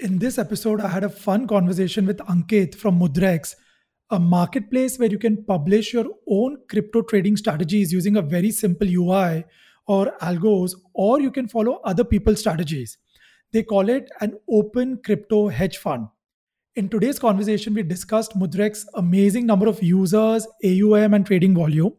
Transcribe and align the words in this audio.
In 0.00 0.20
this 0.20 0.38
episode, 0.38 0.80
I 0.80 0.86
had 0.86 1.02
a 1.02 1.08
fun 1.08 1.48
conversation 1.48 2.06
with 2.06 2.18
Ankit 2.18 2.76
from 2.76 3.00
Mudrex, 3.00 3.56
a 4.10 4.20
marketplace 4.20 4.96
where 4.96 5.10
you 5.10 5.18
can 5.18 5.42
publish 5.42 5.92
your 5.92 6.06
own 6.28 6.58
crypto 6.68 7.02
trading 7.02 7.36
strategies 7.36 7.92
using 7.92 8.16
a 8.16 8.22
very 8.22 8.52
simple 8.52 8.86
UI 8.88 9.44
or 9.88 10.16
algos, 10.20 10.74
or 10.94 11.20
you 11.20 11.32
can 11.32 11.48
follow 11.48 11.80
other 11.82 12.04
people's 12.04 12.38
strategies. 12.38 12.96
They 13.52 13.64
call 13.64 13.88
it 13.88 14.08
an 14.20 14.38
open 14.48 15.00
crypto 15.04 15.48
hedge 15.48 15.78
fund. 15.78 16.06
In 16.76 16.88
today's 16.88 17.18
conversation, 17.18 17.74
we 17.74 17.82
discussed 17.82 18.38
Mudrex's 18.38 18.88
amazing 18.94 19.46
number 19.46 19.66
of 19.66 19.82
users, 19.82 20.46
AUM, 20.64 21.12
and 21.12 21.26
trading 21.26 21.56
volume, 21.56 21.92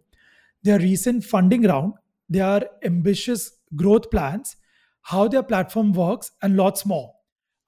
their 0.64 0.80
recent 0.80 1.26
funding 1.26 1.64
round, 1.64 1.96
their 2.30 2.62
ambitious 2.82 3.52
growth 3.76 4.10
plans, 4.10 4.56
how 5.02 5.28
their 5.28 5.44
platform 5.44 5.92
works, 5.92 6.32
and 6.42 6.56
lots 6.56 6.86
more. 6.86 7.12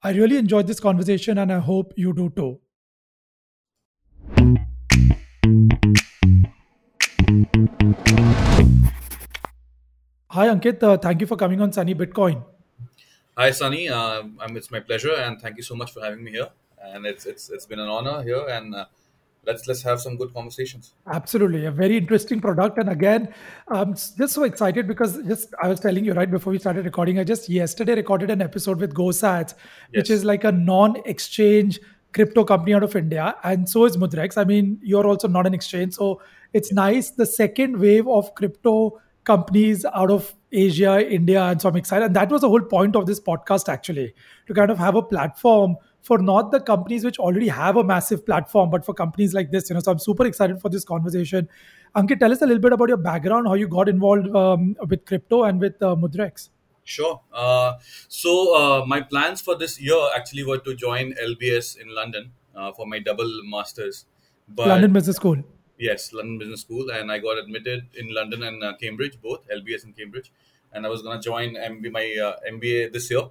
I 0.04 0.10
really 0.10 0.36
enjoyed 0.36 0.66
this 0.66 0.80
conversation 0.80 1.38
and 1.38 1.52
I 1.52 1.60
hope 1.60 1.92
you 1.96 2.12
do 2.12 2.28
too. 2.30 2.58
Hi, 10.30 10.48
Ankit. 10.48 10.82
Uh, 10.82 10.96
thank 10.96 11.20
you 11.20 11.28
for 11.28 11.36
coming 11.36 11.60
on 11.60 11.72
Sunny 11.72 11.94
Bitcoin. 11.94 12.44
Hi, 13.38 13.52
Sunny. 13.52 13.88
Uh, 13.88 14.24
it's 14.50 14.72
my 14.72 14.80
pleasure, 14.80 15.14
and 15.14 15.40
thank 15.40 15.56
you 15.56 15.62
so 15.62 15.76
much 15.76 15.92
for 15.92 16.00
having 16.00 16.24
me 16.24 16.32
here. 16.32 16.48
And 16.82 17.06
it's 17.06 17.26
it's 17.26 17.48
it's 17.50 17.66
been 17.66 17.78
an 17.78 17.88
honor 17.88 18.22
here, 18.24 18.44
and 18.48 18.74
uh, 18.74 18.86
let's 19.46 19.66
let's 19.66 19.82
have 19.82 20.00
some 20.00 20.16
good 20.16 20.32
conversations. 20.32 20.94
Absolutely, 21.06 21.64
a 21.66 21.70
very 21.70 21.96
interesting 21.96 22.40
product. 22.40 22.78
And 22.78 22.88
again, 22.88 23.32
I'm 23.68 23.94
just 23.94 24.30
so 24.30 24.44
excited 24.44 24.86
because 24.86 25.22
just 25.24 25.54
I 25.62 25.68
was 25.68 25.80
telling 25.80 26.04
you 26.04 26.12
right 26.12 26.30
before 26.30 26.52
we 26.52 26.58
started 26.58 26.84
recording, 26.84 27.18
I 27.18 27.24
just 27.24 27.48
yesterday 27.48 27.94
recorded 27.94 28.30
an 28.30 28.42
episode 28.42 28.78
with 28.78 28.94
GoSats, 28.94 29.54
yes. 29.54 29.56
which 29.92 30.10
is 30.10 30.24
like 30.24 30.44
a 30.44 30.52
non-exchange 30.52 31.80
crypto 32.12 32.44
company 32.44 32.74
out 32.74 32.82
of 32.82 32.94
India, 32.94 33.34
and 33.42 33.68
so 33.68 33.84
is 33.86 33.96
Mudrex. 33.96 34.36
I 34.36 34.44
mean, 34.44 34.78
you're 34.82 35.06
also 35.06 35.28
not 35.28 35.46
an 35.46 35.54
exchange, 35.54 35.94
so 35.94 36.20
it's 36.52 36.72
nice. 36.72 37.10
The 37.10 37.26
second 37.26 37.78
wave 37.78 38.06
of 38.06 38.34
crypto 38.34 39.00
companies 39.24 39.84
out 39.94 40.10
of 40.10 40.34
Asia, 40.50 41.08
India, 41.08 41.42
and 41.44 41.60
so 41.60 41.68
I'm 41.68 41.76
excited. 41.76 42.06
And 42.06 42.16
that 42.16 42.28
was 42.28 42.42
the 42.42 42.48
whole 42.48 42.60
point 42.60 42.96
of 42.96 43.06
this 43.06 43.20
podcast, 43.20 43.68
actually, 43.68 44.14
to 44.46 44.54
kind 44.54 44.70
of 44.70 44.78
have 44.78 44.94
a 44.94 45.02
platform 45.02 45.76
for 46.02 46.18
not 46.18 46.50
the 46.50 46.60
companies 46.60 47.04
which 47.04 47.18
already 47.18 47.48
have 47.48 47.76
a 47.76 47.84
massive 47.84 48.26
platform, 48.26 48.70
but 48.70 48.84
for 48.84 48.92
companies 48.92 49.34
like 49.34 49.50
this. 49.50 49.70
You 49.70 49.74
know, 49.74 49.80
so 49.80 49.92
I'm 49.92 49.98
super 49.98 50.26
excited 50.26 50.60
for 50.60 50.68
this 50.68 50.84
conversation. 50.84 51.48
Ankit, 51.96 52.18
tell 52.18 52.32
us 52.32 52.42
a 52.42 52.46
little 52.46 52.60
bit 52.60 52.72
about 52.72 52.88
your 52.88 52.96
background, 52.96 53.46
how 53.46 53.54
you 53.54 53.68
got 53.68 53.88
involved 53.88 54.34
um, 54.34 54.76
with 54.88 55.04
crypto 55.04 55.44
and 55.44 55.60
with 55.60 55.80
uh, 55.82 55.94
Mudrex. 55.94 56.48
Sure. 56.84 57.20
Uh, 57.32 57.74
so 58.08 58.56
uh, 58.56 58.84
my 58.84 59.00
plans 59.00 59.40
for 59.40 59.54
this 59.56 59.80
year 59.80 60.00
actually 60.16 60.44
were 60.44 60.58
to 60.58 60.74
join 60.74 61.14
LBS 61.14 61.80
in 61.80 61.94
London 61.94 62.32
uh, 62.56 62.72
for 62.72 62.86
my 62.86 62.98
double 62.98 63.30
masters. 63.44 64.06
But 64.48 64.68
London 64.68 64.92
Business 64.92 65.16
School. 65.16 65.36
Yes, 65.78 66.12
London 66.12 66.38
Business 66.38 66.60
School, 66.60 66.90
and 66.90 67.10
I 67.10 67.18
got 67.18 67.38
admitted 67.38 67.88
in 67.94 68.12
London 68.14 68.42
and 68.42 68.62
uh, 68.62 68.74
Cambridge, 68.80 69.20
both 69.20 69.46
LBS 69.48 69.84
and 69.84 69.96
Cambridge, 69.96 70.32
and 70.72 70.86
I 70.86 70.88
was 70.88 71.02
gonna 71.02 71.20
join 71.20 71.54
MB, 71.54 71.90
my 71.90 72.16
uh, 72.22 72.36
MBA 72.48 72.92
this 72.92 73.10
year. 73.10 73.22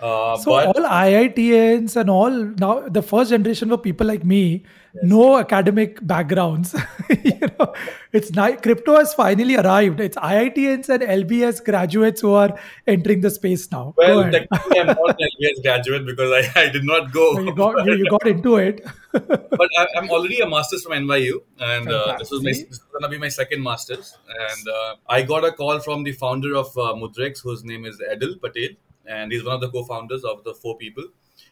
Uh, 0.00 0.36
so 0.36 0.52
but, 0.52 0.66
all 0.66 0.88
IITians 0.88 1.96
and 1.96 2.08
all 2.08 2.30
now 2.30 2.88
the 2.88 3.02
first 3.02 3.30
generation 3.30 3.68
for 3.68 3.78
people 3.78 4.06
like 4.06 4.24
me, 4.24 4.62
yes. 4.94 5.02
no 5.02 5.36
academic 5.38 5.98
backgrounds. 6.06 6.72
you 7.24 7.32
know, 7.40 7.74
it's 8.12 8.30
not, 8.32 8.62
crypto 8.62 8.96
has 8.96 9.12
finally 9.12 9.56
arrived. 9.56 9.98
It's 9.98 10.16
IITians 10.16 10.88
and 10.88 11.02
LBS 11.02 11.64
graduates 11.64 12.20
who 12.20 12.32
are 12.32 12.56
entering 12.86 13.22
the 13.22 13.30
space 13.30 13.68
now. 13.72 13.94
Well, 13.96 14.30
technically, 14.30 14.78
I'm 14.78 14.86
not 14.86 15.20
an 15.20 15.28
LBS 15.40 15.62
graduate 15.62 16.06
because 16.06 16.30
I, 16.30 16.60
I 16.60 16.68
did 16.68 16.84
not 16.84 17.10
go. 17.10 17.40
you 17.40 17.52
got 17.52 17.84
you, 17.84 17.94
you, 17.96 18.08
got 18.08 18.24
into 18.24 18.56
it. 18.56 18.86
but 19.10 19.68
I, 19.78 19.86
am 19.96 20.10
already 20.10 20.38
a 20.38 20.48
master's 20.48 20.84
from 20.84 20.92
NYU, 20.92 21.42
and 21.58 21.90
uh, 21.90 22.14
this 22.20 22.30
was 22.30 22.44
my, 22.44 22.50
this 22.52 22.62
is 22.62 22.78
gonna 22.92 23.08
be 23.08 23.18
my 23.18 23.28
second 23.28 23.64
master's. 23.64 24.16
And 24.28 24.68
uh, 24.68 24.94
I 25.08 25.22
got 25.22 25.44
a 25.44 25.50
call 25.50 25.80
from 25.80 26.04
the 26.04 26.12
founder 26.12 26.54
of 26.54 26.66
uh, 26.78 26.94
Mudrex, 26.94 27.42
whose 27.42 27.64
name 27.64 27.84
is 27.84 28.00
Edul 28.00 28.40
Patel 28.40 28.76
and 29.08 29.32
he's 29.32 29.44
one 29.44 29.54
of 29.54 29.60
the 29.60 29.70
co-founders 29.70 30.24
of 30.24 30.44
the 30.44 30.54
four 30.54 30.76
people. 30.76 31.04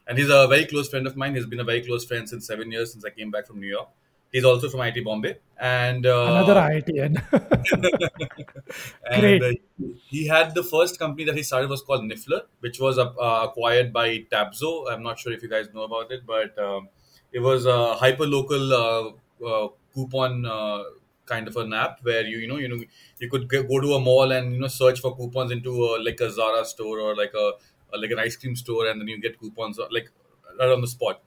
And 0.06 0.18
he's 0.18 0.28
a 0.28 0.46
very 0.48 0.66
close 0.66 0.88
friend 0.88 1.06
of 1.06 1.16
mine. 1.16 1.34
He's 1.34 1.46
been 1.46 1.60
a 1.60 1.64
very 1.64 1.82
close 1.82 2.04
friend 2.04 2.28
since 2.28 2.46
seven 2.46 2.70
years 2.70 2.92
since 2.92 3.04
I 3.04 3.10
came 3.10 3.30
back 3.30 3.46
from 3.46 3.60
New 3.60 3.68
York. 3.68 3.88
He's 4.32 4.44
also 4.44 4.68
from 4.68 4.80
IIT 4.80 5.04
Bombay, 5.04 5.36
and 5.58 6.04
uh, 6.04 6.26
another 6.28 6.54
IITian. 6.56 7.14
and, 9.10 9.20
Great. 9.20 9.42
Uh, 9.42 9.86
he 10.08 10.26
had 10.26 10.54
the 10.54 10.64
first 10.64 10.98
company 10.98 11.24
that 11.24 11.36
he 11.36 11.42
started 11.42 11.70
was 11.70 11.80
called 11.80 12.02
Niffler, 12.02 12.42
which 12.60 12.80
was 12.80 12.98
uh, 12.98 13.12
acquired 13.48 13.92
by 13.92 14.26
Tapzo. 14.30 14.90
I'm 14.90 15.02
not 15.02 15.18
sure 15.18 15.32
if 15.32 15.42
you 15.42 15.48
guys 15.48 15.68
know 15.72 15.82
about 15.82 16.10
it, 16.10 16.26
but 16.26 16.58
um, 16.58 16.88
it 17.32 17.38
was 17.38 17.66
a 17.66 17.94
hyper 17.94 18.26
local 18.26 18.72
uh, 18.74 19.46
uh, 19.46 19.68
coupon 19.94 20.44
uh, 20.44 20.82
kind 21.26 21.48
of 21.48 21.56
an 21.56 21.72
app 21.72 21.98
where 22.02 22.24
you 22.26 22.38
you 22.38 22.48
know 22.48 22.56
you 22.56 22.68
know 22.68 22.82
you 23.18 23.28
could 23.28 23.48
go 23.48 23.80
to 23.80 23.94
a 23.94 24.00
mall 24.00 24.32
and 24.32 24.54
you 24.54 24.60
know 24.60 24.68
search 24.68 25.00
for 25.00 25.16
coupons 25.16 25.50
into 25.52 25.72
a, 25.84 26.02
like 26.02 26.20
a 26.20 26.30
Zara 26.30 26.64
store 26.64 27.00
or 27.00 27.16
like 27.16 27.34
a, 27.34 27.52
a 27.94 27.98
like 27.98 28.10
an 28.10 28.18
ice 28.18 28.36
cream 28.36 28.56
store 28.56 28.86
and 28.88 29.00
then 29.00 29.08
you 29.08 29.20
get 29.20 29.38
coupons 29.38 29.78
like 29.90 30.10
right 30.58 30.70
on 30.70 30.80
the 30.80 30.86
spot. 30.88 31.22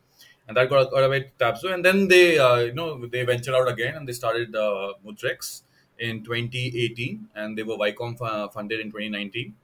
And 0.47 0.57
that 0.57 0.67
got, 0.69 0.89
got 0.89 1.03
away 1.03 1.31
Tapzo 1.39 1.71
and 1.73 1.85
then 1.85 2.07
they 2.07 2.39
uh, 2.39 2.57
you 2.57 2.73
know 2.73 3.05
they 3.05 3.23
ventured 3.23 3.53
out 3.53 3.67
again 3.67 3.95
and 3.95 4.07
they 4.07 4.13
started 4.13 4.55
uh, 4.55 4.93
Mudrex 5.05 5.61
in 5.99 6.23
2018 6.23 7.27
and 7.35 7.57
they 7.57 7.63
were 7.63 7.75
Vicom 7.75 8.17
funded 8.53 8.79
in 8.79 8.87
2019 8.91 9.55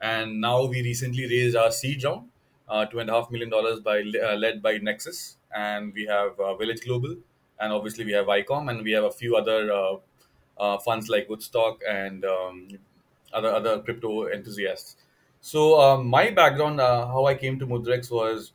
and 0.00 0.40
now 0.40 0.64
we 0.64 0.82
recently 0.82 1.24
raised 1.26 1.56
our 1.56 1.70
seed 1.70 2.02
round 2.04 2.28
uh, 2.68 2.84
two 2.86 2.98
and 2.98 3.10
a 3.10 3.12
half 3.12 3.30
million 3.30 3.50
dollars 3.50 3.80
by 3.80 4.00
uh, 4.00 4.34
led 4.34 4.62
by 4.62 4.78
Nexus. 4.78 5.36
And 5.54 5.92
we 5.94 6.06
have 6.06 6.38
uh, 6.40 6.54
Village 6.56 6.80
Global 6.84 7.16
and 7.60 7.72
obviously 7.72 8.04
we 8.04 8.12
have 8.12 8.26
ICOM 8.26 8.70
and 8.70 8.82
we 8.82 8.92
have 8.92 9.04
a 9.04 9.10
few 9.10 9.36
other 9.36 9.72
uh, 9.72 9.96
uh, 10.58 10.78
funds 10.78 11.08
like 11.08 11.28
Woodstock 11.28 11.80
and 11.88 12.24
um, 12.24 12.68
other 13.32 13.48
other 13.48 13.80
crypto 13.80 14.28
enthusiasts. 14.28 14.96
So 15.40 15.80
um, 15.80 16.06
my 16.06 16.30
background, 16.30 16.80
uh, 16.80 17.06
how 17.06 17.26
I 17.26 17.34
came 17.34 17.58
to 17.58 17.66
Mudrex 17.66 18.10
was 18.10 18.52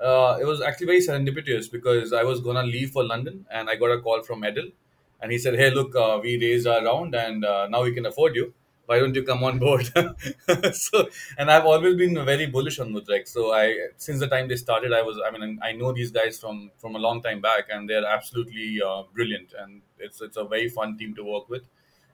uh, 0.00 0.38
it 0.40 0.44
was 0.44 0.62
actually 0.62 0.86
very 0.86 1.00
serendipitous 1.00 1.70
because 1.70 2.12
I 2.12 2.22
was 2.24 2.40
gonna 2.40 2.62
leave 2.62 2.90
for 2.90 3.04
London, 3.04 3.46
and 3.50 3.68
I 3.68 3.76
got 3.76 3.90
a 3.90 4.00
call 4.00 4.22
from 4.22 4.42
Edul, 4.42 4.72
and 5.20 5.30
he 5.32 5.38
said, 5.38 5.56
"Hey, 5.56 5.70
look, 5.70 5.94
uh, 5.94 6.18
we 6.22 6.38
raised 6.40 6.66
our 6.66 6.82
round, 6.84 7.14
and 7.14 7.44
uh, 7.44 7.68
now 7.68 7.82
we 7.82 7.92
can 7.92 8.06
afford 8.06 8.34
you." 8.36 8.54
Why 8.90 8.98
don't 8.98 9.14
you 9.14 9.22
come 9.22 9.44
on 9.44 9.60
board? 9.60 9.86
so, 10.72 11.08
and 11.38 11.48
I've 11.48 11.64
always 11.64 11.94
been 11.94 12.24
very 12.24 12.46
bullish 12.46 12.80
on 12.80 12.92
Mudrex. 12.92 13.28
So 13.28 13.52
I, 13.52 13.66
since 13.96 14.18
the 14.18 14.26
time 14.26 14.48
they 14.48 14.56
started, 14.56 14.92
I 14.92 15.02
was, 15.02 15.20
I 15.24 15.30
mean, 15.30 15.60
I 15.62 15.70
know 15.70 15.92
these 15.92 16.10
guys 16.10 16.40
from 16.40 16.72
from 16.78 16.96
a 16.96 16.98
long 16.98 17.22
time 17.22 17.40
back, 17.40 17.68
and 17.70 17.88
they're 17.88 18.04
absolutely 18.04 18.82
uh, 18.84 19.04
brilliant, 19.14 19.54
and 19.60 19.82
it's 20.00 20.20
it's 20.20 20.36
a 20.36 20.44
very 20.44 20.68
fun 20.68 20.98
team 20.98 21.14
to 21.14 21.22
work 21.22 21.48
with. 21.48 21.62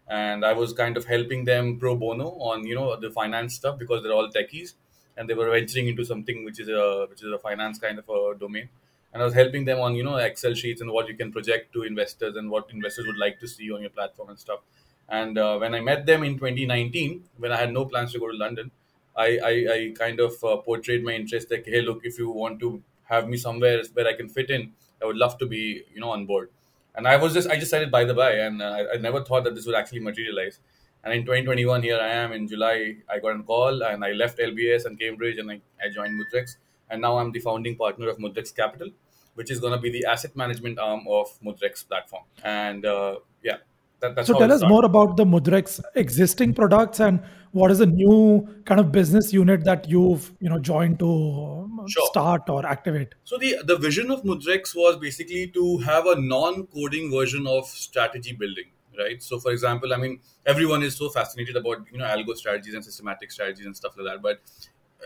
And 0.06 0.44
I 0.44 0.52
was 0.52 0.74
kind 0.74 0.98
of 0.98 1.06
helping 1.06 1.46
them 1.46 1.78
pro 1.78 1.96
bono 1.96 2.28
on 2.50 2.66
you 2.66 2.74
know 2.74 2.94
the 3.04 3.10
finance 3.10 3.54
stuff 3.54 3.78
because 3.78 4.02
they're 4.02 4.18
all 4.20 4.30
techies, 4.38 4.74
and 5.16 5.30
they 5.30 5.40
were 5.42 5.50
venturing 5.58 5.88
into 5.88 6.04
something 6.04 6.44
which 6.44 6.60
is 6.60 6.68
a 6.68 7.06
which 7.10 7.22
is 7.22 7.32
a 7.32 7.38
finance 7.38 7.78
kind 7.78 7.98
of 7.98 8.16
a 8.18 8.38
domain. 8.46 8.68
And 9.14 9.22
I 9.22 9.24
was 9.24 9.42
helping 9.42 9.64
them 9.64 9.80
on 9.80 9.94
you 9.94 10.04
know 10.10 10.16
Excel 10.30 10.52
sheets 10.52 10.82
and 10.82 10.90
what 10.98 11.08
you 11.08 11.16
can 11.22 11.32
project 11.32 11.72
to 11.72 11.84
investors 11.92 12.36
and 12.36 12.50
what 12.50 12.70
investors 12.80 13.06
would 13.06 13.22
like 13.28 13.40
to 13.44 13.48
see 13.58 13.72
on 13.72 13.80
your 13.80 13.94
platform 14.00 14.28
and 14.28 14.38
stuff 14.48 14.60
and 15.08 15.38
uh, 15.38 15.58
when 15.58 15.74
I 15.74 15.80
met 15.80 16.06
them 16.06 16.24
in 16.24 16.34
2019, 16.34 17.24
when 17.38 17.52
I 17.52 17.56
had 17.56 17.72
no 17.72 17.84
plans 17.84 18.12
to 18.12 18.18
go 18.18 18.30
to 18.30 18.36
London, 18.36 18.70
I, 19.16 19.38
I, 19.42 19.50
I 19.72 19.94
kind 19.96 20.20
of 20.20 20.32
uh, 20.44 20.56
portrayed 20.58 21.04
my 21.04 21.12
interest 21.12 21.50
like, 21.50 21.64
hey, 21.66 21.80
look, 21.80 22.00
if 22.04 22.18
you 22.18 22.30
want 22.30 22.60
to 22.60 22.82
have 23.04 23.28
me 23.28 23.36
somewhere 23.36 23.82
where 23.94 24.06
I 24.06 24.14
can 24.14 24.28
fit 24.28 24.50
in, 24.50 24.72
I 25.00 25.06
would 25.06 25.16
love 25.16 25.38
to 25.38 25.46
be, 25.46 25.82
you 25.94 26.00
know, 26.00 26.10
on 26.10 26.26
board. 26.26 26.50
And 26.94 27.06
I 27.06 27.16
was 27.16 27.34
just, 27.34 27.48
I 27.48 27.56
just 27.56 27.70
said 27.70 27.82
it 27.82 27.90
by 27.90 28.04
the 28.04 28.14
by, 28.14 28.32
and 28.32 28.60
uh, 28.62 28.64
I, 28.64 28.94
I 28.94 28.96
never 28.96 29.22
thought 29.22 29.44
that 29.44 29.54
this 29.54 29.66
would 29.66 29.74
actually 29.74 30.00
materialize. 30.00 30.58
And 31.04 31.14
in 31.14 31.20
2021, 31.22 31.82
here 31.82 32.00
I 32.00 32.08
am 32.08 32.32
in 32.32 32.48
July. 32.48 32.96
I 33.08 33.20
got 33.20 33.38
a 33.38 33.42
call 33.42 33.82
and 33.84 34.04
I 34.04 34.10
left 34.10 34.38
LBS 34.38 34.86
and 34.86 34.98
Cambridge 34.98 35.38
and 35.38 35.48
I, 35.48 35.60
I 35.80 35.88
joined 35.88 36.20
Mudrex. 36.20 36.56
And 36.90 37.00
now 37.00 37.18
I'm 37.18 37.30
the 37.30 37.38
founding 37.38 37.76
partner 37.76 38.08
of 38.08 38.18
Mudrex 38.18 38.52
Capital, 38.54 38.90
which 39.34 39.48
is 39.48 39.60
going 39.60 39.72
to 39.72 39.78
be 39.78 39.88
the 39.88 40.04
asset 40.04 40.34
management 40.34 40.80
arm 40.80 41.06
of 41.08 41.28
Mudrex 41.44 41.86
platform. 41.86 42.24
And 42.42 42.84
uh, 42.84 43.18
yeah, 43.40 43.58
that, 44.00 44.26
so 44.26 44.38
tell 44.38 44.52
us 44.52 44.62
more 44.62 44.84
about 44.84 45.16
the 45.16 45.24
Mudrex 45.24 45.80
existing 45.94 46.52
products 46.54 47.00
and 47.00 47.20
what 47.52 47.70
is 47.70 47.78
the 47.78 47.86
new 47.86 48.46
kind 48.64 48.78
of 48.78 48.92
business 48.92 49.32
unit 49.32 49.64
that 49.64 49.88
you've 49.88 50.32
you 50.40 50.50
know 50.50 50.58
joined 50.58 50.98
to 50.98 51.08
um, 51.08 51.84
sure. 51.88 52.06
start 52.06 52.48
or 52.48 52.66
activate. 52.66 53.14
So 53.24 53.38
the 53.38 53.56
the 53.64 53.76
vision 53.76 54.10
of 54.10 54.22
Mudrex 54.22 54.74
was 54.74 54.96
basically 54.96 55.46
to 55.48 55.78
have 55.78 56.06
a 56.06 56.20
non-coding 56.20 57.10
version 57.10 57.46
of 57.46 57.66
strategy 57.66 58.32
building, 58.32 58.66
right? 58.98 59.22
So 59.22 59.38
for 59.38 59.52
example, 59.52 59.94
I 59.94 59.96
mean 59.96 60.20
everyone 60.44 60.82
is 60.82 60.96
so 60.96 61.08
fascinated 61.08 61.56
about 61.56 61.86
you 61.90 61.98
know 61.98 62.04
algo 62.04 62.36
strategies 62.36 62.74
and 62.74 62.84
systematic 62.84 63.32
strategies 63.32 63.66
and 63.66 63.76
stuff 63.76 63.96
like 63.96 64.06
that, 64.06 64.22
but 64.22 64.40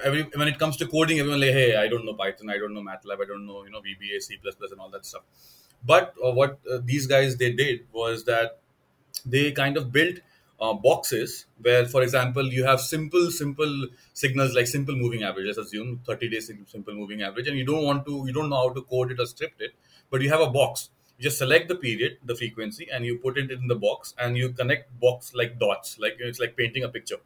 every 0.03 0.23
when 0.35 0.49
it 0.49 0.59
comes 0.59 0.77
to 0.79 0.87
coding, 0.87 1.21
everyone 1.21 1.41
like, 1.41 1.53
hey, 1.53 1.77
I 1.77 1.87
don't 1.89 2.05
know 2.05 2.15
Python, 2.15 2.51
I 2.51 2.59
don't 2.59 2.75
know 2.75 2.83
MATLAB, 2.83 3.23
I 3.23 3.27
don't 3.27 3.47
know 3.47 3.65
you 3.65 3.71
know 3.71 3.81
VBA, 3.81 4.21
C++, 4.21 4.37
and 4.45 4.81
all 4.81 4.91
that 4.91 5.07
stuff. 5.07 5.23
But 5.85 6.15
uh, 6.25 6.33
what 6.33 6.59
uh, 6.71 6.79
these 6.85 7.07
guys 7.07 7.37
they 7.37 7.53
did 7.53 7.87
was 7.93 8.25
that 8.25 8.61
they 9.25 9.53
kind 9.53 9.77
of 9.77 9.93
built 9.93 10.19
uh, 10.61 10.75
boxes 10.75 11.47
where, 11.63 11.87
for 11.87 12.03
example, 12.03 12.47
you 12.53 12.65
have 12.65 12.81
simple, 12.81 13.31
simple 13.31 13.87
signals 14.13 14.55
like 14.55 14.67
simple 14.67 14.95
moving 14.95 15.23
average. 15.23 15.47
Let's 15.47 15.59
assume 15.59 16.01
30 16.07 16.29
days 16.29 16.51
simple 16.67 16.95
moving 16.95 17.23
average, 17.23 17.49
and 17.49 17.57
you 17.57 17.65
don't 17.65 17.85
want 17.85 18.07
to, 18.07 18.25
you 18.27 18.33
don't 18.33 18.51
know 18.51 18.57
how 18.57 18.71
to 18.71 18.83
code 18.83 19.13
it 19.13 19.21
or 19.21 19.27
script 19.27 19.61
it, 19.61 19.73
but 20.11 20.21
you 20.23 20.29
have 20.31 20.41
a 20.41 20.51
box. 20.51 20.91
You 21.19 21.25
just 21.25 21.39
select 21.39 21.69
the 21.69 21.77
period, 21.77 22.19
the 22.25 22.35
frequency, 22.35 22.89
and 22.91 23.05
you 23.05 23.19
put 23.19 23.37
it 23.39 23.51
in 23.51 23.69
the 23.69 23.75
box, 23.75 24.15
and 24.19 24.37
you 24.37 24.51
connect 24.53 24.99
box 25.01 25.35
like 25.35 25.59
dots, 25.59 25.99
like 25.99 26.17
it's 26.19 26.41
like 26.41 26.57
painting 26.57 26.85
a 26.85 26.89
picture, 26.89 27.19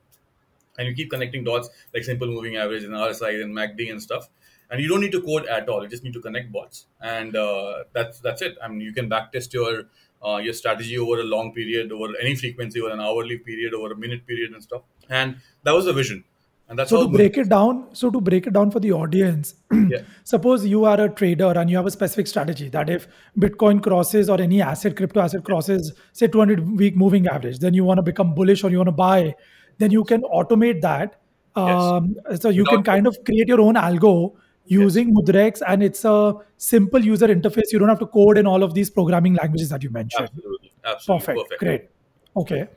and 0.79 0.89
you 0.89 0.95
keep 0.95 1.11
connecting 1.11 1.45
dots 1.45 1.69
like 1.93 2.05
simple 2.05 2.27
moving 2.27 2.57
average 2.57 2.85
and 2.85 2.95
RSI 2.95 3.41
and 3.43 3.55
MACD 3.55 3.91
and 3.91 4.03
stuff. 4.03 4.29
And 4.71 4.81
you 4.81 4.89
don't 4.89 5.01
need 5.01 5.13
to 5.13 5.23
code 5.23 5.47
at 5.47 5.69
all. 5.69 5.83
You 5.83 5.89
just 5.89 6.03
need 6.03 6.15
to 6.15 6.21
connect 6.21 6.51
bots, 6.51 6.87
and 7.01 7.37
uh, 7.37 7.85
that's 7.93 8.19
that's 8.21 8.43
it. 8.43 8.57
I 8.63 8.69
mean, 8.69 8.81
you 8.81 8.93
can 8.93 9.09
backtest 9.11 9.53
your 9.53 9.85
uh, 10.25 10.37
your 10.37 10.55
strategy 10.55 10.99
over 10.99 11.21
a 11.21 11.25
long 11.25 11.53
period, 11.53 11.93
over 11.93 12.09
any 12.21 12.35
frequency, 12.35 12.81
over 12.81 12.91
an 12.91 13.01
hourly 13.01 13.39
period, 13.39 13.75
over 13.75 13.93
a 13.93 13.97
minute 13.97 14.27
period, 14.27 14.53
and 14.53 14.63
stuff. 14.63 14.83
And 15.09 15.37
that 15.65 15.73
was 15.73 15.85
the 15.85 15.93
vision. 15.93 16.25
And 16.67 16.79
that's 16.79 16.89
so 16.89 17.07
to 17.07 17.13
break 17.13 17.37
it 17.37 17.51
down. 17.51 17.95
So 17.95 18.11
to 18.11 18.21
break 18.21 18.47
it 18.47 18.55
down 18.55 18.71
for 18.71 18.81
the 18.81 18.93
audience, 18.93 19.55
yeah. 19.73 19.99
suppose 20.25 20.65
you 20.65 20.87
are 20.87 20.99
a 20.99 21.11
trader 21.11 21.53
and 21.59 21.69
you 21.69 21.77
have 21.77 21.85
a 21.85 21.91
specific 21.91 22.27
strategy 22.27 22.71
that 22.71 22.89
if 22.89 23.07
Bitcoin 23.39 23.83
crosses 23.83 24.31
or 24.31 24.41
any 24.41 24.63
asset, 24.63 24.97
crypto 24.97 25.21
asset 25.21 25.45
crosses, 25.45 25.93
say 26.13 26.27
200 26.27 26.79
week 26.79 26.97
moving 26.97 27.27
average, 27.27 27.59
then 27.59 27.75
you 27.75 27.85
want 27.85 27.99
to 27.99 28.03
become 28.03 28.35
bullish 28.35 28.65
or 28.65 28.71
you 28.71 28.79
want 28.79 28.89
to 28.89 28.93
buy, 28.93 29.35
then 29.77 29.91
you 29.91 30.05
can 30.05 30.23
automate 30.23 30.81
that. 30.81 31.21
Um, 31.55 32.17
yes. 32.31 32.41
So 32.41 32.49
you 32.49 32.63
Without 32.63 32.77
can 32.77 32.83
kind 32.85 33.07
of 33.07 33.19
create 33.27 33.47
your 33.47 33.61
own 33.61 33.75
algo 33.75 34.35
using 34.67 35.09
yes. 35.09 35.17
Mudrex, 35.17 35.63
and 35.67 35.83
it's 35.83 36.05
a 36.05 36.35
simple 36.57 37.05
user 37.05 37.29
interface. 37.29 37.73
You 37.73 37.79
don't 37.79 37.89
have 37.89 37.99
to 38.01 38.07
code 38.07 38.39
in 38.39 38.47
all 38.47 38.63
of 38.63 38.75
these 38.75 38.91
programming 38.91 39.35
languages 39.35 39.69
that 39.71 39.83
you 39.83 39.91
mentioned. 39.91 40.31
Absolutely, 40.31 40.73
absolutely, 40.85 41.27
perfect, 41.27 41.39
perfect. 41.39 41.61
great, 41.61 41.91
okay. 42.37 42.69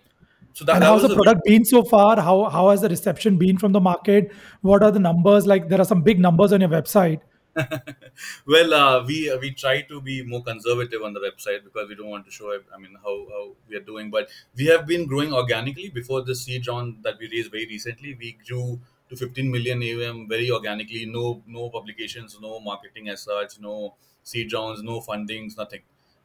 So 0.54 0.66
that, 0.66 0.76
and 0.76 0.82
that 0.82 0.88
how's 0.88 1.04
the 1.04 1.14
product 1.14 1.42
big... 1.46 1.60
been 1.60 1.66
so 1.66 1.84
far? 1.84 2.20
How 2.20 2.46
how 2.46 2.70
has 2.70 2.82
the 2.82 2.90
reception 2.90 3.38
been 3.38 3.58
from 3.58 3.74
the 3.74 3.80
market? 3.80 4.32
What 4.62 4.84
are 4.84 4.92
the 4.92 5.00
numbers 5.00 5.46
like? 5.46 5.70
There 5.70 5.80
are 5.80 5.86
some 5.86 6.02
big 6.02 6.20
numbers 6.20 6.52
on 6.52 6.62
your 6.62 6.70
website. 6.70 7.22
well, 8.48 8.74
uh, 8.74 9.04
we 9.06 9.30
uh, 9.30 9.38
we 9.38 9.52
try 9.52 9.82
to 9.82 10.02
be 10.02 10.24
more 10.24 10.44
conservative 10.44 11.02
on 11.02 11.14
the 11.14 11.20
website 11.20 11.64
because 11.64 11.88
we 11.90 11.96
don't 11.96 12.10
want 12.10 12.26
to 12.26 12.32
show. 12.32 12.58
I 12.74 12.78
mean, 12.78 12.96
how, 13.04 13.26
how 13.30 13.56
we 13.70 13.76
are 13.76 13.82
doing, 13.82 14.10
but 14.10 14.30
we 14.56 14.66
have 14.66 14.86
been 14.86 15.06
growing 15.06 15.34
organically. 15.34 15.90
Before 15.90 16.24
the 16.24 16.36
seed 16.36 16.68
round 16.68 17.04
that 17.04 17.16
we 17.20 17.30
raised 17.30 17.52
very 17.52 17.66
recently, 17.66 18.16
we 18.20 18.38
grew 18.48 18.80
to 19.10 19.16
15 19.16 19.52
million 19.52 19.82
AUM 19.82 20.28
very 20.28 20.52
organically. 20.52 21.06
No 21.06 21.44
no 21.48 21.70
publications, 21.70 22.38
no 22.42 22.60
marketing 22.60 23.10
as 23.10 23.24
such, 23.24 23.60
no 23.60 23.96
seed 24.24 24.54
rounds, 24.54 24.84
no 24.84 25.00
fundings, 25.02 25.58
nothing. 25.58 25.82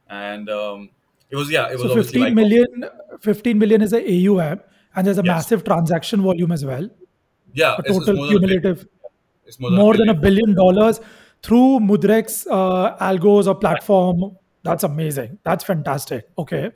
And 0.09 0.49
um, 0.49 0.89
it 1.29 1.35
was 1.35 1.49
yeah, 1.49 1.71
it 1.71 1.79
was 1.79 1.91
so 1.91 1.95
15 1.95 2.21
like, 2.21 2.33
million. 2.33 2.85
15 3.21 3.57
million 3.57 3.81
is 3.81 3.91
the 3.91 4.01
AUM, 4.01 4.61
and 4.95 5.07
there's 5.07 5.17
a 5.17 5.23
yes. 5.23 5.35
massive 5.35 5.63
transaction 5.63 6.21
volume 6.21 6.51
as 6.51 6.65
well. 6.65 6.89
Yeah, 7.53 7.75
a 7.77 7.83
total 7.83 8.17
it's 8.19 8.29
cumulative. 8.29 8.87
It's 9.45 9.59
more 9.59 9.71
than, 9.71 9.79
more 9.79 9.93
a 9.93 9.97
than 9.97 10.09
a 10.09 10.13
billion 10.13 10.55
dollars 10.55 10.99
through 11.41 11.79
Mudrex 11.79 12.47
uh, 12.49 12.97
algos 12.97 13.47
or 13.47 13.55
platform. 13.55 14.37
That's 14.63 14.83
amazing. 14.83 15.39
That's 15.43 15.63
fantastic. 15.63 16.29
Okay 16.37 16.71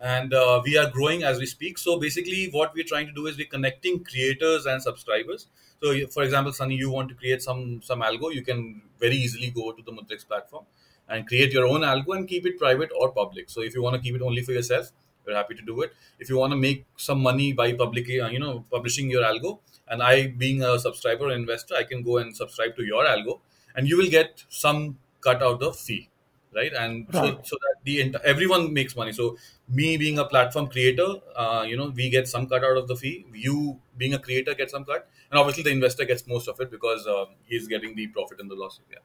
and 0.00 0.34
uh, 0.34 0.60
we 0.64 0.76
are 0.76 0.90
growing 0.90 1.22
as 1.22 1.38
we 1.38 1.46
speak. 1.46 1.78
So 1.78 1.98
basically, 1.98 2.48
what 2.50 2.74
we're 2.74 2.84
trying 2.84 3.06
to 3.06 3.12
do 3.12 3.26
is 3.26 3.36
we're 3.36 3.46
connecting 3.46 4.04
creators 4.04 4.66
and 4.66 4.82
subscribers. 4.82 5.46
So, 5.82 5.94
for 6.08 6.22
example, 6.22 6.52
Sunny, 6.52 6.76
you 6.76 6.90
want 6.90 7.08
to 7.10 7.14
create 7.14 7.42
some 7.42 7.82
some 7.82 8.00
algo, 8.02 8.34
you 8.34 8.42
can 8.42 8.82
very 8.98 9.16
easily 9.16 9.50
go 9.50 9.72
to 9.72 9.82
the 9.82 9.92
Mudrex 9.92 10.26
platform 10.26 10.64
and 11.08 11.26
create 11.26 11.52
your 11.52 11.66
own 11.66 11.82
algo 11.82 12.16
and 12.16 12.28
keep 12.28 12.46
it 12.46 12.58
private 12.58 12.90
or 12.98 13.12
public. 13.12 13.50
So, 13.50 13.60
if 13.62 13.74
you 13.74 13.82
want 13.82 13.96
to 13.96 14.02
keep 14.02 14.14
it 14.14 14.22
only 14.22 14.42
for 14.42 14.52
yourself, 14.52 14.92
we're 15.26 15.34
happy 15.34 15.54
to 15.54 15.62
do 15.62 15.82
it. 15.82 15.92
If 16.18 16.28
you 16.30 16.36
want 16.38 16.52
to 16.52 16.56
make 16.56 16.86
some 16.96 17.20
money 17.20 17.52
by 17.52 17.72
public, 17.72 18.08
uh, 18.08 18.28
you 18.28 18.38
know, 18.38 18.64
publishing 18.70 19.10
your 19.10 19.22
algo, 19.22 19.58
and 19.88 20.02
I, 20.02 20.28
being 20.28 20.62
a 20.62 20.78
subscriber 20.78 21.24
or 21.26 21.32
investor, 21.32 21.74
I 21.74 21.84
can 21.84 22.02
go 22.02 22.18
and 22.18 22.36
subscribe 22.36 22.76
to 22.76 22.84
your 22.84 23.04
algo, 23.04 23.40
and 23.74 23.88
you 23.88 23.96
will 23.96 24.10
get 24.10 24.44
some 24.48 24.98
cut 25.20 25.42
out 25.42 25.62
of 25.62 25.76
fee 25.78 26.08
right? 26.56 26.72
And 26.72 27.06
right. 27.14 27.36
so 27.44 27.56
so 27.56 27.56
that 27.64 27.76
the 27.84 28.20
everyone 28.24 28.72
makes 28.72 28.96
money. 28.96 29.12
So 29.12 29.36
me 29.68 29.96
being 29.96 30.18
a 30.18 30.24
platform 30.24 30.68
creator 30.68 31.06
uh, 31.34 31.64
you 31.66 31.76
know 31.76 31.92
we 31.94 32.08
get 32.10 32.28
some 32.28 32.46
cut 32.46 32.64
out 32.64 32.76
of 32.76 32.88
the 32.88 32.96
fee. 32.96 33.26
You 33.32 33.80
being 33.96 34.14
a 34.14 34.18
creator 34.18 34.54
get 34.54 34.70
some 34.70 34.84
cut. 34.84 35.08
And 35.30 35.38
obviously 35.38 35.62
the 35.64 35.70
investor 35.70 36.04
gets 36.04 36.26
most 36.26 36.48
of 36.48 36.60
it 36.60 36.70
because 36.70 37.06
uh, 37.06 37.26
he's 37.44 37.68
getting 37.68 37.94
the 37.94 38.06
profit 38.08 38.40
and 38.40 38.50
the 38.50 38.54
loss. 38.54 38.80
Yeah. 38.90 38.98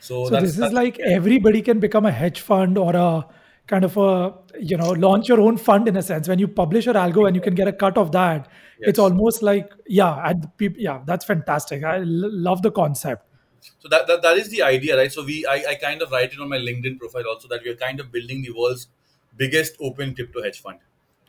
So, 0.00 0.26
so 0.26 0.40
this 0.40 0.58
is 0.58 0.72
like 0.72 0.98
everybody 1.00 1.62
can 1.62 1.80
become 1.80 2.06
a 2.06 2.12
hedge 2.12 2.40
fund 2.40 2.78
or 2.78 2.94
a 2.94 3.26
kind 3.66 3.84
of 3.84 3.96
a 3.96 4.34
you 4.58 4.76
know 4.76 4.90
launch 4.90 5.28
your 5.28 5.40
own 5.40 5.56
fund 5.56 5.88
in 5.88 5.96
a 5.96 6.02
sense. 6.02 6.28
When 6.28 6.38
you 6.38 6.48
publish 6.48 6.86
your 6.86 6.94
algo 6.94 7.26
and 7.26 7.36
you 7.36 7.42
can 7.42 7.54
get 7.54 7.68
a 7.68 7.72
cut 7.72 7.98
of 7.98 8.12
that 8.12 8.48
yes. 8.80 8.90
it's 8.90 8.98
almost 8.98 9.42
like 9.42 9.72
yeah 9.86 10.28
and 10.28 10.48
yeah 10.76 11.00
that's 11.06 11.24
fantastic. 11.24 11.84
I 11.84 11.98
l- 11.98 12.04
love 12.48 12.62
the 12.62 12.70
concept 12.70 13.27
so 13.78 13.88
that, 13.88 14.06
that 14.06 14.22
that 14.22 14.36
is 14.36 14.48
the 14.50 14.62
idea 14.62 14.96
right? 14.96 15.12
So 15.12 15.24
we 15.24 15.46
I, 15.46 15.64
I 15.70 15.74
kind 15.74 16.02
of 16.02 16.10
write 16.10 16.32
it 16.32 16.40
on 16.40 16.48
my 16.48 16.58
linkedin 16.58 16.98
profile 16.98 17.24
also 17.28 17.48
that 17.48 17.62
we 17.64 17.70
are 17.70 17.76
kind 17.76 18.00
of 18.00 18.12
building 18.12 18.42
the 18.42 18.52
world's 18.56 18.88
biggest 19.36 19.76
open 19.80 20.14
crypto 20.14 20.42
hedge 20.42 20.60
fund. 20.60 20.78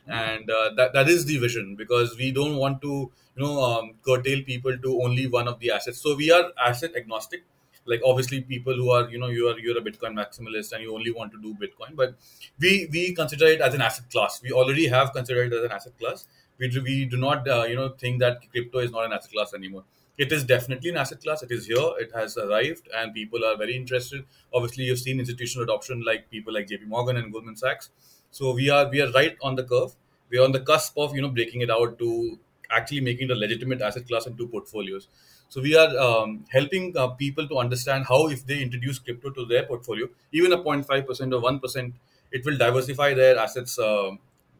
And 0.06 0.50
uh, 0.50 0.70
that, 0.76 0.92
that 0.92 1.08
is 1.08 1.24
the 1.26 1.38
vision 1.38 1.76
because 1.76 2.16
we 2.16 2.32
don't 2.32 2.56
want 2.56 2.82
to 2.82 3.12
you 3.36 3.42
know 3.44 3.62
um, 3.62 3.94
curtail 4.04 4.42
people 4.42 4.76
to 4.76 5.02
only 5.02 5.26
one 5.26 5.46
of 5.48 5.60
the 5.60 5.70
assets. 5.70 5.98
So 5.98 6.16
we 6.16 6.30
are 6.32 6.52
asset 6.64 6.96
agnostic. 6.96 7.42
Like 7.86 8.00
obviously 8.04 8.40
people 8.42 8.74
who 8.74 8.90
are 8.90 9.08
you 9.08 9.18
know 9.18 9.28
you 9.28 9.48
are 9.48 9.58
you're 9.58 9.78
a 9.78 9.80
bitcoin 9.80 10.14
maximalist 10.14 10.72
and 10.72 10.82
you 10.82 10.94
only 10.94 11.12
want 11.12 11.32
to 11.32 11.40
do 11.40 11.54
bitcoin 11.54 11.96
but 11.96 12.14
we 12.60 12.88
we 12.92 13.14
consider 13.14 13.46
it 13.46 13.60
as 13.60 13.74
an 13.74 13.80
asset 13.82 14.10
class. 14.10 14.40
We 14.42 14.52
already 14.52 14.86
have 14.88 15.12
considered 15.12 15.52
it 15.52 15.56
as 15.56 15.64
an 15.64 15.72
asset 15.72 15.98
class. 15.98 16.26
We 16.58 16.68
do, 16.68 16.82
we 16.82 17.06
do 17.06 17.16
not 17.16 17.48
uh, 17.48 17.64
you 17.68 17.76
know 17.76 17.88
think 17.90 18.20
that 18.20 18.50
crypto 18.50 18.78
is 18.80 18.90
not 18.90 19.04
an 19.06 19.12
asset 19.12 19.32
class 19.32 19.54
anymore 19.54 19.84
it 20.18 20.32
is 20.32 20.44
definitely 20.44 20.90
an 20.90 20.96
asset 20.96 21.22
class. 21.22 21.42
It 21.42 21.50
is 21.50 21.66
here. 21.66 21.90
It 21.98 22.12
has 22.14 22.36
arrived, 22.36 22.88
and 22.94 23.14
people 23.14 23.44
are 23.44 23.56
very 23.56 23.74
interested. 23.76 24.24
Obviously, 24.52 24.84
you've 24.84 24.98
seen 24.98 25.18
institutional 25.18 25.64
adoption 25.64 26.02
like 26.04 26.30
people 26.30 26.52
like 26.54 26.68
J.P. 26.68 26.84
Morgan 26.86 27.16
and 27.16 27.32
Goldman 27.32 27.56
Sachs. 27.56 27.90
So 28.30 28.52
we 28.54 28.70
are 28.70 28.88
we 28.88 29.00
are 29.00 29.10
right 29.12 29.36
on 29.42 29.56
the 29.56 29.64
curve. 29.64 29.94
We 30.28 30.38
are 30.38 30.44
on 30.44 30.52
the 30.52 30.60
cusp 30.60 30.96
of 30.98 31.14
you 31.14 31.22
know 31.22 31.28
breaking 31.28 31.62
it 31.62 31.70
out 31.70 31.98
to 31.98 32.38
actually 32.70 33.00
making 33.00 33.28
it 33.30 33.32
a 33.32 33.34
legitimate 33.36 33.80
asset 33.82 34.06
class 34.06 34.26
into 34.26 34.46
portfolios. 34.46 35.08
So 35.48 35.60
we 35.60 35.74
are 35.76 35.88
um, 35.98 36.44
helping 36.50 36.96
uh, 36.96 37.08
people 37.08 37.48
to 37.48 37.58
understand 37.58 38.06
how 38.08 38.28
if 38.28 38.46
they 38.46 38.62
introduce 38.62 38.98
crypto 39.00 39.30
to 39.30 39.44
their 39.46 39.64
portfolio, 39.64 40.08
even 40.32 40.52
a 40.52 40.58
0.5 40.58 41.06
percent 41.06 41.34
or 41.34 41.40
one 41.40 41.58
percent, 41.58 41.94
it 42.30 42.44
will 42.44 42.56
diversify 42.56 43.14
their 43.14 43.36
assets 43.38 43.78
uh, 43.78 44.10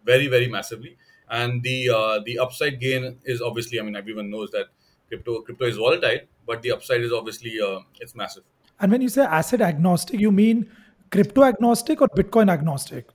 very 0.05 0.26
very 0.26 0.49
massively. 0.49 0.97
And 1.29 1.62
the 1.62 1.91
uh, 1.91 2.19
the 2.25 2.38
upside 2.41 2.81
gain 2.81 3.19
is 3.25 3.41
obviously, 3.41 3.79
I 3.79 3.82
mean, 3.82 3.94
everyone 3.94 4.31
knows 4.31 4.50
that 4.50 4.67
crypto 5.10 5.40
crypto 5.42 5.66
is 5.66 5.76
volatile, 5.76 6.20
but 6.46 6.62
the 6.62 6.72
upside 6.72 7.02
is 7.02 7.12
obviously 7.12 7.60
uh, 7.60 7.80
it's 8.00 8.14
massive. 8.14 8.44
And 8.80 8.90
when 8.92 9.02
you 9.02 9.10
say 9.10 9.22
asset 9.22 9.61
agnostic, 9.61 10.18
you 10.20 10.32
mean 10.32 10.70
crypto 11.11 11.44
agnostic 11.44 12.00
or 12.00 12.08
Bitcoin 12.08 12.50
agnostic? 12.50 13.08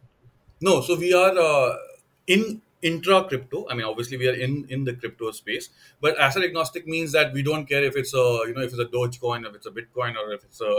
No, 0.62 0.82
so 0.82 0.98
we 0.98 1.14
are 1.14 1.38
uh, 1.38 1.76
in 2.28 2.62
intra 2.82 3.24
crypto. 3.24 3.66
I 3.70 3.74
mean, 3.74 3.86
obviously 3.86 4.18
we 4.18 4.28
are 4.28 4.38
in 4.48 4.66
in 4.70 4.84
the 4.84 4.94
crypto 4.94 5.32
space, 5.32 5.70
but 6.02 6.20
asset 6.20 6.44
agnostic 6.44 6.88
means 6.88 7.12
that 7.14 7.34
we 7.34 7.42
don't 7.42 7.66
care 7.66 7.84
if 7.84 7.96
it's 7.96 8.14
a 8.14 8.26
you 8.48 8.54
know 8.56 8.62
if 8.62 8.72
it's 8.74 8.80
a 8.80 8.86
Dogecoin, 8.86 9.46
if 9.50 9.56
it's 9.56 9.66
a 9.66 9.72
Bitcoin, 9.72 10.16
or 10.22 10.32
if 10.34 10.44
it's 10.44 10.62
a 10.62 10.74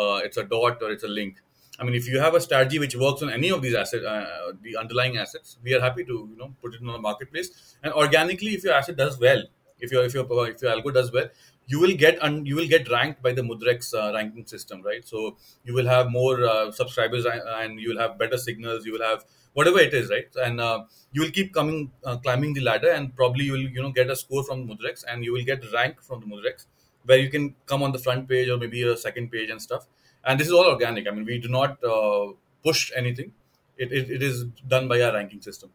uh, 0.00 0.20
it's 0.24 0.36
a 0.36 0.44
dot 0.44 0.82
or 0.82 0.90
it's 0.90 1.04
a 1.04 1.14
link. 1.20 1.36
I 1.78 1.84
mean, 1.84 1.94
if 1.94 2.06
you 2.06 2.20
have 2.20 2.34
a 2.34 2.40
strategy 2.40 2.78
which 2.78 2.94
works 2.94 3.22
on 3.22 3.30
any 3.30 3.50
of 3.50 3.62
these 3.62 3.74
assets, 3.74 4.04
uh, 4.04 4.52
the 4.62 4.76
underlying 4.76 5.16
assets, 5.16 5.56
we 5.62 5.74
are 5.74 5.80
happy 5.80 6.04
to 6.04 6.28
you 6.30 6.36
know 6.38 6.54
put 6.62 6.74
it 6.74 6.80
on 6.80 6.92
the 6.92 6.98
marketplace. 6.98 7.76
And 7.82 7.92
organically, 7.92 8.54
if 8.54 8.64
your 8.64 8.74
asset 8.74 8.96
does 8.96 9.18
well, 9.18 9.44
if 9.80 9.92
your 9.92 10.04
if 10.04 10.14
your 10.14 10.26
if 10.48 10.62
your 10.62 10.72
algo 10.76 10.92
does 10.92 11.12
well 11.12 11.28
you 11.70 11.78
will 11.78 11.96
get 11.96 12.20
un, 12.26 12.44
you 12.44 12.56
will 12.56 12.66
get 12.66 12.90
ranked 12.90 13.22
by 13.22 13.32
the 13.32 13.42
Mudrex 13.42 13.94
uh, 13.94 14.12
ranking 14.12 14.44
system, 14.44 14.82
right? 14.82 15.06
So 15.06 15.36
you 15.64 15.72
will 15.72 15.86
have 15.86 16.10
more 16.10 16.44
uh, 16.44 16.72
subscribers 16.72 17.26
and 17.26 17.78
you 17.78 17.90
will 17.90 18.00
have 18.00 18.18
better 18.18 18.38
signals. 18.38 18.84
You 18.84 18.94
will 18.94 19.04
have 19.04 19.24
whatever 19.52 19.78
it 19.78 19.94
is, 19.94 20.10
right? 20.10 20.28
And 20.44 20.60
uh, 20.60 20.84
you 21.12 21.22
will 21.22 21.30
keep 21.30 21.54
coming, 21.54 21.92
uh, 22.04 22.16
climbing 22.16 22.54
the 22.54 22.62
ladder, 22.62 22.90
and 22.90 23.14
probably 23.14 23.44
you 23.44 23.52
will 23.52 23.68
you 23.76 23.82
know 23.82 23.92
get 23.92 24.10
a 24.10 24.16
score 24.16 24.42
from 24.42 24.66
Mudrex, 24.66 25.04
and 25.08 25.24
you 25.24 25.32
will 25.32 25.44
get 25.44 25.64
rank 25.72 26.02
from 26.02 26.20
the 26.20 26.26
Mudrex, 26.26 26.66
where 27.04 27.18
you 27.18 27.30
can 27.30 27.54
come 27.66 27.84
on 27.84 27.92
the 27.92 28.00
front 28.00 28.28
page 28.28 28.48
or 28.48 28.58
maybe 28.58 28.82
a 28.82 28.96
second 28.96 29.30
page 29.30 29.50
and 29.50 29.62
stuff. 29.62 29.86
And 30.24 30.40
this 30.40 30.48
is 30.48 30.52
all 30.52 30.66
organic. 30.66 31.06
I 31.06 31.12
mean, 31.12 31.24
we 31.24 31.38
do 31.38 31.48
not 31.48 31.82
uh, 31.84 32.32
push 32.64 32.90
anything. 32.96 33.32
It, 33.78 33.92
it, 33.92 34.10
it 34.10 34.22
is 34.22 34.44
done 34.68 34.88
by 34.88 35.00
our 35.02 35.14
ranking 35.14 35.40
system. 35.40 35.70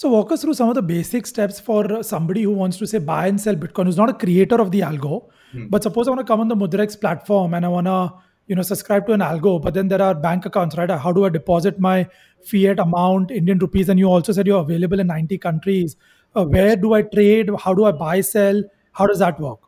So 0.00 0.08
walk 0.08 0.30
us 0.30 0.42
through 0.42 0.54
some 0.54 0.68
of 0.68 0.76
the 0.76 0.82
basic 0.82 1.26
steps 1.26 1.58
for 1.58 2.04
somebody 2.04 2.44
who 2.44 2.52
wants 2.52 2.76
to 2.76 2.86
say 2.86 2.98
buy 2.98 3.26
and 3.26 3.40
sell 3.40 3.56
Bitcoin, 3.56 3.86
who's 3.86 3.96
not 3.96 4.08
a 4.08 4.14
creator 4.14 4.60
of 4.60 4.70
the 4.70 4.78
algo, 4.78 5.26
hmm. 5.50 5.66
but 5.66 5.82
suppose 5.82 6.06
I 6.06 6.12
want 6.12 6.20
to 6.20 6.24
come 6.24 6.38
on 6.38 6.46
the 6.46 6.54
Mudrex 6.54 7.00
platform 7.00 7.52
and 7.52 7.66
I 7.66 7.68
want 7.68 7.88
to, 7.88 8.12
you 8.46 8.54
know, 8.54 8.62
subscribe 8.62 9.08
to 9.08 9.12
an 9.14 9.18
algo, 9.22 9.60
but 9.60 9.74
then 9.74 9.88
there 9.88 10.00
are 10.00 10.14
bank 10.14 10.46
accounts, 10.46 10.76
right? 10.76 10.88
How 10.88 11.10
do 11.10 11.24
I 11.24 11.30
deposit 11.30 11.80
my 11.80 12.06
fiat 12.44 12.78
amount, 12.78 13.32
Indian 13.32 13.58
rupees? 13.58 13.88
And 13.88 13.98
you 13.98 14.06
also 14.06 14.32
said 14.32 14.46
you're 14.46 14.60
available 14.60 15.00
in 15.00 15.08
90 15.08 15.36
countries. 15.38 15.96
Uh, 16.36 16.44
where 16.44 16.76
do 16.76 16.92
I 16.92 17.02
trade? 17.02 17.50
How 17.58 17.74
do 17.74 17.84
I 17.84 17.90
buy, 17.90 18.20
sell? 18.20 18.62
How 18.92 19.08
does 19.08 19.18
that 19.18 19.40
work? 19.40 19.58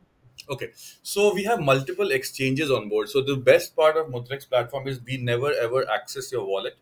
Okay, 0.49 0.69
so 1.03 1.35
we 1.35 1.43
have 1.43 1.59
multiple 1.59 2.13
exchanges 2.13 2.71
on 2.71 2.89
board. 2.89 3.09
So 3.09 3.21
the 3.21 3.35
best 3.35 3.75
part 3.75 3.97
of 3.97 4.07
Mudrex 4.07 4.49
platform 4.49 4.87
is 4.87 5.01
we 5.05 5.17
never 5.17 5.53
ever 5.55 5.91
access 5.91 6.31
your 6.31 6.45
wallet 6.45 6.77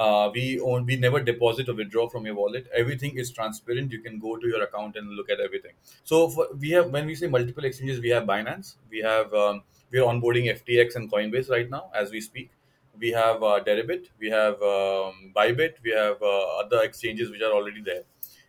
Uh, 0.00 0.30
we 0.34 0.58
own, 0.60 0.86
we 0.86 0.96
never 0.96 1.20
deposit 1.20 1.68
or 1.68 1.74
withdraw 1.74 2.08
from 2.08 2.24
your 2.24 2.34
wallet. 2.34 2.66
Everything 2.74 3.18
is 3.18 3.30
transparent. 3.30 3.92
You 3.92 4.00
can 4.00 4.18
go 4.18 4.36
to 4.36 4.46
your 4.48 4.62
account 4.62 4.96
and 4.96 5.10
look 5.10 5.28
at 5.28 5.40
everything. 5.40 5.72
So 6.04 6.28
for, 6.30 6.46
we 6.58 6.70
have 6.70 6.90
when 6.90 7.04
we 7.04 7.14
say 7.14 7.26
multiple 7.26 7.66
exchanges, 7.66 8.00
we 8.00 8.08
have 8.08 8.22
Binance, 8.24 8.76
we 8.90 9.00
have 9.00 9.34
um, 9.34 9.62
we 9.90 9.98
are 9.98 10.06
onboarding 10.12 10.46
FTX 10.54 10.96
and 10.96 11.12
Coinbase 11.12 11.50
right 11.50 11.68
now 11.68 11.90
as 11.94 12.10
we 12.10 12.22
speak. 12.22 12.50
We 12.98 13.10
have 13.10 13.42
uh, 13.42 13.60
Deribit, 13.66 14.06
we 14.18 14.30
have 14.30 14.54
um, 14.62 15.32
Bybit, 15.36 15.74
we 15.84 15.90
have 15.90 16.22
uh, 16.22 16.60
other 16.60 16.80
exchanges 16.82 17.30
which 17.30 17.42
are 17.42 17.52
already 17.52 17.82
there. 17.82 18.02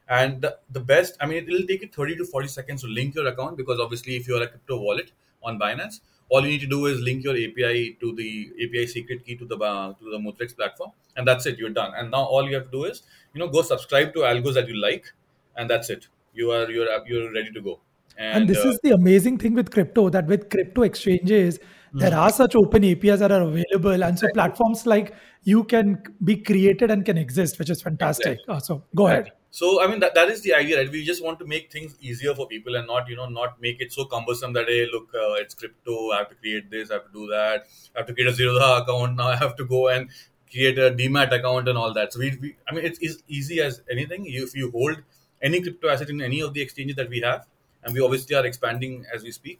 And 0.07 0.41
the, 0.41 0.57
the 0.69 0.79
best, 0.79 1.17
I 1.19 1.25
mean, 1.25 1.37
it 1.43 1.47
will 1.47 1.67
take 1.67 1.81
you 1.81 1.89
30 1.89 2.15
to 2.17 2.25
40 2.25 2.47
seconds 2.47 2.81
to 2.83 2.87
link 2.87 3.15
your 3.15 3.27
account 3.27 3.57
because 3.57 3.79
obviously, 3.81 4.15
if 4.15 4.25
you're 4.25 4.41
a 4.41 4.47
crypto 4.47 4.79
wallet 4.79 5.11
on 5.43 5.59
Binance, 5.59 5.99
all 6.31 6.45
you 6.45 6.51
need 6.51 6.61
to 6.61 6.67
do 6.73 6.85
is 6.85 6.99
link 7.01 7.23
your 7.25 7.33
API 7.33 7.97
to 7.99 8.13
the 8.15 8.51
API 8.63 8.87
secret 8.87 9.25
key 9.25 9.35
to 9.35 9.45
the 9.45 9.57
uh, 9.57 9.93
to 9.93 10.11
the 10.11 10.19
Mudrex 10.25 10.55
platform, 10.55 10.91
and 11.17 11.27
that's 11.27 11.45
it. 11.45 11.59
You're 11.59 11.75
done. 11.77 11.91
And 11.97 12.09
now 12.09 12.23
all 12.23 12.49
you 12.49 12.55
have 12.55 12.65
to 12.65 12.71
do 12.71 12.85
is, 12.85 13.01
you 13.33 13.39
know, 13.39 13.49
go 13.49 13.61
subscribe 13.61 14.13
to 14.13 14.21
algos 14.31 14.53
that 14.53 14.69
you 14.69 14.81
like, 14.81 15.11
and 15.57 15.69
that's 15.69 15.89
it. 15.89 16.07
You 16.33 16.51
are 16.51 16.71
you're 16.71 16.87
you're 17.05 17.33
ready 17.33 17.51
to 17.51 17.61
go. 17.61 17.79
And, 18.17 18.37
and 18.37 18.49
this 18.49 18.63
uh, 18.65 18.69
is 18.69 18.79
the 18.81 18.91
amazing 18.91 19.39
thing 19.39 19.53
with 19.55 19.71
crypto 19.71 20.09
that 20.09 20.25
with 20.27 20.49
crypto 20.49 20.83
exchanges, 20.83 21.59
there 21.93 22.17
are 22.17 22.29
such 22.29 22.55
open 22.55 22.83
APIs 22.85 23.19
that 23.19 23.31
are 23.31 23.41
available, 23.41 24.03
and 24.03 24.17
so 24.17 24.27
platforms 24.33 24.85
like 24.85 25.13
you 25.43 25.63
can 25.63 26.01
be 26.23 26.37
created 26.37 26.91
and 26.91 27.05
can 27.05 27.17
exist, 27.17 27.59
which 27.59 27.69
is 27.69 27.81
fantastic. 27.81 28.39
Exactly. 28.39 28.55
Uh, 28.55 28.59
so 28.59 28.83
go 28.95 29.07
ahead. 29.07 29.31
So 29.53 29.83
I 29.83 29.87
mean 29.87 29.99
that, 29.99 30.15
that 30.15 30.29
is 30.29 30.41
the 30.41 30.53
idea, 30.53 30.77
right? 30.77 30.89
We 30.89 31.03
just 31.03 31.21
want 31.21 31.37
to 31.39 31.45
make 31.45 31.69
things 31.71 31.97
easier 31.99 32.33
for 32.33 32.47
people 32.47 32.75
and 32.75 32.87
not 32.87 33.09
you 33.09 33.17
know 33.17 33.27
not 33.27 33.61
make 33.61 33.81
it 33.81 33.91
so 33.91 34.05
cumbersome 34.05 34.53
that 34.53 34.67
hey 34.67 34.87
look 34.91 35.09
uh, 35.13 35.33
it's 35.33 35.53
crypto 35.53 36.11
I 36.11 36.19
have 36.19 36.29
to 36.29 36.35
create 36.35 36.71
this 36.71 36.89
I 36.89 36.93
have 36.95 37.05
to 37.07 37.11
do 37.11 37.27
that 37.27 37.65
I 37.93 37.99
have 37.99 38.07
to 38.07 38.13
create 38.13 38.29
a 38.29 38.31
Zerodha 38.31 38.81
account 38.81 39.17
now 39.17 39.27
I 39.27 39.35
have 39.35 39.57
to 39.57 39.65
go 39.65 39.89
and 39.89 40.09
create 40.49 40.77
a 40.77 40.91
demat 40.91 41.33
account 41.33 41.67
and 41.67 41.77
all 41.77 41.93
that. 41.93 42.13
So 42.13 42.19
we, 42.19 42.37
we 42.41 42.55
I 42.69 42.73
mean 42.73 42.85
it's 42.85 43.03
as 43.03 43.23
easy 43.27 43.61
as 43.61 43.81
anything. 43.89 44.25
You, 44.25 44.43
if 44.43 44.55
you 44.55 44.71
hold 44.71 44.97
any 45.41 45.61
crypto 45.61 45.89
asset 45.89 46.09
in 46.09 46.21
any 46.21 46.41
of 46.41 46.53
the 46.53 46.61
exchanges 46.61 46.95
that 46.95 47.09
we 47.09 47.19
have, 47.21 47.45
and 47.83 47.93
we 47.93 48.01
obviously 48.01 48.35
are 48.35 48.45
expanding 48.45 49.05
as 49.13 49.23
we 49.23 49.31
speak, 49.31 49.59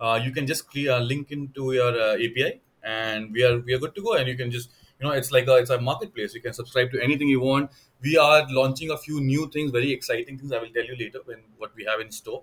uh, 0.00 0.20
you 0.22 0.32
can 0.32 0.46
just 0.46 0.70
clear, 0.70 0.98
link 0.98 1.30
into 1.30 1.72
your 1.72 1.98
uh, 2.00 2.14
API 2.14 2.60
and 2.82 3.32
we 3.32 3.44
are 3.44 3.58
we 3.60 3.74
are 3.74 3.78
good 3.78 3.94
to 3.94 4.02
go. 4.02 4.14
And 4.14 4.28
you 4.28 4.36
can 4.36 4.50
just 4.50 4.70
you 4.98 5.06
know 5.06 5.12
it's 5.12 5.30
like 5.30 5.46
a 5.46 5.56
it's 5.56 5.70
a 5.70 5.80
marketplace. 5.80 6.34
You 6.34 6.40
can 6.40 6.52
subscribe 6.52 6.90
to 6.92 7.02
anything 7.02 7.28
you 7.28 7.40
want 7.40 7.70
we 8.02 8.16
are 8.16 8.46
launching 8.50 8.90
a 8.90 8.96
few 8.96 9.20
new 9.20 9.48
things, 9.48 9.70
very 9.70 9.92
exciting 9.92 10.38
things. 10.38 10.52
I 10.52 10.58
will 10.58 10.70
tell 10.70 10.84
you 10.84 10.96
later 10.98 11.20
when 11.24 11.38
what 11.58 11.72
we 11.76 11.84
have 11.84 12.00
in 12.00 12.10
store. 12.10 12.42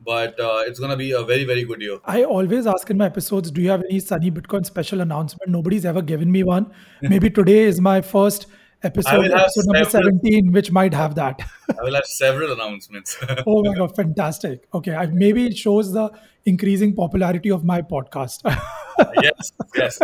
But 0.00 0.38
uh, 0.38 0.62
it's 0.64 0.78
going 0.78 0.92
to 0.92 0.96
be 0.96 1.10
a 1.10 1.24
very, 1.24 1.44
very 1.44 1.64
good 1.64 1.80
year. 1.80 1.98
I 2.04 2.22
always 2.22 2.68
ask 2.68 2.88
in 2.88 2.98
my 2.98 3.06
episodes, 3.06 3.50
do 3.50 3.60
you 3.60 3.68
have 3.70 3.82
any 3.90 3.98
Sunny 3.98 4.30
Bitcoin 4.30 4.64
special 4.64 5.00
announcement? 5.00 5.50
Nobody's 5.50 5.84
ever 5.84 6.02
given 6.02 6.30
me 6.30 6.44
one. 6.44 6.72
Maybe 7.02 7.30
today 7.30 7.64
is 7.64 7.80
my 7.80 8.00
first 8.00 8.46
episode, 8.82 9.30
episode 9.30 9.64
number 9.66 9.88
17, 9.88 10.52
which 10.52 10.70
might 10.70 10.94
have 10.94 11.14
that. 11.16 11.40
I 11.70 11.82
will 11.82 11.94
have 11.94 12.06
several 12.06 12.52
announcements. 12.52 13.16
oh 13.46 13.62
my 13.62 13.74
God, 13.74 13.94
fantastic. 13.96 14.66
Okay, 14.72 14.94
I, 14.94 15.06
maybe 15.06 15.46
it 15.46 15.56
shows 15.56 15.92
the 15.92 16.10
increasing 16.44 16.94
popularity 16.94 17.50
of 17.50 17.64
my 17.64 17.82
podcast. 17.82 18.40
yes, 19.22 19.52
yes. 19.76 19.98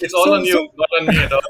It's 0.00 0.14
all 0.14 0.24
so, 0.24 0.34
on 0.34 0.44
you, 0.44 0.52
so, 0.52 0.68
not 0.76 1.00
on 1.00 1.06
me 1.06 1.18
at 1.18 1.32
all 1.32 1.42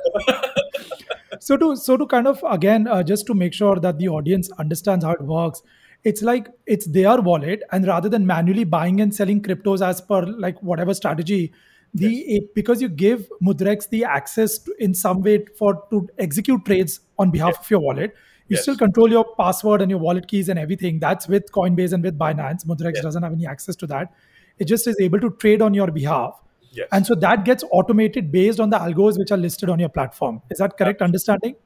so 1.41 1.57
to 1.57 1.77
so 1.77 1.97
to 1.97 2.07
kind 2.07 2.27
of 2.27 2.43
again 2.49 2.87
uh, 2.87 3.03
just 3.03 3.27
to 3.27 3.35
make 3.35 3.55
sure 3.55 3.77
that 3.77 3.99
the 3.99 4.09
audience 4.09 4.51
understands 4.59 5.05
how 5.05 5.13
it 5.13 5.23
works 5.23 5.63
it's 6.05 6.23
like 6.23 6.49
it's 6.67 6.87
their 6.87 7.21
wallet 7.21 7.63
and 7.73 7.87
rather 7.87 8.09
than 8.09 8.27
manually 8.27 8.65
buying 8.65 9.01
and 9.01 9.15
selling 9.15 9.41
cryptos 9.41 9.87
as 9.87 10.01
per 10.01 10.23
like 10.23 10.61
whatever 10.63 10.93
strategy 10.93 11.53
the 11.95 12.25
yes. 12.27 12.43
because 12.55 12.81
you 12.81 12.89
give 12.89 13.29
mudrex 13.43 13.89
the 13.89 14.05
access 14.05 14.59
to, 14.59 14.75
in 14.79 14.95
some 14.95 15.23
way 15.23 15.45
for 15.59 15.85
to 15.91 16.09
execute 16.19 16.65
trades 16.65 17.01
on 17.19 17.31
behalf 17.31 17.55
yes. 17.55 17.65
of 17.65 17.71
your 17.71 17.81
wallet 17.81 18.15
you 18.49 18.55
yes. 18.55 18.63
still 18.63 18.77
control 18.77 19.11
your 19.11 19.25
password 19.37 19.83
and 19.83 19.91
your 19.91 19.99
wallet 19.99 20.29
keys 20.29 20.49
and 20.49 20.59
everything 20.59 21.01
that's 21.01 21.27
with 21.27 21.51
coinbase 21.53 21.93
and 21.93 22.05
with 22.05 22.17
binance 22.17 22.65
mudrex 22.65 23.03
doesn't 23.03 23.23
have 23.23 23.33
any 23.33 23.47
access 23.47 23.75
to 23.75 23.87
that 23.87 24.13
it 24.59 24.67
just 24.67 24.87
is 24.87 24.97
able 25.01 25.19
to 25.19 25.31
trade 25.31 25.61
on 25.61 25.75
your 25.75 25.91
behalf 25.91 26.41
Yes. 26.73 26.89
And 26.93 27.07
so 27.07 27.15
that 27.17 27.45
gets 27.45 27.65
automated 27.73 28.31
based 28.31 28.61
on 28.61 28.71
the 28.71 28.79
algos 28.79 29.19
which 29.19 29.33
are 29.33 29.37
listed 29.37 29.69
on 29.69 29.79
your 29.79 29.89
platform. 29.89 30.41
Is 30.51 30.59
that 30.59 30.77
correct 30.77 31.03
understanding? 31.03 31.57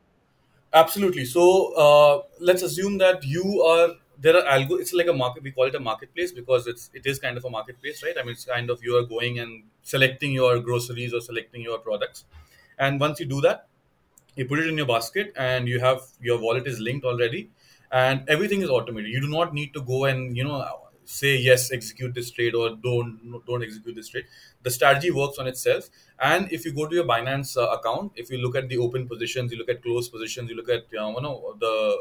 Absolutely. 0.73 1.25
So 1.25 1.75
uh, 1.75 2.23
let's 2.41 2.63
assume 2.63 2.99
that 2.99 3.25
you 3.25 3.63
are 3.63 3.91
there 4.19 4.37
are 4.37 4.45
algo. 4.59 4.81
It's 4.81 4.93
like 4.93 5.07
a 5.09 5.13
market. 5.13 5.43
We 5.43 5.51
call 5.53 5.67
it 5.67 5.75
a 5.75 5.81
marketplace 5.81 6.33
because 6.33 6.67
it's 6.67 6.91
it 6.95 7.07
is 7.07 7.19
kind 7.19 7.37
of 7.37 7.45
a 7.45 7.51
marketplace, 7.51 8.03
right? 8.03 8.15
I 8.19 8.23
mean, 8.23 8.33
it's 8.33 8.45
kind 8.45 8.71
of 8.71 8.83
you 8.83 8.97
are 8.97 9.05
going 9.05 9.39
and 9.39 9.65
selecting 9.83 10.33
your 10.33 10.61
groceries 10.61 11.15
or 11.15 11.21
selecting 11.21 11.63
your 11.63 11.79
products, 11.79 12.25
and 12.79 13.01
once 13.01 13.21
you 13.21 13.27
do 13.27 13.41
that, 13.43 13.67
you 14.37 14.47
put 14.47 14.59
it 14.61 14.69
in 14.69 14.77
your 14.77 14.87
basket, 14.87 15.33
and 15.37 15.69
you 15.69 15.81
have 15.81 16.03
your 16.21 16.39
wallet 16.41 16.67
is 16.67 16.81
linked 16.81 17.05
already, 17.07 17.51
and 17.93 18.29
everything 18.29 18.63
is 18.63 18.71
automated. 18.71 19.11
You 19.11 19.21
do 19.21 19.29
not 19.29 19.55
need 19.55 19.75
to 19.75 19.83
go 19.83 20.05
and 20.07 20.37
you 20.37 20.45
know 20.45 20.61
say 21.05 21.37
yes 21.37 21.71
execute 21.73 22.15
this 22.15 22.31
trade 22.31 22.55
or 22.55 22.71
don't 22.77 23.43
don't 23.47 23.63
execute 23.63 23.95
this 23.95 24.09
trade. 24.09 24.25
The 24.63 24.71
strategy 24.71 25.11
works 25.11 25.39
on 25.39 25.47
itself. 25.47 25.91
And 26.19 26.51
if 26.53 26.65
you 26.65 26.73
go 26.73 26.87
to 26.87 26.95
your 26.95 27.05
binance 27.05 27.57
uh, 27.57 27.69
account 27.71 28.13
if 28.17 28.31
you 28.31 28.39
look 28.39 28.57
at 28.57 28.69
the 28.69 28.79
open 28.79 29.09
positions 29.09 29.53
you 29.53 29.59
look 29.59 29.69
at 29.69 29.83
closed 29.83 30.13
positions 30.13 30.49
you 30.51 30.57
look 30.57 30.69
at 30.69 30.85
uh, 30.99 31.09
you 31.09 31.21
know 31.21 31.57
the 31.59 31.99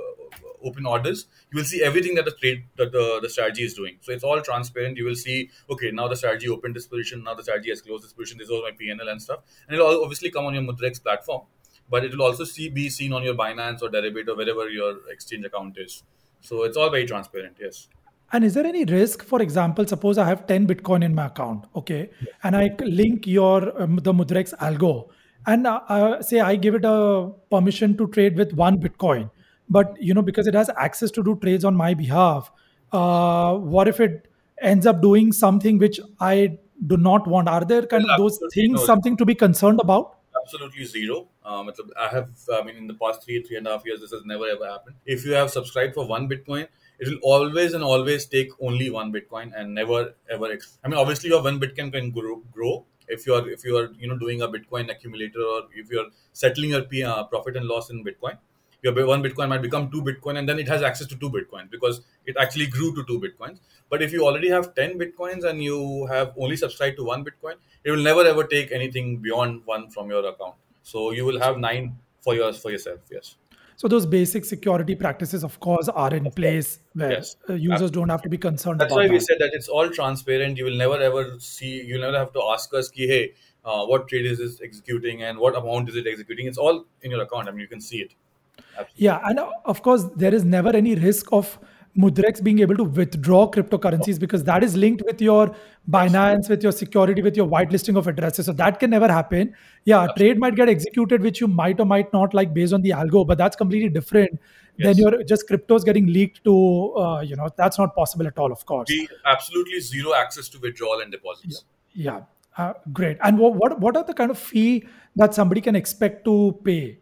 open 0.64 0.86
orders 0.86 1.26
you 1.52 1.58
will 1.58 1.66
see 1.66 1.82
everything 1.84 2.16
that 2.16 2.26
the 2.26 2.32
trade 2.32 2.64
that 2.78 2.92
the, 2.92 3.20
the 3.22 3.30
strategy 3.30 3.64
is 3.64 3.74
doing. 3.74 3.98
So 4.02 4.12
it's 4.12 4.24
all 4.24 4.40
transparent. 4.42 4.98
You 4.98 5.06
will 5.06 5.16
see 5.16 5.50
okay 5.70 5.92
now 5.92 6.08
the 6.08 6.16
strategy 6.16 6.48
opened 6.50 6.76
this 6.76 6.88
position 6.88 7.24
now 7.24 7.34
the 7.34 7.44
strategy 7.44 7.70
has 7.70 7.82
closed 7.82 8.04
this 8.04 8.14
position 8.14 8.38
this 8.38 8.50
was 8.50 8.64
my 8.64 8.72
pnl 8.72 9.10
and 9.10 9.22
stuff. 9.22 9.40
And 9.68 9.76
it'll 9.76 10.04
obviously 10.04 10.32
come 10.32 10.46
on 10.46 10.54
your 10.54 10.64
mudrex 10.64 11.02
platform 11.02 11.42
but 11.90 12.06
it 12.06 12.12
will 12.12 12.24
also 12.24 12.44
see 12.44 12.70
be 12.70 12.90
seen 12.90 13.12
on 13.14 13.24
your 13.24 13.36
binance 13.36 13.82
or 13.82 13.90
deribit 13.90 14.28
or 14.30 14.36
wherever 14.36 14.70
your 14.70 15.10
exchange 15.10 15.46
account 15.46 15.78
is. 15.78 16.04
So 16.42 16.64
it's 16.64 16.78
all 16.78 16.90
very 16.90 17.06
transparent 17.06 17.58
yes 17.60 17.88
and 18.34 18.44
is 18.44 18.56
there 18.56 18.66
any 18.66 18.84
risk, 18.84 19.24
for 19.24 19.42
example, 19.42 19.86
suppose 19.88 20.18
I 20.18 20.26
have 20.26 20.48
10 20.48 20.68
Bitcoin 20.68 21.04
in 21.04 21.14
my 21.14 21.28
account, 21.28 21.66
okay, 21.76 22.10
and 22.44 22.56
I 22.56 22.76
link 22.80 23.28
your 23.28 23.82
um, 23.82 23.98
the 23.98 24.12
Mudrex 24.12 24.56
algo, 24.58 25.10
and 25.46 25.68
uh, 25.68 25.82
uh, 25.88 26.22
say 26.22 26.40
I 26.40 26.56
give 26.56 26.74
it 26.74 26.84
a 26.84 27.32
permission 27.52 27.96
to 27.98 28.08
trade 28.08 28.36
with 28.36 28.54
one 28.54 28.80
Bitcoin, 28.80 29.30
but 29.70 29.96
you 30.02 30.16
know 30.16 30.24
because 30.24 30.48
it 30.48 30.56
has 30.56 30.72
access 30.78 31.12
to 31.12 31.24
do 31.24 31.38
trades 31.42 31.64
on 31.64 31.76
my 31.76 31.94
behalf, 31.94 32.52
uh, 32.92 33.54
what 33.54 33.88
if 33.88 34.00
it 34.00 34.28
ends 34.62 34.88
up 34.88 35.02
doing 35.02 35.32
something 35.32 35.78
which 35.78 36.00
I 36.20 36.58
do 36.88 36.98
not 36.98 37.28
want? 37.28 37.48
Are 37.48 37.64
there 37.64 37.86
kind 37.86 38.04
well, 38.04 38.14
of 38.14 38.20
those 38.20 38.40
things 38.54 38.80
no. 38.80 38.86
something 38.86 39.16
to 39.18 39.26
be 39.26 39.36
concerned 39.36 39.80
about? 39.80 40.18
absolutely 40.44 40.86
zero. 40.86 41.28
Um, 41.46 41.72
I 41.98 42.08
have, 42.10 42.30
I 42.54 42.64
mean, 42.64 42.76
in 42.76 42.88
the 42.88 42.94
past 42.94 43.24
three, 43.24 43.42
three 43.44 43.58
and 43.58 43.68
a 43.68 43.72
half 43.72 43.86
years, 43.86 44.02
this 44.02 44.12
has 44.12 44.26
never 44.26 44.48
ever 44.48 44.68
happened. 44.68 44.96
If 45.06 45.26
you 45.26 45.34
have 45.34 45.50
subscribed 45.50 45.94
for 45.94 46.06
one 46.06 46.28
Bitcoin, 46.30 46.68
it 47.00 47.08
will 47.08 47.20
always 47.24 47.74
and 47.74 47.84
always 47.84 48.26
take 48.26 48.50
only 48.62 48.90
one 48.90 49.12
Bitcoin 49.12 49.52
and 49.56 49.74
never 49.74 50.16
ever. 50.30 50.52
Ex- 50.52 50.78
I 50.84 50.88
mean, 50.88 50.98
obviously, 50.98 51.30
your 51.30 51.44
one 51.44 51.60
Bitcoin 51.60 51.92
can 51.92 52.12
grow, 52.12 52.38
grow 52.52 52.86
if 53.08 53.28
you 53.28 53.34
are 53.34 53.50
if 53.50 53.64
you 53.66 53.78
are 53.78 53.92
you 54.00 54.08
know 54.08 54.18
doing 54.18 54.42
a 54.42 54.48
Bitcoin 54.48 54.90
accumulator 54.90 55.42
or 55.42 55.64
if 55.74 55.92
you 55.92 56.00
are 56.00 56.08
settling 56.32 56.72
your 56.72 56.84
P, 56.84 57.04
uh, 57.04 57.24
profit 57.26 57.58
and 57.58 57.66
loss 57.66 57.90
in 57.90 58.04
Bitcoin. 58.04 58.38
Your 58.82 58.94
one 59.08 59.24
Bitcoin 59.24 59.48
might 59.48 59.62
become 59.62 59.90
two 59.92 60.02
Bitcoin, 60.02 60.38
and 60.38 60.48
then 60.48 60.60
it 60.60 60.68
has 60.68 60.82
access 60.82 61.08
to 61.08 61.16
two 61.16 61.30
Bitcoins 61.30 61.72
because 61.72 62.02
it 62.26 62.36
actually 62.38 62.68
grew 62.68 62.94
to 62.96 63.04
two 63.06 63.20
Bitcoins. 63.20 63.60
But 63.90 64.02
if 64.02 64.12
you 64.12 64.26
already 64.26 64.50
have 64.50 64.76
ten 64.76 65.00
Bitcoins 65.00 65.46
and 65.46 65.64
you 65.64 66.06
have 66.08 66.34
only 66.38 66.58
subscribed 66.58 66.98
to 66.98 67.06
one 67.06 67.24
Bitcoin, 67.24 67.56
it 67.84 67.92
will 67.92 68.04
never 68.04 68.26
ever 68.26 68.44
take 68.44 68.72
anything 68.72 69.18
beyond 69.18 69.62
one 69.66 69.90
from 69.90 70.10
your 70.10 70.26
account. 70.26 70.56
So 70.82 71.12
you 71.12 71.26
will 71.26 71.40
have 71.40 71.58
nine 71.58 71.98
for 72.20 72.36
yours 72.36 72.58
for 72.58 72.72
yourself. 72.72 73.00
Yes. 73.10 73.36
So 73.76 73.88
those 73.88 74.06
basic 74.06 74.46
security 74.46 74.96
practices, 74.96 75.44
of 75.44 75.60
course, 75.60 75.90
are 75.90 76.14
in 76.14 76.30
place 76.32 76.80
where 76.94 77.12
yes. 77.12 77.36
Uh, 77.50 77.54
users 77.54 77.92
don't 77.92 78.10
have 78.10 78.22
to 78.22 78.30
be 78.30 78.38
concerned. 78.38 78.80
That's 78.80 78.94
why 78.94 79.08
we 79.08 79.20
said 79.20 79.38
that 79.40 79.52
it's 79.54 79.68
all 79.68 79.90
transparent. 79.90 80.58
You 80.58 80.66
will 80.66 80.78
never 80.78 81.00
ever 81.00 81.36
see. 81.40 81.84
You'll 81.84 82.02
never 82.02 82.18
have 82.18 82.34
to 82.34 82.44
ask 82.54 82.74
us, 82.74 82.90
"Ki, 82.90 83.08
hey, 83.08 83.34
uh, 83.66 83.86
what 83.86 84.08
trade 84.08 84.26
is 84.26 84.38
this 84.38 84.62
executing 84.62 85.24
and 85.24 85.38
what 85.38 85.56
amount 85.56 85.90
is 85.90 85.96
it 85.96 86.08
executing?" 86.08 86.48
It's 86.48 86.58
all 86.58 86.86
in 87.02 87.12
your 87.12 87.22
account. 87.22 87.48
I 87.48 87.52
mean, 87.52 87.62
you 87.62 87.68
can 87.68 87.82
see 87.82 87.98
it. 87.98 88.14
Absolutely. 88.58 89.06
Yeah, 89.06 89.20
and 89.26 89.40
uh, 89.40 89.50
of 89.66 89.82
course, 89.82 90.06
there 90.16 90.34
is 90.34 90.44
never 90.44 90.76
any 90.76 90.96
risk 90.96 91.32
of 91.32 91.60
Mudrex 91.98 92.44
being 92.44 92.60
able 92.60 92.76
to 92.76 92.84
withdraw 92.84 93.50
cryptocurrencies 93.50 94.20
because 94.20 94.44
that 94.46 94.64
is 94.64 94.76
linked 94.76 95.04
with 95.06 95.22
your 95.22 95.56
Binance, 95.90 96.50
with 96.50 96.64
your 96.64 96.72
security, 96.72 97.22
with 97.22 97.38
your 97.38 97.48
whitelisting 97.48 97.98
of 97.98 98.08
addresses. 98.08 98.48
So 98.48 98.54
that 98.54 98.80
can 98.80 98.90
never 98.90 99.08
happen. 99.08 99.54
Yeah, 99.86 100.06
a 100.10 100.14
trade 100.16 100.40
might 100.40 100.56
get 100.56 100.70
executed, 100.70 101.22
which 101.22 101.40
you 101.40 101.48
might 101.48 101.80
or 101.80 101.86
might 101.86 102.12
not 102.12 102.34
like 102.34 102.54
based 102.54 102.74
on 102.74 102.82
the 102.82 102.90
algo, 102.92 103.28
but 103.28 103.38
that's 103.38 103.56
completely 103.56 103.90
different 103.90 104.40
yes. 104.78 104.88
than 104.88 104.98
your 104.98 105.24
just 105.24 105.48
cryptos 105.48 105.86
getting 105.86 106.08
leaked 106.08 106.44
to, 106.46 106.96
uh, 106.96 107.20
you 107.22 107.36
know, 107.36 107.50
that's 107.58 107.78
not 107.78 107.96
possible 107.96 108.26
at 108.26 108.40
all, 108.40 108.52
of 108.52 108.66
course. 108.66 108.88
We 108.90 109.08
absolutely 109.26 109.80
zero 109.80 110.16
access 110.16 110.50
to 110.50 110.60
withdrawal 110.60 111.02
and 111.02 111.12
deposits. 111.12 111.64
Yeah, 111.94 112.22
yeah. 112.58 112.66
Uh, 112.66 112.74
great. 112.92 113.18
And 113.24 113.38
what, 113.38 113.56
what 113.56 113.80
what 113.80 113.98
are 113.98 114.04
the 114.04 114.14
kind 114.14 114.32
of 114.32 114.38
fee 114.38 114.88
that 115.16 115.34
somebody 115.34 115.62
can 115.62 115.76
expect 115.76 116.26
to 116.26 116.60
pay? 116.64 116.98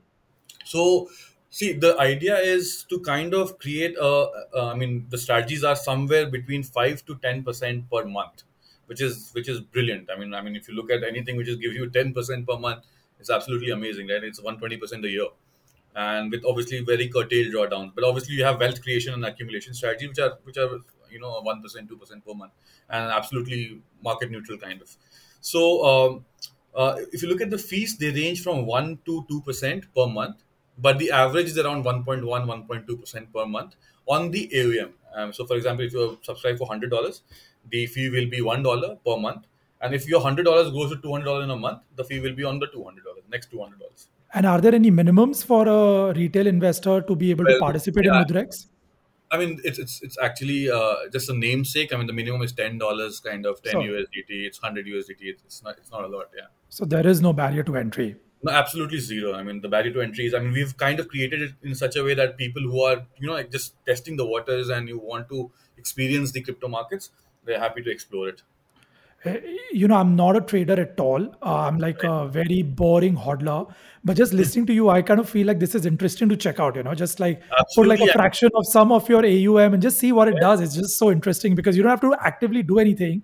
So 0.66 1.10
see 1.52 1.74
the 1.74 1.92
idea 2.00 2.38
is 2.38 2.86
to 2.90 3.00
kind 3.02 3.34
of 3.34 3.60
create 3.60 3.96
a 3.98 4.12
uh, 4.60 4.72
i 4.74 4.76
mean 4.82 5.06
the 5.10 5.18
strategies 5.18 5.64
are 5.64 5.76
somewhere 5.76 6.26
between 6.38 6.64
5 6.64 7.06
to 7.06 7.16
10% 7.16 7.84
per 7.92 8.06
month 8.06 8.44
which 8.88 9.02
is 9.02 9.32
which 9.34 9.48
is 9.48 9.62
brilliant. 9.62 10.10
I 10.14 10.20
mean 10.20 10.34
i 10.34 10.42
mean 10.42 10.56
if 10.56 10.68
you 10.68 10.74
look 10.76 10.92
at 10.92 11.04
anything 11.04 11.38
which 11.38 11.48
is 11.48 11.58
gives 11.58 11.76
you 11.76 11.90
10% 11.90 12.48
per 12.48 12.58
month 12.58 12.84
it's 13.22 13.30
absolutely 13.30 13.72
amazing 13.72 14.08
right? 14.08 14.24
It's 14.24 14.42
120% 14.42 15.06
a 15.06 15.10
year. 15.10 15.28
And 15.96 16.32
with 16.32 16.44
obviously 16.46 16.82
very 16.82 17.08
curtailed 17.08 17.54
drawdowns. 17.54 17.92
But 17.94 18.04
obviously 18.04 18.36
you 18.36 18.44
have 18.46 18.60
wealth 18.60 18.82
creation 18.82 19.14
and 19.14 19.26
accumulation 19.26 19.74
strategy, 19.74 20.08
which 20.08 20.20
are 20.20 20.38
which 20.44 20.58
are 20.58 20.80
you 21.10 21.20
know 21.20 21.42
one 21.42 21.62
percent, 21.62 21.90
two 21.90 21.98
percent 21.98 22.26
per 22.26 22.34
month, 22.34 22.54
and 22.90 23.12
absolutely 23.12 23.82
market 24.02 24.32
neutral 24.32 24.58
kind 24.58 24.82
of. 24.82 24.96
So 25.42 25.86
um, 25.86 26.26
uh, 26.74 26.96
if 27.12 27.22
you 27.22 27.28
look 27.28 27.42
at 27.42 27.50
the 27.50 27.58
fees, 27.58 27.98
they 27.98 28.10
range 28.12 28.42
from 28.42 28.66
one 28.66 29.00
to 29.06 29.26
two 29.28 29.42
percent 29.42 29.86
per 29.94 30.08
month, 30.08 30.38
but 30.78 31.00
the 31.00 31.12
average 31.12 31.48
is 31.48 31.58
around 31.58 31.84
1.1, 31.86 32.24
1.2 32.24 33.00
percent 33.00 33.34
per 33.34 33.46
month 33.46 33.76
on 34.08 34.32
the 34.32 34.50
AUM. 34.62 34.94
Um, 35.14 35.34
so, 35.34 35.46
for 35.46 35.56
example, 35.56 35.86
if 35.86 35.94
you 35.94 36.18
subscribe 36.22 36.58
for 36.58 36.68
hundred 36.68 36.90
dollars, 36.90 37.22
the 37.70 37.86
fee 37.88 38.10
will 38.10 38.30
be 38.30 38.42
one 38.42 38.64
dollar 38.64 38.96
per 39.06 39.18
month, 39.18 39.46
and 39.82 39.94
if 39.94 40.08
your 40.08 40.22
hundred 40.22 40.44
dollars 40.44 40.72
goes 40.72 40.92
to 40.92 41.02
two 41.02 41.12
hundred 41.12 41.26
dollars 41.26 41.44
in 41.44 41.52
a 41.52 41.56
month, 41.56 41.80
the 41.96 42.04
fee 42.04 42.20
will 42.20 42.34
be 42.34 42.44
on 42.44 42.60
the 42.60 42.68
two 42.68 42.84
hundred 42.84 43.04
dollars, 43.04 43.24
next 43.30 43.52
two 43.52 43.62
hundred 43.62 43.80
dollars. 43.80 44.08
And 44.34 44.46
are 44.46 44.62
there 44.62 44.74
any 44.74 44.90
minimums 44.90 45.44
for 45.46 45.68
a 45.68 46.14
retail 46.14 46.48
investor 46.48 47.02
to 47.02 47.16
be 47.16 47.32
able 47.32 47.46
well, 47.46 47.56
to 47.56 47.60
participate 47.60 48.06
yeah. 48.06 48.22
in 48.22 48.26
Mudrex? 48.26 48.68
I 49.30 49.38
mean, 49.38 49.60
it's 49.64 49.80
it's 49.80 50.02
it's 50.02 50.18
actually 50.22 50.70
uh, 50.70 50.96
just 51.12 51.30
a 51.30 51.34
namesake. 51.34 51.94
I 51.94 51.98
mean, 51.98 52.08
the 52.08 52.14
minimum 52.14 52.42
is 52.42 52.54
ten 52.54 52.78
dollars, 52.78 53.20
kind 53.20 53.46
of 53.46 53.62
ten 53.62 53.76
USDT. 53.76 54.30
It's 54.30 54.58
hundred 54.58 54.86
USDT. 54.86 55.22
It's 55.22 55.64
not 55.64 55.78
it's 55.78 55.92
not 55.92 56.04
a 56.04 56.08
lot. 56.08 56.30
Yeah. 56.36 56.48
So 56.70 56.86
there 56.86 57.08
is 57.08 57.22
no 57.22 57.34
barrier 57.34 57.64
to 57.64 57.78
entry. 57.78 58.16
No, 58.44 58.52
absolutely 58.52 59.00
zero. 59.00 59.34
I 59.34 59.44
mean, 59.44 59.62
the 59.62 59.70
barrier 59.70 59.94
to 59.94 60.02
entry 60.02 60.26
is. 60.26 60.34
I 60.34 60.40
mean, 60.40 60.54
we've 60.54 60.76
kind 60.76 61.00
of 61.00 61.08
created 61.08 61.42
it 61.42 61.52
in 61.62 61.76
such 61.76 61.96
a 61.96 62.04
way 62.04 62.16
that 62.16 62.38
people 62.38 62.62
who 62.62 62.82
are 62.82 63.06
you 63.18 63.28
know 63.28 63.34
like 63.34 63.52
just 63.52 63.76
testing 63.86 64.18
the 64.18 64.26
waters 64.26 64.70
and 64.70 64.88
you 64.88 64.98
want 64.98 65.30
to 65.30 65.52
experience 65.78 66.32
the 66.32 66.42
crypto 66.42 66.68
markets, 66.68 67.12
they're 67.46 67.60
happy 67.60 67.82
to 67.84 67.92
explore 67.92 68.30
it. 68.30 68.42
Eh, 69.24 69.40
you 69.72 69.88
know, 69.88 69.96
I'm 69.96 70.16
not 70.16 70.36
a 70.36 70.42
trader 70.42 70.80
at 70.82 71.00
all. 71.00 71.24
Uh, 71.44 71.68
I'm 71.68 71.78
like 71.78 72.04
a 72.04 72.28
very 72.28 72.64
boring 72.64 73.16
hodler. 73.16 73.72
But 74.04 74.18
just 74.18 74.34
listening 74.34 74.66
to 74.66 74.74
you, 74.74 74.90
I 74.90 75.04
kind 75.04 75.20
of 75.20 75.30
feel 75.30 75.46
like 75.46 75.60
this 75.60 75.76
is 75.76 75.86
interesting 75.86 76.28
to 76.30 76.36
check 76.36 76.60
out. 76.60 76.76
You 76.76 76.84
know, 76.84 76.96
just 76.96 77.20
like 77.20 77.44
Absolutely. 77.60 77.98
put 77.98 78.02
like 78.02 78.10
a 78.10 78.14
fraction 78.14 78.50
of 78.56 78.66
some 78.66 78.92
of 78.92 79.08
your 79.08 79.24
AUM 79.24 79.76
and 79.76 79.82
just 79.82 80.00
see 80.00 80.12
what 80.12 80.28
it 80.28 80.38
does. 80.40 80.62
It's 80.62 80.76
just 80.76 80.98
so 80.98 81.12
interesting 81.12 81.54
because 81.54 81.78
you 81.78 81.84
don't 81.84 81.92
have 81.92 82.02
to 82.02 82.16
actively 82.20 82.64
do 82.64 82.80
anything 82.80 83.22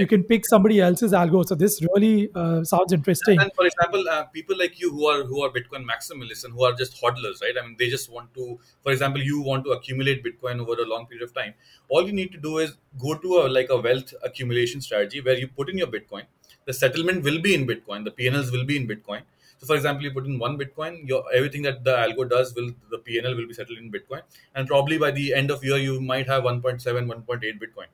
you 0.00 0.06
can 0.06 0.24
pick 0.24 0.46
somebody 0.46 0.80
else's 0.80 1.12
algo. 1.12 1.46
So 1.46 1.54
this 1.54 1.80
really 1.94 2.30
uh, 2.34 2.64
sounds 2.64 2.92
interesting. 2.92 3.40
And 3.40 3.52
for 3.54 3.66
example, 3.66 4.08
uh, 4.08 4.24
people 4.24 4.56
like 4.58 4.80
you 4.80 4.90
who 4.90 5.06
are 5.06 5.24
who 5.24 5.42
are 5.42 5.50
Bitcoin 5.50 5.84
maximalists 5.92 6.44
and 6.44 6.54
who 6.54 6.64
are 6.64 6.72
just 6.72 7.00
hodlers, 7.02 7.42
right? 7.42 7.54
I 7.60 7.66
mean, 7.66 7.76
they 7.78 7.88
just 7.88 8.10
want 8.10 8.32
to, 8.34 8.58
for 8.82 8.92
example, 8.92 9.22
you 9.22 9.40
want 9.40 9.64
to 9.64 9.72
accumulate 9.72 10.24
Bitcoin 10.24 10.60
over 10.60 10.80
a 10.82 10.86
long 10.86 11.06
period 11.06 11.24
of 11.28 11.34
time. 11.34 11.54
All 11.88 12.06
you 12.06 12.12
need 12.12 12.32
to 12.32 12.38
do 12.38 12.58
is 12.58 12.76
go 12.98 13.14
to 13.14 13.42
a 13.42 13.48
like 13.48 13.68
a 13.70 13.80
wealth 13.88 14.14
accumulation 14.22 14.80
strategy 14.80 15.20
where 15.20 15.38
you 15.38 15.48
put 15.48 15.68
in 15.68 15.78
your 15.78 15.88
Bitcoin. 15.98 16.24
The 16.64 16.72
settlement 16.72 17.24
will 17.24 17.40
be 17.40 17.54
in 17.54 17.66
Bitcoin. 17.66 18.04
The 18.04 18.10
PNLs 18.10 18.50
will 18.52 18.64
be 18.64 18.76
in 18.76 18.88
Bitcoin. 18.88 19.22
So, 19.58 19.66
for 19.66 19.76
example, 19.76 20.04
you 20.04 20.10
put 20.10 20.24
in 20.24 20.38
one 20.38 20.58
Bitcoin, 20.58 21.06
your 21.06 21.24
everything 21.34 21.62
that 21.62 21.84
the 21.84 21.94
algo 21.94 22.28
does 22.28 22.54
will 22.54 22.70
the 22.90 22.98
PNL 22.98 23.36
will 23.36 23.46
be 23.46 23.52
settled 23.52 23.78
in 23.78 23.92
Bitcoin, 23.92 24.22
and 24.54 24.66
probably 24.66 24.96
by 24.98 25.10
the 25.10 25.34
end 25.34 25.50
of 25.50 25.62
year 25.62 25.76
you 25.76 26.00
might 26.00 26.26
have 26.28 26.44
1.7, 26.44 26.82
1.8 26.82 27.64
Bitcoin 27.64 27.90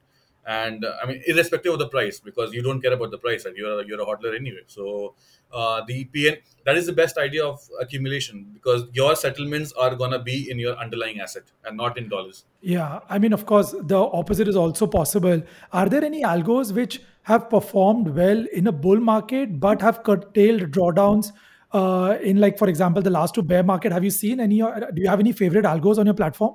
and 0.46 0.84
uh, 0.84 0.92
I 1.02 1.06
mean, 1.06 1.22
irrespective 1.26 1.72
of 1.72 1.78
the 1.80 1.88
price, 1.88 2.20
because 2.20 2.54
you 2.54 2.62
don't 2.62 2.80
care 2.80 2.92
about 2.92 3.10
the 3.10 3.18
price, 3.18 3.44
and 3.44 3.56
you're 3.56 3.80
a, 3.80 3.86
you're 3.86 4.00
a 4.00 4.06
hodler 4.06 4.34
anyway. 4.34 4.62
So 4.66 5.14
uh, 5.52 5.82
the 5.86 6.08
PN 6.14 6.38
that 6.64 6.76
is 6.76 6.86
the 6.86 6.92
best 6.92 7.18
idea 7.18 7.44
of 7.44 7.60
accumulation 7.80 8.46
because 8.54 8.84
your 8.92 9.16
settlements 9.16 9.72
are 9.72 9.94
gonna 9.94 10.18
be 10.18 10.50
in 10.50 10.58
your 10.58 10.76
underlying 10.76 11.20
asset 11.20 11.44
and 11.64 11.76
not 11.76 11.98
in 11.98 12.08
dollars. 12.08 12.44
Yeah, 12.60 13.00
I 13.08 13.18
mean, 13.18 13.32
of 13.32 13.46
course, 13.46 13.74
the 13.80 13.98
opposite 13.98 14.48
is 14.48 14.56
also 14.56 14.86
possible. 14.86 15.42
Are 15.72 15.88
there 15.88 16.04
any 16.04 16.22
algos 16.22 16.72
which 16.72 17.00
have 17.22 17.50
performed 17.50 18.08
well 18.14 18.44
in 18.52 18.68
a 18.68 18.72
bull 18.72 19.00
market 19.00 19.58
but 19.58 19.82
have 19.82 20.04
curtailed 20.04 20.70
drawdowns? 20.70 21.32
Uh, 21.72 22.16
in 22.22 22.40
like, 22.40 22.56
for 22.56 22.68
example, 22.68 23.02
the 23.02 23.10
last 23.10 23.34
two 23.34 23.42
bear 23.42 23.64
market, 23.64 23.90
have 23.90 24.04
you 24.04 24.10
seen 24.10 24.38
any? 24.38 24.58
Do 24.58 25.02
you 25.02 25.08
have 25.08 25.18
any 25.20 25.32
favorite 25.32 25.64
algos 25.64 25.98
on 25.98 26.06
your 26.06 26.14
platform? 26.14 26.54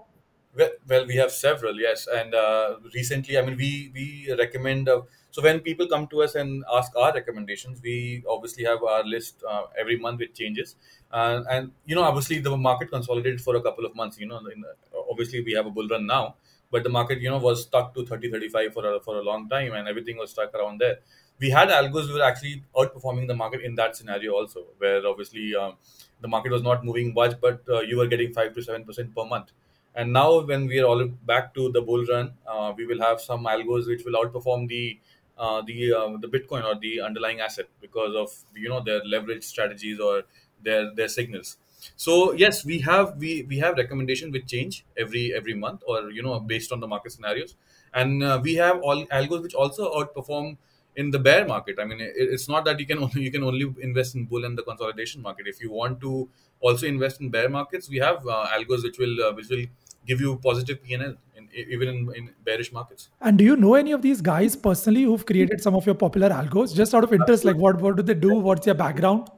Well, 0.88 1.05
we 1.08 1.15
have 1.15 1.31
several, 1.31 1.79
yes. 1.79 2.08
And 2.13 2.36
uh, 2.36 2.75
recently, 2.93 3.38
I 3.38 3.41
mean, 3.41 3.55
we 3.58 3.91
we 3.93 4.36
recommend. 4.38 4.89
Uh, 4.89 5.01
so 5.29 5.41
when 5.41 5.62
people 5.62 5.88
come 5.88 6.08
to 6.08 6.24
us 6.24 6.36
and 6.36 6.65
ask 6.74 6.91
our 6.98 7.13
recommendations, 7.13 7.79
we 7.81 8.22
obviously 8.27 8.65
have 8.65 8.84
our 8.84 9.03
list 9.05 9.43
uh, 9.50 9.63
every 9.79 9.98
month 9.98 10.20
with 10.20 10.34
changes. 10.34 10.75
Uh, 11.10 11.43
and 11.49 11.71
you 11.86 11.95
know, 11.95 12.04
obviously, 12.04 12.39
the 12.39 12.56
market 12.58 12.91
consolidated 12.91 13.39
for 13.39 13.56
a 13.56 13.62
couple 13.62 13.86
of 13.86 13.95
months. 13.95 14.19
You 14.19 14.25
know, 14.28 14.39
in, 14.56 14.65
obviously, 15.10 15.41
we 15.41 15.54
have 15.54 15.65
a 15.67 15.71
bull 15.71 15.88
run 15.88 16.06
now, 16.06 16.36
but 16.69 16.84
the 16.84 16.89
market, 16.89 17.21
you 17.21 17.30
know, 17.30 17.38
was 17.38 17.63
stuck 17.63 17.93
to 17.95 18.06
30, 18.06 18.30
35 18.30 18.73
for 18.73 18.86
a, 18.95 18.99
for 18.99 19.19
a 19.19 19.23
long 19.23 19.47
time, 19.47 19.71
and 19.71 19.88
everything 19.88 20.17
was 20.17 20.32
stuck 20.32 20.54
around 20.54 20.82
there. 20.82 20.97
We 21.39 21.49
had 21.49 21.69
algos 21.69 22.08
who 22.08 22.15
were 22.15 22.23
actually 22.23 22.63
outperforming 22.75 23.28
the 23.28 23.36
market 23.36 23.62
in 23.62 23.75
that 23.75 23.95
scenario 23.95 24.34
also, 24.34 24.65
where 24.80 25.08
obviously 25.08 25.56
um, 25.56 25.78
the 26.19 26.28
market 26.28 26.52
was 26.52 26.62
not 26.62 26.84
moving 26.84 27.13
much, 27.13 27.39
but 27.39 27.62
uh, 27.69 27.80
you 27.80 27.97
were 27.97 28.08
getting 28.08 28.34
five 28.34 28.54
to 28.56 28.62
seven 28.62 28.84
percent 28.84 29.15
per 29.15 29.25
month 29.25 29.52
and 29.95 30.13
now, 30.13 30.41
when 30.41 30.67
we 30.67 30.80
are 30.80 30.86
all 30.86 31.06
back 31.06 31.54
to 31.56 31.71
the 31.71 31.82
bull 31.82 32.06
run, 32.06 32.34
uh, 32.47 32.73
we 32.75 32.86
will 32.86 33.01
have 33.01 33.19
some 33.19 33.45
algos 33.45 33.88
which 33.88 34.04
will 34.06 34.13
outperform 34.13 34.67
the 34.67 34.99
uh, 35.38 35.62
the 35.62 35.93
uh, 35.93 36.17
the 36.17 36.27
Bitcoin 36.27 36.63
or 36.63 36.80
the 36.80 37.01
underlying 37.01 37.41
asset 37.41 37.67
because 37.82 38.15
of 38.15 38.32
you 38.56 38.69
know 38.69 38.82
their 38.82 39.04
leverage 39.04 39.43
strategies 39.43 39.99
or 39.99 40.23
their 40.63 40.93
their 40.95 41.08
signals. 41.10 41.58
So 41.95 42.32
yes, 42.34 42.63
we 42.63 42.80
have 42.80 43.17
we 43.17 43.43
we 43.43 43.58
have 43.60 43.75
recommendation 43.75 44.32
which 44.32 44.47
change 44.47 44.86
every 44.97 45.34
every 45.34 45.54
month 45.56 45.82
or 45.88 46.12
you 46.12 46.23
know 46.23 46.39
based 46.39 46.71
on 46.71 46.80
the 46.80 46.88
market 46.88 47.12
scenarios, 47.12 47.56
and 47.93 48.23
uh, 48.23 48.39
we 48.41 48.56
have 48.56 48.80
all 48.82 49.06
algos 49.08 49.41
which 49.41 49.54
also 49.56 49.91
outperform 49.93 50.58
in 50.95 51.12
the 51.12 51.19
bear 51.19 51.47
market. 51.47 51.77
I 51.80 51.86
mean, 51.86 51.99
it, 51.99 52.13
it's 52.15 52.47
not 52.49 52.65
that 52.65 52.80
you 52.80 52.86
can 52.86 52.99
only 52.99 53.21
you 53.27 53.32
can 53.32 53.43
only 53.43 53.73
invest 53.82 54.15
in 54.15 54.25
bull 54.25 54.45
and 54.45 54.58
the 54.58 54.63
consolidation 54.63 55.21
market. 55.21 55.47
If 55.47 55.62
you 55.62 55.71
want 55.71 56.01
to 56.01 56.30
also 56.60 56.88
invest 56.88 57.21
in 57.21 57.30
bear 57.30 57.49
markets, 57.49 57.89
we 57.89 57.97
have 57.97 58.27
uh, 58.27 58.47
algos 58.58 58.84
which 58.84 58.97
will 58.97 59.23
uh, 59.23 59.34
which 59.34 59.49
will 59.49 59.65
give 60.06 60.19
you 60.19 60.38
positive 60.43 60.80
PNL 60.84 61.15
in, 61.36 61.47
even 61.56 61.88
in, 61.88 62.12
in 62.15 62.30
bearish 62.43 62.71
markets. 62.73 63.10
And 63.21 63.38
do 63.38 63.43
you 63.43 63.56
know 63.56 63.75
any 63.75 63.91
of 63.91 64.01
these 64.01 64.19
guys 64.19 64.56
personally 64.56 65.04
who've 65.04 65.25
created 65.25 65.62
some 65.62 65.75
of 65.75 65.86
your 65.86 65.95
popular 65.95 66.30
algos? 66.30 66.73
Just 66.75 66.95
out 66.95 67.04
of 67.04 67.13
interest, 67.13 67.45
like 67.45 67.56
what 67.56 67.82
what 67.82 67.97
do 67.97 68.04
they 68.04 68.13
do? 68.13 68.36
What's 68.36 68.65
their 68.65 68.73
background? 68.73 69.30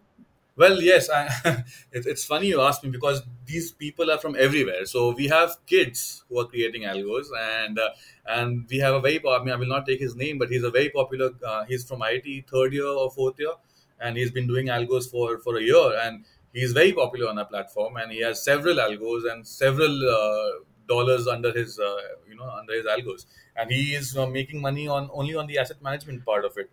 Well, 0.56 0.82
yes, 0.82 1.10
I, 1.10 1.26
it, 1.92 2.06
it's 2.06 2.24
funny 2.26 2.48
you 2.48 2.62
ask 2.62 2.84
me 2.84 2.92
because 2.92 3.24
these 3.46 3.72
people 3.72 4.12
are 4.12 4.20
from 4.20 4.36
everywhere. 4.38 4.86
So 4.86 5.12
we 5.16 5.28
have 5.28 5.56
kids 5.66 6.24
who 6.30 6.40
are 6.40 6.46
creating 6.46 6.84
algos, 6.84 7.26
and 7.40 7.80
uh, 7.80 7.90
and 8.28 8.66
we 8.70 8.78
have 8.78 8.94
a 8.94 9.00
very 9.00 9.20
I 9.28 9.40
mean 9.44 9.50
I 9.54 9.56
will 9.56 9.68
not 9.68 9.88
take 9.88 10.00
his 10.00 10.16
name, 10.16 10.38
but 10.38 10.50
he's 10.50 10.64
a 10.64 10.70
very 10.70 10.90
popular. 10.90 11.32
Uh, 11.46 11.64
he's 11.66 11.84
from 11.88 12.04
IT 12.04 12.42
third 12.42 12.72
year 12.74 12.86
or 12.88 13.10
fourth 13.10 13.40
year, 13.40 13.54
and 14.00 14.16
he's 14.16 14.30
been 14.30 14.46
doing 14.48 14.68
algos 14.68 15.10
for 15.10 15.40
for 15.40 15.58
a 15.58 15.62
year, 15.64 15.98
and 16.04 16.24
he's 16.54 16.72
very 16.72 16.94
popular 16.94 17.30
on 17.32 17.40
our 17.40 17.46
platform 17.46 17.96
and 17.98 18.12
he 18.12 18.20
has 18.22 18.44
several 18.44 18.76
algos 18.76 19.24
and 19.32 19.48
several 19.48 19.96
uh, 20.18 20.52
dollars 20.88 21.26
under 21.28 21.52
his 21.52 21.80
uh, 21.80 21.96
you 22.30 22.36
know 22.36 22.48
under 22.60 22.74
his 22.76 22.86
algos 22.86 23.26
and 23.56 23.72
he 23.72 23.96
is 23.96 24.16
uh, 24.16 24.28
making 24.28 24.62
money 24.62 24.88
on 24.88 25.10
only 25.14 25.36
on 25.36 25.48
the 25.48 25.58
asset 25.58 25.82
management 25.82 26.24
part 26.24 26.46
of 26.46 26.56
it 26.60 26.70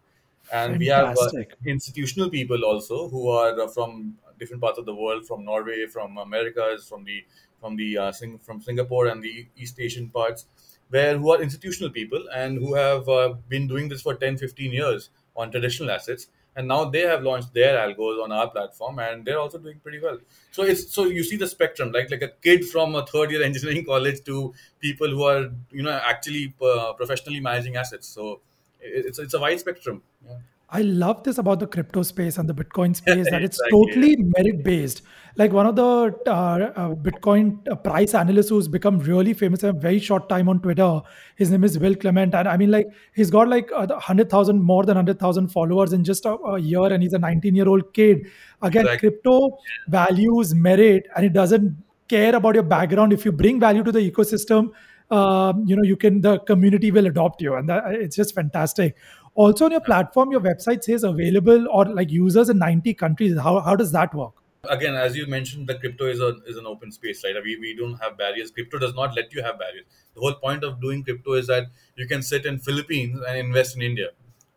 and 0.52 0.78
Fantastic. 0.78 0.78
we 0.78 0.86
have 0.86 1.16
uh, 1.18 1.70
institutional 1.70 2.30
people 2.30 2.64
also 2.64 3.08
who 3.08 3.28
are 3.28 3.60
uh, 3.60 3.68
from 3.68 4.16
different 4.38 4.62
parts 4.62 4.78
of 4.78 4.86
the 4.86 4.94
world 4.94 5.26
from 5.26 5.44
norway 5.44 5.86
from 5.86 6.16
americas 6.18 6.88
from 6.88 7.04
the 7.04 7.24
from 7.60 7.76
the 7.76 7.98
uh, 7.98 8.12
Sing- 8.12 8.38
from 8.38 8.60
singapore 8.60 9.06
and 9.06 9.22
the 9.22 9.46
east 9.56 9.78
asian 9.78 10.08
parts 10.10 10.46
where 10.90 11.16
who 11.16 11.30
are 11.32 11.40
institutional 11.42 11.90
people 11.90 12.24
and 12.34 12.58
who 12.58 12.74
have 12.74 13.06
been 13.48 13.66
doing 13.66 13.88
this 13.88 14.02
for 14.02 14.14
10 14.14 14.36
15 14.36 14.72
years 14.72 15.10
on 15.36 15.50
traditional 15.50 15.90
assets. 15.90 16.26
And 16.56 16.66
now 16.66 16.84
they 16.84 17.02
have 17.02 17.22
launched 17.22 17.54
their 17.54 17.78
algos 17.78 18.22
on 18.22 18.32
our 18.32 18.50
platform 18.50 18.98
and 18.98 19.24
they're 19.24 19.38
also 19.38 19.56
doing 19.58 19.78
pretty 19.78 20.00
well. 20.00 20.18
So 20.50 20.64
it's 20.64 20.92
so 20.92 21.04
you 21.04 21.22
see 21.22 21.36
the 21.36 21.46
spectrum 21.46 21.92
like 21.92 22.10
like 22.10 22.22
a 22.22 22.32
kid 22.42 22.64
from 22.64 22.96
a 22.96 23.06
third 23.06 23.30
year 23.30 23.42
engineering 23.50 23.84
college 23.84 24.24
to 24.24 24.52
people 24.80 25.08
who 25.08 25.22
are 25.22 25.48
you 25.70 25.84
know 25.84 25.98
actually 26.12 26.52
uh, 26.60 26.92
professionally 26.94 27.40
managing 27.40 27.76
assets. 27.76 28.08
So 28.08 28.40
it's 28.82 29.18
it's 29.18 29.34
a 29.34 29.40
wide 29.40 29.60
spectrum 29.60 30.02
yeah. 30.26 30.36
I 30.72 30.82
love 30.82 31.24
this 31.24 31.38
about 31.38 31.58
the 31.58 31.66
crypto 31.66 32.02
space 32.02 32.38
and 32.38 32.48
the 32.48 32.54
Bitcoin 32.54 32.94
space 33.00 33.28
that 33.30 33.42
it's 33.42 33.60
totally 33.70 34.16
merit 34.16 34.62
based. 34.62 35.02
Like 35.36 35.52
one 35.52 35.66
of 35.66 35.76
the 35.76 36.14
uh, 36.26 36.30
uh, 36.30 36.94
Bitcoin 36.94 37.66
uh, 37.70 37.74
price 37.74 38.14
analysts 38.14 38.50
who's 38.50 38.68
become 38.68 38.98
really 39.00 39.32
famous 39.32 39.62
in 39.62 39.70
a 39.70 39.72
very 39.72 39.98
short 39.98 40.28
time 40.28 40.48
on 40.48 40.60
Twitter. 40.60 41.00
His 41.36 41.50
name 41.50 41.64
is 41.64 41.78
Will 41.78 41.94
Clement, 41.94 42.34
and 42.34 42.48
I 42.48 42.56
mean, 42.56 42.70
like 42.70 42.86
he's 43.14 43.30
got 43.30 43.48
like 43.48 43.70
uh, 43.72 43.98
hundred 43.98 44.30
thousand, 44.30 44.62
more 44.62 44.84
than 44.84 44.96
hundred 44.96 45.18
thousand 45.18 45.48
followers 45.48 45.92
in 45.92 46.04
just 46.04 46.24
a, 46.24 46.34
a, 46.34 46.58
year, 46.58 46.86
and 46.86 47.02
he's 47.02 47.12
a 47.12 47.18
nineteen-year-old 47.18 47.92
kid. 47.94 48.26
Again, 48.62 48.82
exactly. 48.82 49.10
crypto 49.10 49.58
values 49.88 50.54
merit, 50.54 51.06
and 51.16 51.26
it 51.26 51.32
doesn't 51.32 51.76
care 52.08 52.34
about 52.34 52.54
your 52.54 52.64
background. 52.64 53.12
If 53.12 53.24
you 53.24 53.32
bring 53.32 53.60
value 53.60 53.84
to 53.84 53.92
the 53.92 54.10
ecosystem, 54.10 54.70
um, 55.10 55.64
you 55.66 55.76
know 55.76 55.82
you 55.82 55.96
can 55.96 56.20
the 56.20 56.38
community 56.40 56.90
will 56.90 57.06
adopt 57.06 57.42
you 57.42 57.54
and 57.54 57.68
that, 57.68 57.84
it's 57.94 58.16
just 58.16 58.34
fantastic. 58.34 58.96
Also 59.34 59.64
on 59.64 59.70
your 59.70 59.80
platform 59.80 60.32
your 60.32 60.40
website 60.40 60.84
says 60.84 61.04
available 61.04 61.68
or 61.68 61.84
like 61.84 62.10
users 62.10 62.48
in 62.48 62.58
90 62.58 62.94
countries. 62.94 63.38
How, 63.38 63.60
how 63.60 63.76
does 63.76 63.92
that 63.92 64.14
work? 64.14 64.34
Again 64.64 64.94
as 64.94 65.16
you 65.16 65.26
mentioned 65.26 65.66
the 65.66 65.78
crypto 65.78 66.06
is, 66.06 66.20
a, 66.20 66.36
is 66.46 66.56
an 66.56 66.66
open 66.66 66.92
space 66.92 67.22
right? 67.24 67.34
We, 67.42 67.56
we 67.56 67.76
don't 67.76 67.94
have 68.02 68.18
barriers. 68.18 68.50
Crypto 68.50 68.78
does 68.78 68.94
not 68.94 69.14
let 69.14 69.32
you 69.32 69.42
have 69.42 69.58
barriers. 69.58 69.86
The 70.14 70.20
whole 70.20 70.34
point 70.34 70.64
of 70.64 70.80
doing 70.80 71.02
crypto 71.04 71.34
is 71.34 71.46
that 71.46 71.66
you 71.96 72.06
can 72.06 72.22
sit 72.22 72.46
in 72.46 72.58
philippines 72.58 73.20
and 73.26 73.38
invest 73.38 73.76
in 73.76 73.82
india 73.82 74.08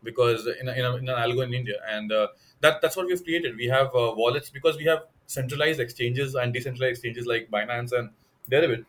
because 0.04 0.46
in, 0.60 0.68
a, 0.68 0.72
in, 0.72 0.84
a, 0.84 0.96
in 0.96 1.08
an 1.08 1.16
algo 1.16 1.42
in 1.42 1.54
India, 1.54 1.76
and 1.90 2.12
uh, 2.12 2.28
that 2.60 2.80
that's 2.82 2.96
what 2.96 3.06
we've 3.06 3.24
created. 3.24 3.56
We 3.56 3.66
have 3.66 3.86
uh, 3.88 4.12
wallets 4.14 4.50
because 4.50 4.76
we 4.76 4.84
have 4.84 5.04
centralized 5.26 5.80
exchanges 5.80 6.34
and 6.34 6.52
decentralized 6.52 6.98
exchanges 6.98 7.26
like 7.26 7.50
Binance 7.50 7.92
and 7.92 8.10
Deribit. 8.50 8.84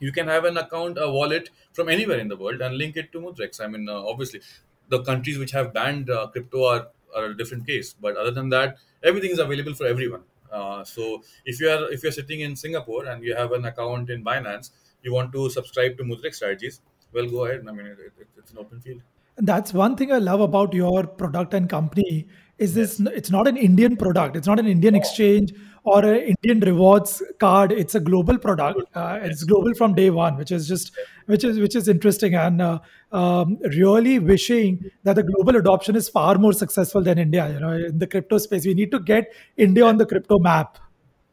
You 0.00 0.12
can 0.12 0.28
have 0.28 0.44
an 0.44 0.56
account, 0.56 0.98
a 1.00 1.10
wallet 1.10 1.50
from 1.72 1.88
anywhere 1.88 2.18
in 2.18 2.28
the 2.28 2.36
world, 2.36 2.60
and 2.60 2.76
link 2.76 2.96
it 2.96 3.12
to 3.12 3.20
Mudrex. 3.20 3.60
I 3.60 3.68
mean, 3.68 3.88
uh, 3.88 3.94
obviously, 3.94 4.40
the 4.88 5.02
countries 5.02 5.38
which 5.38 5.52
have 5.52 5.72
banned 5.72 6.10
uh, 6.10 6.26
crypto 6.28 6.64
are, 6.64 6.88
are 7.14 7.26
a 7.26 7.36
different 7.36 7.66
case, 7.66 7.94
but 8.00 8.16
other 8.16 8.30
than 8.30 8.48
that, 8.50 8.76
everything 9.02 9.30
is 9.30 9.38
available 9.38 9.74
for 9.74 9.86
everyone. 9.86 10.22
Uh, 10.52 10.84
so 10.84 11.22
if 11.44 11.60
you 11.60 11.68
are 11.68 11.90
if 11.90 12.02
you're 12.02 12.12
sitting 12.12 12.40
in 12.40 12.54
Singapore 12.54 13.06
and 13.06 13.24
you 13.24 13.34
have 13.34 13.52
an 13.52 13.64
account 13.64 14.10
in 14.10 14.24
Binance, 14.24 14.70
you 15.02 15.12
want 15.12 15.32
to 15.32 15.50
subscribe 15.50 15.96
to 15.98 16.04
Mudrex 16.04 16.36
strategies, 16.36 16.80
well, 17.12 17.26
go 17.28 17.44
ahead. 17.46 17.64
I 17.68 17.72
mean, 17.72 17.86
it, 17.86 17.98
it, 17.98 18.28
it's 18.36 18.52
an 18.52 18.58
open 18.58 18.80
field. 18.80 19.00
And 19.36 19.48
that's 19.48 19.72
one 19.72 19.96
thing 19.96 20.12
I 20.12 20.18
love 20.18 20.40
about 20.40 20.72
your 20.74 21.04
product 21.04 21.54
and 21.54 21.68
company 21.68 22.28
is 22.58 22.74
this 22.74 23.00
it's 23.00 23.30
not 23.30 23.48
an 23.48 23.56
Indian 23.56 23.96
product. 23.96 24.36
It's 24.36 24.46
not 24.46 24.60
an 24.60 24.66
Indian 24.66 24.94
exchange 24.94 25.52
or 25.84 26.04
an 26.04 26.34
Indian 26.34 26.60
rewards 26.60 27.22
card. 27.38 27.70
It's 27.70 27.94
a 27.94 28.00
global 28.00 28.38
product. 28.38 28.80
Uh, 28.94 29.20
it's 29.22 29.44
global 29.44 29.74
from 29.74 29.94
day 29.94 30.10
one, 30.10 30.36
which 30.36 30.50
is 30.50 30.66
just 30.66 30.92
which 31.26 31.44
is 31.44 31.58
which 31.58 31.76
is 31.76 31.88
interesting 31.88 32.34
and 32.34 32.60
uh, 32.60 32.78
um, 33.12 33.58
really 33.76 34.18
wishing 34.18 34.90
that 35.04 35.16
the 35.16 35.22
global 35.22 35.56
adoption 35.56 35.94
is 35.94 36.08
far 36.08 36.36
more 36.36 36.52
successful 36.52 37.02
than 37.02 37.18
India. 37.18 37.48
You 37.52 37.60
know, 37.60 37.72
in 37.72 37.98
the 37.98 38.06
crypto 38.06 38.38
space, 38.38 38.66
we 38.66 38.74
need 38.74 38.90
to 38.90 38.98
get 38.98 39.32
India 39.56 39.84
on 39.84 39.98
the 39.98 40.06
crypto 40.06 40.38
map. 40.38 40.78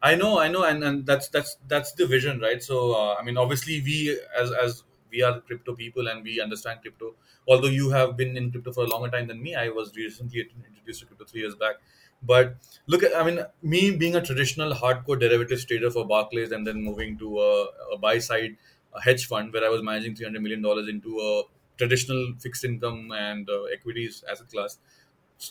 I 0.04 0.16
know, 0.16 0.40
I 0.40 0.48
know, 0.48 0.64
and, 0.64 0.84
and 0.84 1.06
that's 1.06 1.30
that's 1.30 1.58
that's 1.68 1.94
the 1.94 2.08
vision, 2.08 2.40
right? 2.40 2.62
So, 2.62 2.94
uh, 2.94 3.16
I 3.20 3.24
mean, 3.24 3.38
obviously, 3.38 3.82
we 3.82 4.20
as 4.38 4.52
as 4.52 4.84
we 5.12 5.22
are 5.22 5.40
crypto 5.42 5.76
people 5.76 6.08
and 6.08 6.24
we 6.24 6.42
understand 6.42 6.82
crypto. 6.82 7.16
Although 7.48 7.68
you 7.68 7.90
have 7.90 8.18
been 8.18 8.36
in 8.38 8.52
crypto 8.52 8.72
for 8.72 8.84
a 8.84 8.88
longer 8.88 9.10
time 9.10 9.28
than 9.28 9.42
me, 9.42 9.56
I 9.56 9.70
was 9.70 9.96
recently 9.96 10.50
introduced 10.70 11.02
to 11.02 11.06
crypto 11.06 11.26
three 11.26 11.42
years 11.42 11.56
back. 11.56 11.76
But 12.24 12.56
look 12.88 13.04
at, 13.04 13.16
I 13.16 13.24
mean, 13.24 13.40
me 13.64 13.92
being 13.96 14.16
a 14.16 14.22
traditional 14.22 14.74
hardcore 14.74 15.20
derivatives 15.20 15.66
trader 15.66 15.90
for 15.90 16.06
Barclays 16.06 16.52
and 16.52 16.66
then 16.66 16.82
moving 16.84 17.18
to 17.18 17.40
a, 17.40 17.66
a 17.94 17.98
buy 17.98 18.20
side 18.20 18.58
hedge 19.04 19.26
fund 19.26 19.54
where 19.54 19.66
I 19.66 19.70
was 19.70 19.82
managing 19.82 20.16
$300 20.16 20.42
million 20.42 20.64
into 20.90 21.20
a 21.20 21.44
traditional 21.78 22.34
fixed 22.40 22.64
income 22.64 23.12
and 23.12 23.50
uh, 23.50 23.64
equities 23.74 24.24
asset 24.30 24.50
class, 24.50 24.78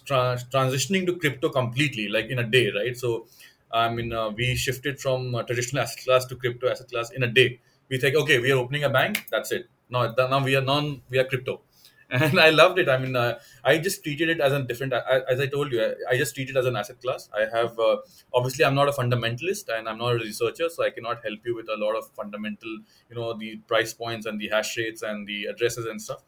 tra- 0.04 0.38
transitioning 0.52 1.06
to 1.06 1.16
crypto 1.18 1.48
completely, 1.48 2.08
like 2.08 2.26
in 2.26 2.38
a 2.38 2.44
day, 2.44 2.70
right? 2.74 2.96
So, 2.96 3.26
I 3.72 3.88
mean, 3.88 4.12
uh, 4.12 4.30
we 4.30 4.54
shifted 4.56 5.00
from 5.00 5.32
traditional 5.46 5.82
asset 5.82 6.04
class 6.04 6.24
to 6.26 6.36
crypto 6.36 6.68
asset 6.70 6.88
class 6.90 7.10
in 7.10 7.22
a 7.22 7.28
day. 7.28 7.60
We 7.88 7.98
think 7.98 8.14
okay 8.16 8.38
we 8.38 8.52
are 8.52 8.56
opening 8.58 8.84
a 8.84 8.88
bank 8.88 9.26
that's 9.32 9.50
it. 9.50 9.68
Now 9.90 10.14
now 10.16 10.44
we 10.44 10.54
are 10.54 10.60
non 10.62 11.02
we 11.10 11.18
are 11.18 11.24
crypto 11.24 11.60
and 12.10 12.40
i 12.40 12.50
loved 12.50 12.78
it. 12.78 12.88
I 12.88 12.98
mean 12.98 13.14
uh, 13.16 13.38
i 13.64 13.78
just 13.78 14.02
treated 14.02 14.28
it 14.28 14.40
as 14.40 14.52
a 14.52 14.62
different 14.62 14.92
as 14.92 15.40
i 15.40 15.46
told 15.46 15.72
you 15.72 15.82
I, 15.84 16.14
I 16.14 16.16
just 16.16 16.34
treat 16.34 16.50
it 16.50 16.56
as 16.56 16.66
an 16.66 16.76
asset 16.76 17.00
class. 17.00 17.28
I 17.34 17.46
have 17.56 17.78
uh, 17.78 17.96
obviously 18.34 18.64
i'm 18.64 18.74
not 18.74 18.88
a 18.88 18.92
fundamentalist 18.92 19.68
and 19.76 19.88
i'm 19.88 19.98
not 19.98 20.12
a 20.14 20.18
researcher 20.18 20.68
so 20.68 20.84
i 20.84 20.90
cannot 20.90 21.22
help 21.24 21.40
you 21.44 21.54
with 21.54 21.68
a 21.68 21.76
lot 21.84 21.96
of 21.96 22.08
fundamental 22.20 22.72
you 23.08 23.16
know 23.16 23.32
the 23.36 23.56
price 23.72 23.92
points 23.94 24.26
and 24.26 24.40
the 24.40 24.48
hash 24.48 24.76
rates 24.76 25.02
and 25.02 25.26
the 25.26 25.44
addresses 25.46 25.86
and 25.86 26.00
stuff. 26.02 26.22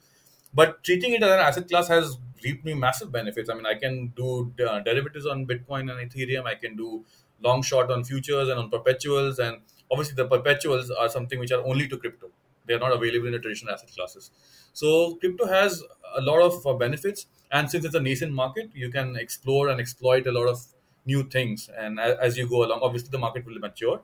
But 0.54 0.84
treating 0.84 1.12
it 1.14 1.22
as 1.22 1.30
an 1.30 1.40
asset 1.40 1.68
class 1.68 1.88
has 1.88 2.18
reaped 2.44 2.64
me 2.64 2.74
massive 2.74 3.10
benefits. 3.10 3.48
I 3.50 3.54
mean 3.54 3.66
i 3.66 3.74
can 3.74 4.12
do 4.16 4.52
uh, 4.68 4.80
derivatives 4.80 5.26
on 5.26 5.46
bitcoin 5.46 5.90
and 5.92 5.98
ethereum. 6.10 6.44
I 6.46 6.54
can 6.56 6.76
do 6.76 7.04
long 7.42 7.62
short 7.62 7.90
on 7.90 8.04
futures 8.04 8.48
and 8.48 8.58
on 8.58 8.70
perpetuals. 8.70 9.38
And 9.38 9.58
obviously 9.90 10.14
the 10.14 10.26
perpetuals 10.26 10.90
are 10.90 11.08
something 11.08 11.38
which 11.40 11.52
are 11.52 11.64
only 11.66 11.88
to 11.88 11.96
crypto 11.96 12.30
they 12.66 12.74
are 12.74 12.78
not 12.78 12.92
available 12.92 13.26
in 13.26 13.32
the 13.32 13.38
traditional 13.38 13.72
asset 13.74 13.90
classes. 13.94 14.30
So 14.72 15.16
crypto 15.16 15.46
has 15.46 15.82
a 16.16 16.20
lot 16.20 16.40
of 16.42 16.66
uh, 16.66 16.74
benefits. 16.74 17.26
And 17.50 17.70
since 17.70 17.84
it's 17.84 17.94
a 17.94 18.00
nascent 18.00 18.32
market 18.32 18.70
you 18.74 18.90
can 18.90 19.16
explore 19.16 19.68
and 19.68 19.78
exploit 19.80 20.26
a 20.26 20.32
lot 20.32 20.48
of 20.48 20.64
new 21.04 21.22
things. 21.24 21.68
And 21.76 22.00
as, 22.00 22.36
you 22.38 22.48
go 22.48 22.64
along 22.64 22.80
obviously 22.82 23.10
the 23.10 23.18
market 23.18 23.44
will 23.44 23.58
mature. 23.58 24.00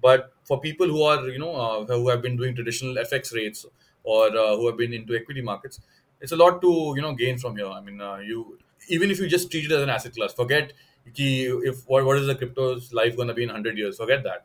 But 0.00 0.32
for 0.44 0.60
people 0.60 0.86
who 0.86 1.02
are 1.02 1.28
you 1.28 1.38
know 1.38 1.54
uh, 1.54 1.84
who 1.84 2.08
have 2.08 2.22
been 2.22 2.36
doing 2.36 2.54
traditional 2.54 2.94
fx 2.94 3.34
rates 3.34 3.66
or 4.04 4.26
uh, 4.36 4.56
who 4.56 4.66
have 4.68 4.76
been 4.76 4.92
into 4.92 5.14
equity 5.16 5.42
markets 5.42 5.80
it's 6.20 6.30
a 6.32 6.36
lot 6.36 6.62
to 6.62 6.92
you 6.96 7.02
know 7.02 7.14
gain 7.14 7.36
from 7.38 7.56
here. 7.56 7.66
I 7.66 7.80
mean 7.80 8.00
uh, 8.00 8.16
you 8.18 8.58
even 8.88 9.10
if 9.10 9.18
you 9.18 9.28
just 9.28 9.50
treat 9.50 9.64
it 9.64 9.72
as 9.72 9.82
an 9.82 9.90
asset 9.90 10.14
class 10.14 10.32
forget 10.32 10.72
if 11.16 11.86
what, 11.88 12.04
what 12.04 12.18
is 12.18 12.26
the 12.26 12.34
crypto's 12.34 12.92
life 12.92 13.16
going 13.16 13.28
to 13.28 13.34
be 13.34 13.42
in 13.42 13.48
100 13.48 13.78
years? 13.78 13.96
Forget 13.96 14.22
that. 14.24 14.44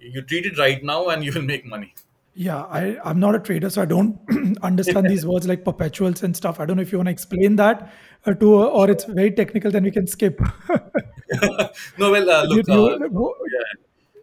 You 0.00 0.22
treat 0.22 0.46
it 0.46 0.58
right 0.58 0.82
now 0.82 1.08
and 1.08 1.24
you 1.26 1.32
will 1.32 1.42
make 1.42 1.64
money 1.64 1.94
yeah 2.34 2.62
I, 2.62 2.98
i'm 3.04 3.20
not 3.20 3.34
a 3.34 3.38
trader 3.38 3.68
so 3.68 3.82
i 3.82 3.84
don't 3.84 4.18
understand 4.62 5.08
these 5.08 5.26
words 5.26 5.46
like 5.46 5.64
perpetuals 5.64 6.22
and 6.22 6.36
stuff 6.36 6.60
i 6.60 6.64
don't 6.64 6.76
know 6.76 6.82
if 6.82 6.92
you 6.92 6.98
want 6.98 7.08
to 7.08 7.12
explain 7.12 7.56
that 7.56 7.92
uh, 8.26 8.32
to 8.34 8.62
uh, 8.62 8.66
or 8.66 8.90
it's 8.90 9.04
very 9.04 9.30
technical 9.30 9.70
then 9.70 9.84
we 9.84 9.90
can 9.90 10.06
skip 10.06 10.40
no 11.98 12.10
well 12.10 12.30
uh, 12.30 12.44
look 12.44 12.68
uh, 12.68 12.96
yeah. 12.96 13.62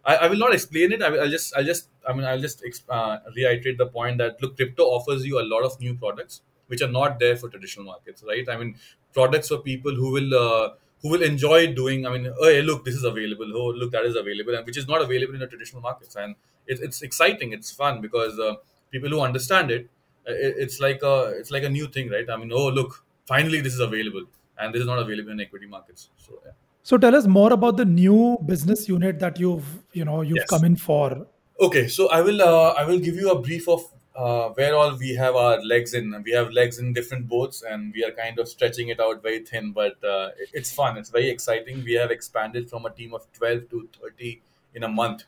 I, 0.04 0.16
I, 0.16 0.26
will 0.28 0.38
not 0.38 0.52
explain 0.52 0.92
it 0.92 1.02
I 1.02 1.10
will, 1.10 1.20
i'll 1.20 1.30
just 1.30 1.56
i'll 1.56 1.64
just 1.64 1.88
i 2.08 2.12
mean 2.12 2.24
i'll 2.24 2.40
just 2.40 2.64
uh, 2.88 3.18
reiterate 3.36 3.78
the 3.78 3.86
point 3.86 4.18
that 4.18 4.42
look 4.42 4.56
crypto 4.56 4.84
offers 4.84 5.24
you 5.24 5.40
a 5.40 5.46
lot 5.54 5.62
of 5.62 5.78
new 5.78 5.94
products 5.94 6.42
which 6.66 6.82
are 6.82 6.88
not 6.90 7.20
there 7.20 7.36
for 7.36 7.48
traditional 7.48 7.86
markets 7.86 8.24
right 8.26 8.48
i 8.48 8.56
mean 8.56 8.74
products 9.12 9.48
for 9.48 9.58
people 9.58 9.94
who 9.94 10.12
will 10.12 10.34
uh, 10.34 10.70
who 11.02 11.08
will 11.08 11.22
enjoy 11.22 11.72
doing. 11.72 12.06
I 12.06 12.10
mean, 12.10 12.26
oh, 12.26 12.44
hey, 12.44 12.62
look, 12.62 12.84
this 12.84 12.94
is 12.94 13.04
available. 13.04 13.46
Oh, 13.54 13.70
look, 13.70 13.92
that 13.92 14.04
is 14.04 14.16
available, 14.16 14.54
and 14.54 14.66
which 14.66 14.76
is 14.76 14.86
not 14.86 15.00
available 15.00 15.34
in 15.34 15.40
the 15.40 15.46
traditional 15.46 15.82
markets. 15.82 16.16
And 16.16 16.34
it, 16.70 16.80
it's 16.86 17.02
exciting. 17.02 17.52
It's 17.52 17.70
fun 17.82 18.00
because 18.00 18.38
uh, 18.38 18.54
people 18.90 19.10
who 19.10 19.20
understand 19.20 19.70
it, 19.70 19.88
uh, 20.28 20.32
it, 20.32 20.54
it's 20.64 20.80
like 20.80 21.02
a 21.02 21.14
it's 21.38 21.50
like 21.50 21.64
a 21.64 21.74
new 21.78 21.86
thing, 21.98 22.10
right? 22.10 22.28
I 22.30 22.36
mean, 22.36 22.52
oh, 22.52 22.68
look, 22.68 23.04
finally 23.26 23.60
this 23.60 23.74
is 23.74 23.80
available, 23.90 24.24
and 24.58 24.74
this 24.74 24.80
is 24.80 24.90
not 24.94 24.98
available 24.98 25.32
in 25.38 25.40
equity 25.40 25.66
markets. 25.66 26.10
So. 26.26 26.32
Yeah. 26.44 26.52
So 26.82 26.96
tell 26.96 27.14
us 27.14 27.26
more 27.26 27.52
about 27.52 27.76
the 27.76 27.84
new 27.84 28.38
business 28.46 28.88
unit 28.88 29.18
that 29.20 29.38
you've 29.38 29.66
you 29.92 30.04
know 30.04 30.22
you've 30.22 30.38
yes. 30.38 30.48
come 30.48 30.64
in 30.64 30.76
for. 30.76 31.26
Okay, 31.60 31.88
so 31.88 32.08
I 32.08 32.20
will 32.22 32.42
uh, 32.42 32.74
I 32.82 32.84
will 32.84 32.98
give 32.98 33.16
you 33.16 33.30
a 33.30 33.38
brief 33.38 33.68
of 33.68 33.82
uh, 34.16 34.48
where 34.50 34.74
all 34.74 34.96
we 34.96 35.14
have 35.14 35.36
our 35.36 35.62
legs 35.62 35.92
in. 35.94 36.22
We 36.24 36.32
have 36.32 36.50
legs 36.50 36.78
in 36.78 36.92
different 36.94 37.28
boats, 37.28 37.62
and 37.62 37.92
we 37.94 38.04
are 38.04 38.10
kind 38.12 38.38
of 38.38 38.48
stretching 38.48 38.88
it 38.88 38.98
out 38.98 39.22
very 39.22 39.40
thin. 39.40 39.72
But 39.72 40.02
uh, 40.02 40.30
it's 40.54 40.72
fun. 40.72 40.96
It's 40.96 41.10
very 41.10 41.28
exciting. 41.28 41.84
We 41.84 41.94
have 41.94 42.10
expanded 42.10 42.70
from 42.70 42.86
a 42.86 42.90
team 42.90 43.14
of 43.14 43.30
twelve 43.32 43.68
to 43.70 43.88
thirty 44.00 44.40
in 44.74 44.84
a 44.84 44.88
month. 44.88 45.24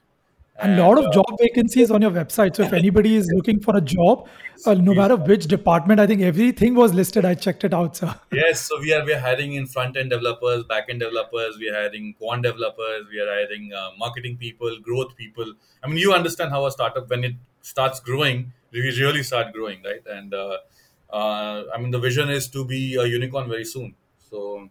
And 0.61 0.79
a 0.79 0.87
lot 0.87 0.99
of 0.99 1.07
uh, 1.07 1.11
job 1.13 1.25
vacancies 1.41 1.91
on 1.91 2.03
your 2.03 2.11
website. 2.11 2.57
So 2.57 2.63
if 2.63 2.73
anybody 2.73 3.17
is 3.17 3.27
looking 3.35 3.59
for 3.61 3.77
a 3.77 3.81
job, 3.81 4.29
uh, 4.67 4.75
no 4.75 4.95
matter 4.95 5.17
which 5.17 5.47
department, 5.47 5.99
I 5.99 6.07
think 6.07 6.21
everything 6.21 6.75
was 6.75 6.93
listed. 6.93 7.25
I 7.25 7.35
checked 7.35 7.65
it 7.65 7.73
out, 7.73 7.97
sir. 7.97 8.15
Yes, 8.33 8.61
so 8.61 8.79
we 8.79 8.93
are 8.93 9.05
we 9.05 9.15
are 9.15 9.19
hiring 9.21 9.55
in 9.55 9.67
front 9.67 9.97
end 9.97 10.11
developers, 10.11 10.65
back 10.65 10.85
end 10.89 11.01
developers. 11.01 11.57
We 11.59 11.69
are 11.71 11.75
hiring 11.75 12.15
quant 12.19 12.43
developers. 12.43 13.07
We 13.11 13.21
are 13.21 13.27
hiring 13.27 13.73
uh, 13.73 13.91
marketing 13.99 14.37
people, 14.37 14.79
growth 14.81 15.17
people. 15.17 15.55
I 15.83 15.89
mean, 15.89 15.97
you 15.97 16.13
understand 16.13 16.51
how 16.51 16.67
a 16.67 16.71
startup 16.71 17.09
when 17.09 17.25
it 17.25 17.35
starts 17.63 18.01
growing, 18.01 18.53
we 18.73 18.81
really 18.81 19.23
start 19.23 19.53
growing, 19.53 19.83
right? 19.83 20.03
And 20.07 20.35
uh, 20.35 20.59
uh, 21.11 21.65
I 21.75 21.79
mean, 21.79 21.91
the 21.91 21.99
vision 21.99 22.31
is 22.31 22.49
to 22.49 22.65
be 22.65 22.97
a 22.97 23.05
unicorn 23.05 23.49
very 23.49 23.65
soon. 23.65 23.95
So, 24.31 24.69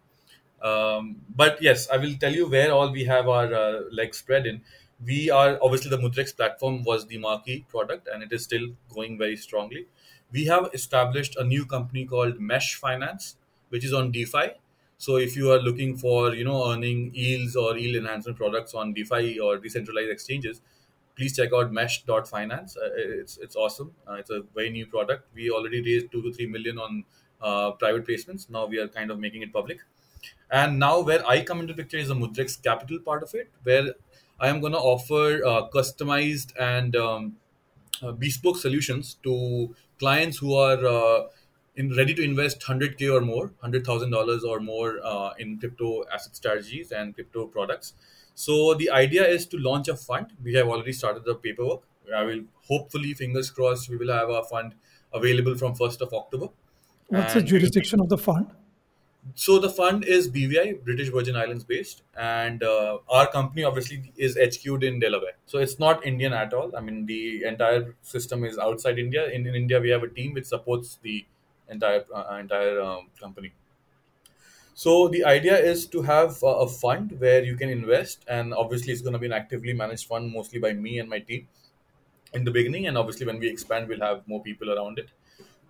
um, 0.61 1.17
but 1.35 1.61
yes, 1.61 1.89
I 1.89 1.97
will 1.97 2.15
tell 2.19 2.33
you 2.33 2.47
where 2.47 2.71
all 2.71 2.91
we 2.91 3.05
have 3.05 3.27
our 3.27 3.53
uh, 3.53 3.81
legs 3.91 4.17
spread 4.17 4.47
in. 4.47 4.61
We 5.03 5.29
are 5.29 5.57
obviously 5.61 5.89
the 5.89 5.97
Mudrex 5.97 6.35
platform 6.35 6.83
was 6.83 7.07
the 7.07 7.17
marquee 7.17 7.65
product, 7.67 8.07
and 8.07 8.21
it 8.23 8.31
is 8.31 8.43
still 8.43 8.67
going 8.93 9.17
very 9.17 9.35
strongly. 9.37 9.87
We 10.31 10.45
have 10.45 10.69
established 10.73 11.35
a 11.37 11.43
new 11.43 11.65
company 11.65 12.05
called 12.05 12.39
Mesh 12.39 12.75
Finance, 12.75 13.37
which 13.69 13.83
is 13.83 13.93
on 13.93 14.11
DeFi. 14.11 14.51
So 14.97 15.17
if 15.17 15.35
you 15.35 15.51
are 15.51 15.59
looking 15.59 15.97
for 15.97 16.33
you 16.35 16.43
know 16.43 16.71
earning 16.71 17.13
yields 17.15 17.55
or 17.55 17.77
yield 17.77 17.95
enhancement 17.95 18.37
products 18.37 18.73
on 18.75 18.93
DeFi 18.93 19.39
or 19.39 19.57
decentralized 19.57 20.11
exchanges, 20.11 20.61
please 21.15 21.35
check 21.35 21.51
out 21.53 21.71
mesh.finance. 21.71 22.77
Uh, 22.77 22.89
it's 22.95 23.37
it's 23.37 23.55
awesome. 23.55 23.95
Uh, 24.07 24.13
it's 24.13 24.29
a 24.29 24.41
very 24.53 24.69
new 24.69 24.85
product. 24.85 25.27
We 25.33 25.49
already 25.49 25.81
raised 25.81 26.11
two 26.11 26.21
to 26.21 26.31
three 26.33 26.47
million 26.47 26.77
on 26.77 27.05
uh, 27.41 27.71
private 27.71 28.05
placements. 28.05 28.49
Now 28.49 28.65
we 28.67 28.77
are 28.79 28.87
kind 28.87 29.09
of 29.11 29.19
making 29.19 29.41
it 29.41 29.51
public. 29.51 29.79
And 30.49 30.79
now 30.79 30.99
where 31.01 31.25
I 31.27 31.43
come 31.43 31.61
into 31.61 31.73
picture 31.73 31.97
is 31.97 32.09
the 32.09 32.15
Mudrex 32.15 32.61
Capital 32.61 32.99
part 32.99 33.23
of 33.23 33.33
it, 33.33 33.49
where 33.63 33.93
I 34.41 34.49
am 34.49 34.60
going 34.60 34.73
to 34.73 34.80
offer 34.80 35.45
uh, 35.45 35.69
customized 35.69 36.54
and 36.60 36.95
um, 36.95 37.38
uh, 38.01 38.12
bespoke 38.12 38.58
solutions 38.58 39.15
to 39.23 39.75
clients 39.99 40.38
who 40.39 40.56
are 40.56 40.86
uh, 40.86 41.27
in 41.75 41.95
ready 41.95 42.13
to 42.15 42.23
invest 42.23 42.60
100k 42.62 43.13
or 43.13 43.21
more, 43.21 43.54
hundred 43.62 43.86
thousand 43.86 44.12
dollars 44.12 44.43
or 44.43 44.60
more 44.60 44.99
in 45.39 45.60
crypto 45.60 46.04
asset 46.13 46.36
strategies 46.36 46.91
and 46.91 47.15
crypto 47.15 47.45
products 47.47 47.93
so 48.34 48.73
the 48.73 48.89
idea 48.89 49.27
is 49.27 49.45
to 49.47 49.58
launch 49.58 49.88
a 49.88 49.95
fund. 49.95 50.27
We 50.43 50.54
have 50.56 50.67
already 50.67 50.93
started 50.93 51.25
the 51.25 51.36
paperwork. 51.36 51.82
I 52.15 52.23
will 52.23 52.43
hopefully, 52.67 53.13
fingers 53.13 53.51
crossed, 53.51 53.89
we 53.89 53.97
will 53.97 54.12
have 54.12 54.30
a 54.30 54.43
fund 54.43 54.75
available 55.13 55.56
from 55.58 55.75
1st 55.75 56.01
of 56.01 56.13
October. 56.13 56.47
What's 57.08 57.36
and 57.36 57.43
the 57.43 57.47
jurisdiction 57.47 57.99
of 57.99 58.10
the 58.10 58.17
fund? 58.17 58.51
So 59.36 59.60
the 59.60 59.69
fund 59.69 60.03
is 60.03 60.29
BVI, 60.29 60.84
British 60.84 61.10
Virgin 61.10 61.36
Islands 61.36 61.63
based, 61.63 62.01
and 62.17 62.63
uh, 62.63 62.97
our 63.07 63.27
company 63.27 63.63
obviously 63.63 64.12
is 64.17 64.36
HQ'd 64.36 64.84
in 64.84 64.99
Delaware. 64.99 65.34
So 65.45 65.60
it's 65.60 65.77
not 65.77 66.05
Indian 66.05 66.34
at 66.34 66.53
all. 66.53 66.75
I 66.75 66.81
mean, 66.81 67.05
the 67.05 67.43
entire 67.43 67.95
system 68.01 68.43
is 68.43 68.57
outside 68.57 68.97
India. 68.97 69.29
In, 69.29 69.45
in 69.45 69.53
India, 69.55 69.79
we 69.79 69.89
have 69.89 70.01
a 70.03 70.07
team 70.07 70.34
which 70.34 70.45
supports 70.45 70.97
the 71.03 71.25
entire 71.69 72.03
uh, 72.13 72.36
entire 72.39 72.81
um, 72.81 73.10
company. 73.19 73.53
So 74.73 75.07
the 75.07 75.23
idea 75.25 75.57
is 75.57 75.86
to 75.88 76.01
have 76.01 76.41
a, 76.43 76.67
fund 76.67 77.15
where 77.19 77.43
you 77.43 77.55
can 77.55 77.69
invest, 77.69 78.25
and 78.27 78.53
obviously 78.53 78.91
it's 78.93 79.01
going 79.01 79.13
to 79.13 79.19
be 79.19 79.27
an 79.27 79.34
actively 79.34 79.73
managed 79.73 80.07
fund, 80.07 80.34
mostly 80.34 80.60
by 80.60 80.73
me 80.73 80.97
and 80.97 81.07
my 81.10 81.19
team 81.19 81.47
in 82.34 82.43
the 82.45 82.51
beginning, 82.51 82.88
and 82.88 82.97
obviously 82.97 83.25
when 83.25 83.39
we 83.39 83.47
expand, 83.47 83.88
we'll 83.88 83.99
have 83.99 84.27
more 84.27 84.41
people 84.41 84.71
around 84.71 84.97
it. 84.97 85.10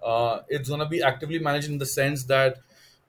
Uh, 0.02 0.40
it's 0.48 0.70
going 0.70 0.80
to 0.80 0.86
be 0.86 1.02
actively 1.04 1.40
managed 1.40 1.70
in 1.70 1.78
the 1.78 1.86
sense 1.86 2.24
that 2.26 2.60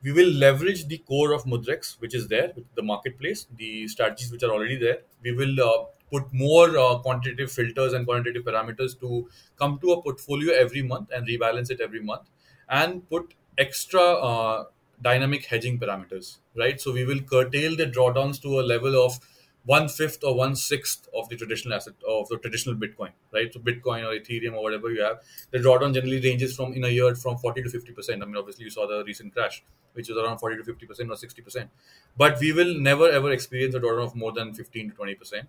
we 0.02 0.12
will 0.12 0.30
leverage 0.30 0.86
the 0.88 0.98
core 0.98 1.32
of 1.32 1.44
Mudrex, 1.44 2.00
which 2.00 2.14
is 2.14 2.28
there, 2.28 2.52
the 2.74 2.82
marketplace, 2.82 3.46
the 3.56 3.86
strategies 3.88 4.32
which 4.32 4.42
are 4.42 4.50
already 4.50 4.76
there. 4.76 4.98
We 5.22 5.32
will 5.32 5.60
uh, 5.60 5.84
put 6.10 6.32
more 6.32 6.76
uh, 6.76 6.98
quantitative 6.98 7.50
filters 7.52 7.92
and 7.92 8.04
quantitative 8.04 8.44
parameters 8.44 8.98
to 9.00 9.28
come 9.56 9.78
to 9.80 9.92
a 9.92 10.02
portfolio 10.02 10.52
every 10.54 10.82
month 10.82 11.10
and 11.14 11.26
rebalance 11.26 11.70
it 11.70 11.80
every 11.80 12.00
month, 12.00 12.28
and 12.68 13.08
put 13.08 13.34
extra 13.58 14.00
uh, 14.00 14.64
dynamic 15.00 15.44
hedging 15.46 15.78
parameters, 15.78 16.38
right? 16.56 16.80
So 16.80 16.92
we 16.92 17.04
will 17.04 17.20
curtail 17.20 17.76
the 17.76 17.86
drawdowns 17.86 18.40
to 18.42 18.60
a 18.60 18.62
level 18.62 19.04
of 19.04 19.18
one 19.64 19.88
fifth 19.88 20.25
or 20.25 20.35
one 20.35 20.57
sixth 20.57 21.09
of 21.14 21.29
the 21.29 21.37
traditional 21.37 21.75
asset 21.75 21.94
of 22.09 22.29
the 22.29 22.37
traditional 22.38 22.75
Bitcoin, 22.75 23.11
right? 23.33 23.53
So 23.53 23.61
Bitcoin 23.61 24.03
or 24.05 24.18
Ethereum 24.18 24.55
or 24.55 24.62
whatever 24.62 24.90
you 24.90 25.03
have, 25.03 25.20
the 25.51 25.59
drawdown 25.59 25.94
generally 25.94 26.20
ranges 26.20 26.57
from 26.57 26.72
in 26.72 26.85
a 26.85 26.88
year 26.88 27.14
from 27.14 27.37
40 27.38 27.62
to 27.62 27.70
50 27.70 27.92
percent. 27.92 28.22
I 28.22 28.27
mean, 28.27 28.37
obviously 28.37 28.64
you 28.64 28.70
saw 28.70 28.87
the 28.87 29.05
recent 29.05 29.33
crash, 29.35 29.62
which 29.92 30.09
was 30.09 30.18
around 30.18 30.38
40 30.38 30.57
to 30.57 30.64
50 30.64 30.87
percent 30.87 31.11
or 31.11 31.16
60 31.16 31.42
percent. 31.42 31.70
But 32.16 32.40
we 32.40 32.53
will 32.53 32.75
never 32.79 33.09
ever 33.09 33.31
experience 33.31 33.75
a 33.75 33.81
drawdown 33.81 34.05
of 34.07 34.16
more 34.16 34.33
than 34.33 34.53
15 34.53 34.90
to 34.90 34.96
20 34.96 35.14
percent. 35.14 35.48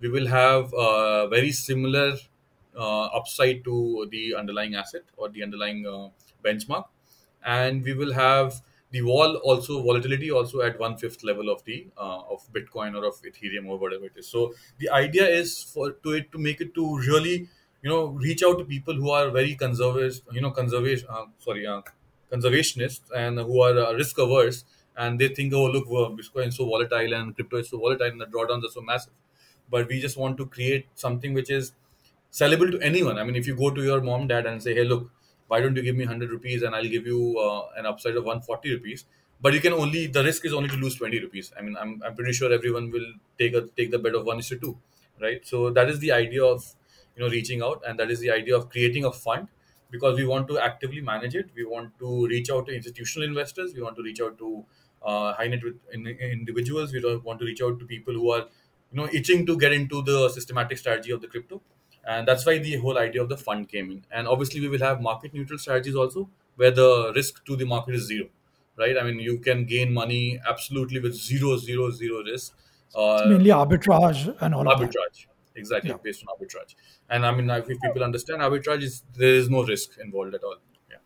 We 0.00 0.08
will 0.08 0.28
have 0.28 0.72
a 0.76 1.26
very 1.28 1.50
similar 1.50 2.14
uh, 2.76 3.04
upside 3.06 3.64
to 3.64 4.06
the 4.10 4.34
underlying 4.36 4.74
asset 4.76 5.02
or 5.16 5.28
the 5.28 5.42
underlying 5.42 5.86
uh, 5.86 6.08
benchmark, 6.44 6.84
and 7.44 7.82
we 7.82 7.94
will 7.94 8.12
have 8.12 8.60
the 8.90 9.02
wall 9.02 9.36
also 9.36 9.82
volatility 9.82 10.30
also 10.30 10.60
at 10.62 10.78
one 10.78 10.96
fifth 10.96 11.22
level 11.22 11.50
of 11.50 11.62
the 11.64 11.86
uh, 11.96 12.20
of 12.34 12.40
Bitcoin 12.52 12.94
or 12.94 13.04
of 13.06 13.20
Ethereum 13.22 13.68
or 13.68 13.78
whatever 13.78 14.06
it 14.06 14.12
is. 14.16 14.28
So 14.28 14.54
the 14.78 14.88
idea 14.90 15.26
is 15.26 15.62
for 15.62 15.92
to 15.92 16.12
it 16.12 16.32
to 16.32 16.38
make 16.38 16.60
it 16.60 16.74
to 16.74 16.98
really 16.98 17.48
you 17.82 17.90
know 17.90 18.06
reach 18.06 18.42
out 18.42 18.58
to 18.58 18.64
people 18.64 18.94
who 18.94 19.10
are 19.10 19.30
very 19.30 19.54
conservative, 19.54 20.20
you 20.32 20.40
know, 20.40 20.50
conservation 20.50 21.06
uh, 21.10 21.26
sorry, 21.38 21.66
uh, 21.66 21.82
conservationists 22.32 23.10
and 23.14 23.38
who 23.38 23.60
are 23.62 23.78
uh, 23.78 23.92
risk 23.94 24.18
averse, 24.18 24.64
and 24.96 25.18
they 25.20 25.28
think, 25.28 25.52
oh 25.54 25.66
look, 25.66 25.86
Bitcoin 25.86 26.48
is 26.48 26.56
so 26.56 26.64
volatile 26.64 27.12
and 27.14 27.34
crypto 27.34 27.58
is 27.58 27.68
so 27.68 27.78
volatile 27.78 28.06
and 28.08 28.20
the 28.20 28.26
drawdowns 28.26 28.64
are 28.64 28.72
so 28.72 28.80
massive. 28.80 29.12
But 29.70 29.88
we 29.88 30.00
just 30.00 30.16
want 30.16 30.36
to 30.38 30.46
create 30.46 30.86
something 30.94 31.34
which 31.34 31.50
is 31.50 31.72
sellable 32.32 32.70
to 32.70 32.80
anyone. 32.80 33.18
I 33.18 33.24
mean, 33.24 33.36
if 33.36 33.46
you 33.46 33.56
go 33.56 33.70
to 33.70 33.82
your 33.82 34.00
mom, 34.00 34.26
dad, 34.28 34.46
and 34.46 34.62
say, 34.62 34.74
hey, 34.74 34.84
look 34.84 35.10
why 35.48 35.60
don't 35.60 35.76
you 35.76 35.82
give 35.82 35.96
me 35.96 36.04
100 36.04 36.30
rupees 36.30 36.62
and 36.62 36.74
I'll 36.74 36.88
give 36.96 37.06
you 37.06 37.38
uh, 37.38 37.68
an 37.76 37.86
upside 37.86 38.16
of 38.16 38.24
140 38.24 38.72
rupees. 38.72 39.04
But 39.40 39.54
you 39.54 39.60
can 39.60 39.72
only 39.72 40.06
the 40.06 40.22
risk 40.24 40.44
is 40.44 40.52
only 40.52 40.68
to 40.68 40.76
lose 40.76 40.96
20 40.96 41.20
rupees. 41.20 41.52
I 41.58 41.62
mean, 41.62 41.76
I'm, 41.76 42.02
I'm 42.04 42.14
pretty 42.14 42.32
sure 42.32 42.52
everyone 42.52 42.90
will 42.90 43.12
take 43.38 43.54
a 43.54 43.62
take 43.76 43.90
the 43.90 43.98
bet 43.98 44.14
of 44.14 44.24
one 44.26 44.38
is 44.38 44.48
to 44.48 44.58
two, 44.58 44.78
right? 45.20 45.46
So 45.46 45.70
that 45.70 45.88
is 45.88 45.98
the 46.00 46.12
idea 46.12 46.44
of 46.44 46.64
you 47.16 47.22
know 47.24 47.30
reaching 47.30 47.62
out, 47.62 47.82
and 47.86 47.98
that 47.98 48.10
is 48.10 48.20
the 48.20 48.30
idea 48.30 48.56
of 48.56 48.68
creating 48.70 49.04
a 49.04 49.12
fund 49.12 49.48
because 49.90 50.16
we 50.18 50.26
want 50.26 50.48
to 50.48 50.58
actively 50.58 51.00
manage 51.00 51.34
it. 51.34 51.50
We 51.54 51.64
want 51.64 51.98
to 52.00 52.26
reach 52.26 52.50
out 52.50 52.66
to 52.66 52.74
institutional 52.74 53.28
investors. 53.28 53.74
We 53.74 53.82
want 53.82 53.96
to 53.96 54.02
reach 54.02 54.20
out 54.20 54.38
to 54.38 54.64
uh, 55.02 55.34
high 55.34 55.48
net 55.48 55.62
worth 55.62 55.76
individuals. 55.94 56.92
We 56.92 57.00
want 57.18 57.38
to 57.40 57.44
reach 57.46 57.62
out 57.62 57.78
to 57.78 57.86
people 57.86 58.14
who 58.14 58.30
are 58.30 58.40
you 58.92 58.96
know 59.00 59.08
itching 59.12 59.46
to 59.46 59.56
get 59.56 59.72
into 59.72 60.02
the 60.02 60.28
systematic 60.30 60.78
strategy 60.78 61.10
of 61.12 61.20
the 61.20 61.28
crypto 61.28 61.62
and 62.08 62.26
that's 62.26 62.44
why 62.46 62.58
the 62.58 62.76
whole 62.76 62.98
idea 62.98 63.22
of 63.22 63.28
the 63.28 63.36
fund 63.36 63.68
came 63.68 63.90
in 63.90 64.02
and 64.10 64.26
obviously 64.26 64.60
we 64.60 64.68
will 64.68 64.84
have 64.88 65.00
market 65.00 65.32
neutral 65.34 65.58
strategies 65.58 65.94
also 65.94 66.28
where 66.56 66.70
the 66.70 67.12
risk 67.14 67.44
to 67.44 67.56
the 67.56 67.64
market 67.64 67.94
is 67.94 68.06
zero 68.06 68.28
right? 68.78 68.96
I 68.98 69.02
mean 69.02 69.18
you 69.18 69.38
can 69.38 69.64
gain 69.64 69.92
money 69.92 70.40
absolutely 70.48 71.00
with 71.00 71.14
zero 71.14 71.56
zero 71.56 71.90
zero 71.90 72.22
risk 72.22 72.54
uh, 72.94 73.26
mainly 73.26 73.50
arbitrage 73.50 74.34
and 74.40 74.54
all 74.54 74.64
arbitrage. 74.64 75.26
Exactly 75.56 75.90
yeah. 75.90 75.96
based 76.02 76.24
on 76.24 76.34
arbitrage. 76.34 76.74
And 77.10 77.26
i 77.26 77.32
mean 77.34 77.50
if 77.50 77.66
people 77.66 78.02
understand 78.02 78.40
arbitrage 78.40 78.82
is 78.82 79.02
there 79.14 79.34
is 79.34 79.50
no 79.50 79.64
risk 79.64 79.98
involved 79.98 80.34
at 80.34 80.44
all. 80.44 80.56
Yeah. 80.90 80.96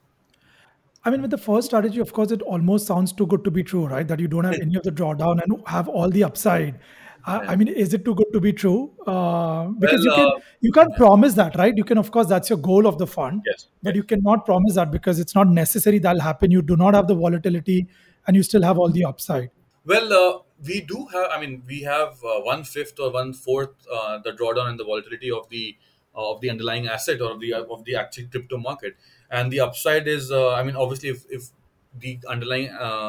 I 1.05 1.11
mean, 1.11 1.23
with 1.23 1.31
the 1.31 1.39
first 1.39 1.67
strategy, 1.67 2.01
of 2.01 2.13
course, 2.13 2.31
it 2.31 2.43
almost 2.43 2.87
sounds 2.87 3.13
too 3.13 3.27
good 3.27 3.45
to 3.45 3.51
be 3.51 3.63
true, 3.65 3.87
right? 3.87 4.07
That 4.07 4.21
you 4.21 4.29
don't 4.29 4.45
have 4.45 4.61
any 4.61 4.77
of 4.77 4.83
the 4.83 4.93
drawdown 4.93 5.43
and 5.43 5.67
have 5.67 5.89
all 5.89 6.11
the 6.11 6.23
upside. 6.23 6.79
I, 7.25 7.39
I 7.39 7.57
mean, 7.57 7.69
is 7.69 7.95
it 7.95 8.05
too 8.05 8.15
good 8.15 8.33
to 8.33 8.41
be 8.41 8.53
true? 8.53 8.91
Uh, 9.07 9.67
because 9.79 10.05
well, 10.07 10.17
you 10.19 10.23
can 10.23 10.27
uh, 10.27 10.41
you 10.61 10.73
can't 10.73 10.95
promise 10.97 11.35
that, 11.35 11.57
right? 11.57 11.77
You 11.77 11.85
can, 11.85 11.99
of 11.99 12.11
course, 12.11 12.27
that's 12.27 12.51
your 12.51 12.59
goal 12.59 12.87
of 12.87 12.99
the 12.99 13.07
fund. 13.07 13.43
Yes. 13.47 13.69
But 13.83 13.95
yes. 13.95 13.97
you 13.97 14.03
cannot 14.05 14.45
promise 14.45 14.75
that 14.75 14.91
because 14.91 15.21
it's 15.21 15.35
not 15.35 15.49
necessary 15.49 15.99
that'll 15.99 16.21
happen. 16.21 16.51
You 16.51 16.63
do 16.63 16.77
not 16.77 16.95
have 16.95 17.07
the 17.07 17.15
volatility, 17.15 17.87
and 18.27 18.37
you 18.37 18.43
still 18.43 18.63
have 18.63 18.79
all 18.79 18.91
the 18.91 19.05
upside. 19.05 19.51
Well, 19.85 20.13
uh, 20.13 20.39
we 20.65 20.81
do 20.81 21.07
have. 21.13 21.31
I 21.31 21.41
mean, 21.41 21.63
we 21.67 21.83
have 21.83 22.13
uh, 22.25 22.41
one 22.41 22.65
fifth 22.65 22.99
or 22.99 23.13
one 23.13 23.33
fourth 23.33 23.71
uh, 23.93 24.19
the 24.19 24.33
drawdown 24.33 24.69
and 24.69 24.79
the 24.79 24.85
volatility 24.85 25.31
of 25.31 25.49
the 25.49 25.77
of 26.15 26.41
the 26.41 26.51
underlying 26.51 26.89
asset 26.89 27.21
or 27.21 27.31
of 27.33 27.41
the 27.41 27.55
of 27.55 27.85
the 27.85 27.97
actual 27.97 28.25
crypto 28.31 28.59
market, 28.59 28.97
and 29.31 29.53
the 29.53 29.61
upside 29.61 30.09
is. 30.09 30.33
Uh, 30.33 30.55
I 30.55 30.63
mean, 30.63 30.75
obviously, 30.75 31.11
if, 31.11 31.25
if 31.31 31.51
the 31.99 32.19
underlying 32.29 32.67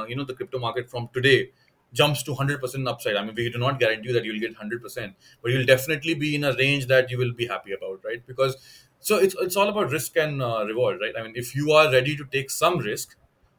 you 0.07 0.15
know 0.15 0.23
the 0.23 0.35
crypto 0.35 0.59
market 0.59 0.89
from 0.89 1.09
today 1.13 1.49
jumps 1.93 2.23
to 2.23 2.33
100% 2.33 2.87
upside. 2.87 3.15
I 3.15 3.23
mean, 3.23 3.35
we 3.35 3.49
do 3.49 3.57
not 3.59 3.79
guarantee 3.79 4.11
that 4.13 4.25
you'll 4.25 4.39
get 4.39 4.55
100%, 4.55 5.13
but 5.41 5.51
you'll 5.51 5.65
definitely 5.65 6.13
be 6.15 6.35
in 6.35 6.43
a 6.43 6.53
range 6.55 6.87
that 6.87 7.09
you 7.11 7.17
will 7.17 7.33
be 7.33 7.47
happy 7.47 7.73
about, 7.73 8.01
right? 8.03 8.25
Because 8.25 8.57
so 8.99 9.17
it's, 9.17 9.35
it's 9.39 9.55
all 9.55 9.67
about 9.69 9.91
risk 9.91 10.15
and 10.17 10.41
uh, 10.41 10.63
reward, 10.65 10.99
right? 11.01 11.13
I 11.17 11.23
mean, 11.23 11.33
if 11.35 11.55
you 11.55 11.71
are 11.71 11.91
ready 11.91 12.15
to 12.15 12.25
take 12.25 12.49
some 12.49 12.79
risk, 12.79 13.15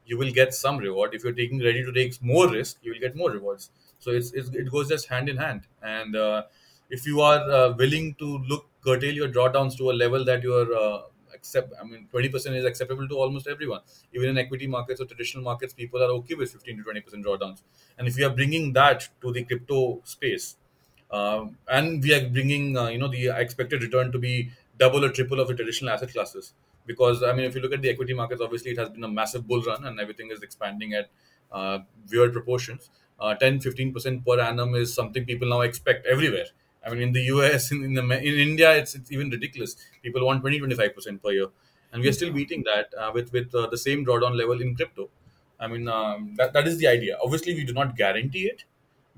you 0.07 0.19
will 0.19 0.33
get 0.33 0.55
some 0.55 0.79
reward. 0.79 1.15
If 1.15 1.25
you're 1.25 1.33
taking 1.33 1.63
ready 1.63 1.85
to 1.85 1.93
take 1.93 2.23
more 2.23 2.49
risk, 2.51 2.79
you 2.83 2.93
will 2.93 3.01
get 3.01 3.17
more 3.17 3.31
rewards. 3.31 3.71
So 3.99 4.11
it's, 4.11 4.33
it's 4.33 4.51
it 4.51 4.71
goes 4.71 4.89
just 4.89 5.09
hand 5.09 5.29
in 5.29 5.37
hand. 5.39 5.63
And 5.83 6.15
uh, 6.17 6.43
if 6.91 7.07
you 7.07 7.21
are 7.21 7.41
uh, 7.51 7.73
willing 7.73 8.15
to 8.17 8.39
look 8.49 8.67
curtail 8.85 9.15
your 9.15 9.29
drawdowns 9.29 9.77
to 9.79 9.91
a 9.91 9.93
level 9.93 10.25
that 10.27 10.43
you 10.43 10.55
are 10.55 10.75
uh, 10.75 11.03
accept 11.45 11.73
i 11.81 11.85
mean 11.85 12.07
20% 12.13 12.57
is 12.57 12.65
acceptable 12.73 13.09
to 13.09 13.17
almost 13.27 13.47
everyone. 13.55 13.81
Even 14.13 14.31
in 14.31 14.39
equity 14.39 14.67
markets 14.67 15.01
or 15.01 15.07
traditional 15.07 15.45
markets 15.51 15.75
people 15.83 16.03
are 16.03 16.13
okay 16.19 16.35
with 16.35 16.53
15 16.53 16.79
to 16.79 16.85
20% 16.91 17.25
drawdowns. 17.25 17.63
And 17.99 18.09
if 18.09 18.17
we 18.17 18.25
are 18.25 18.35
bringing 18.41 18.73
that 18.75 19.09
to 19.23 19.33
the 19.33 19.45
crypto 19.45 20.01
space 20.05 20.57
um, 21.11 21.57
and 21.69 22.03
we 22.03 22.15
are 22.15 22.29
bringing 22.29 22.77
uh, 22.77 22.89
you 22.89 22.99
know 22.99 23.09
the 23.09 23.29
expected 23.45 23.83
return 23.83 24.13
to 24.13 24.19
be 24.19 24.51
double 24.79 25.05
or 25.05 25.11
triple 25.11 25.41
of 25.41 25.49
the 25.49 25.55
traditional 25.55 25.91
asset 25.95 26.13
classes 26.13 26.53
because 26.87 27.23
i 27.23 27.33
mean 27.33 27.45
if 27.45 27.55
you 27.55 27.61
look 27.61 27.73
at 27.73 27.83
the 27.83 27.89
equity 27.91 28.15
markets 28.15 28.41
obviously 28.41 28.73
it 28.73 28.79
has 28.79 28.89
been 28.91 29.05
a 29.05 29.09
massive 29.09 29.47
bull 29.47 29.63
run 29.63 29.85
and 29.85 30.01
everything 30.01 30.31
is 30.31 30.43
expanding 30.43 30.95
at 30.95 31.09
uh, 31.53 31.79
weird 32.11 32.33
proportions. 32.33 32.91
Uh, 33.21 33.33
10 33.35 33.61
15% 33.61 34.25
per 34.27 34.41
annum 34.41 34.75
is 34.75 34.93
something 34.93 35.25
people 35.25 35.49
now 35.49 35.61
expect 35.61 36.05
everywhere 36.07 36.47
I 36.87 36.91
mean, 36.91 37.03
in 37.03 37.13
the 37.13 37.23
US, 37.35 37.73
in, 37.73 37.83
in, 37.85 37.95
the, 37.95 38.03
in 38.03 38.35
India, 38.49 38.75
it's, 38.77 38.95
it's 38.95 39.11
even 39.11 39.31
ridiculous. 39.31 39.77
People 40.03 40.27
want 40.27 40.41
20, 40.41 40.61
25% 40.61 41.23
per 41.23 41.33
year. 41.33 41.47
And 41.93 42.03
we 42.03 42.09
are 42.09 42.13
still 42.13 42.33
beating 42.33 42.65
that 42.65 42.93
uh, 42.99 43.11
with, 43.15 43.33
with 43.33 43.55
uh, 43.55 43.69
the 43.69 43.79
same 43.79 44.05
drawdown 44.05 44.37
level 44.37 44.61
in 44.61 44.75
crypto. 44.75 45.09
I 45.61 45.69
mean, 45.69 45.89
um, 45.89 46.35
that, 46.37 46.53
that 46.53 46.67
is 46.67 46.79
the 46.79 46.89
idea. 46.89 47.17
Obviously, 47.23 47.55
we 47.55 47.65
do 47.65 47.73
not 47.73 47.97
guarantee 47.97 48.47
it. 48.47 48.65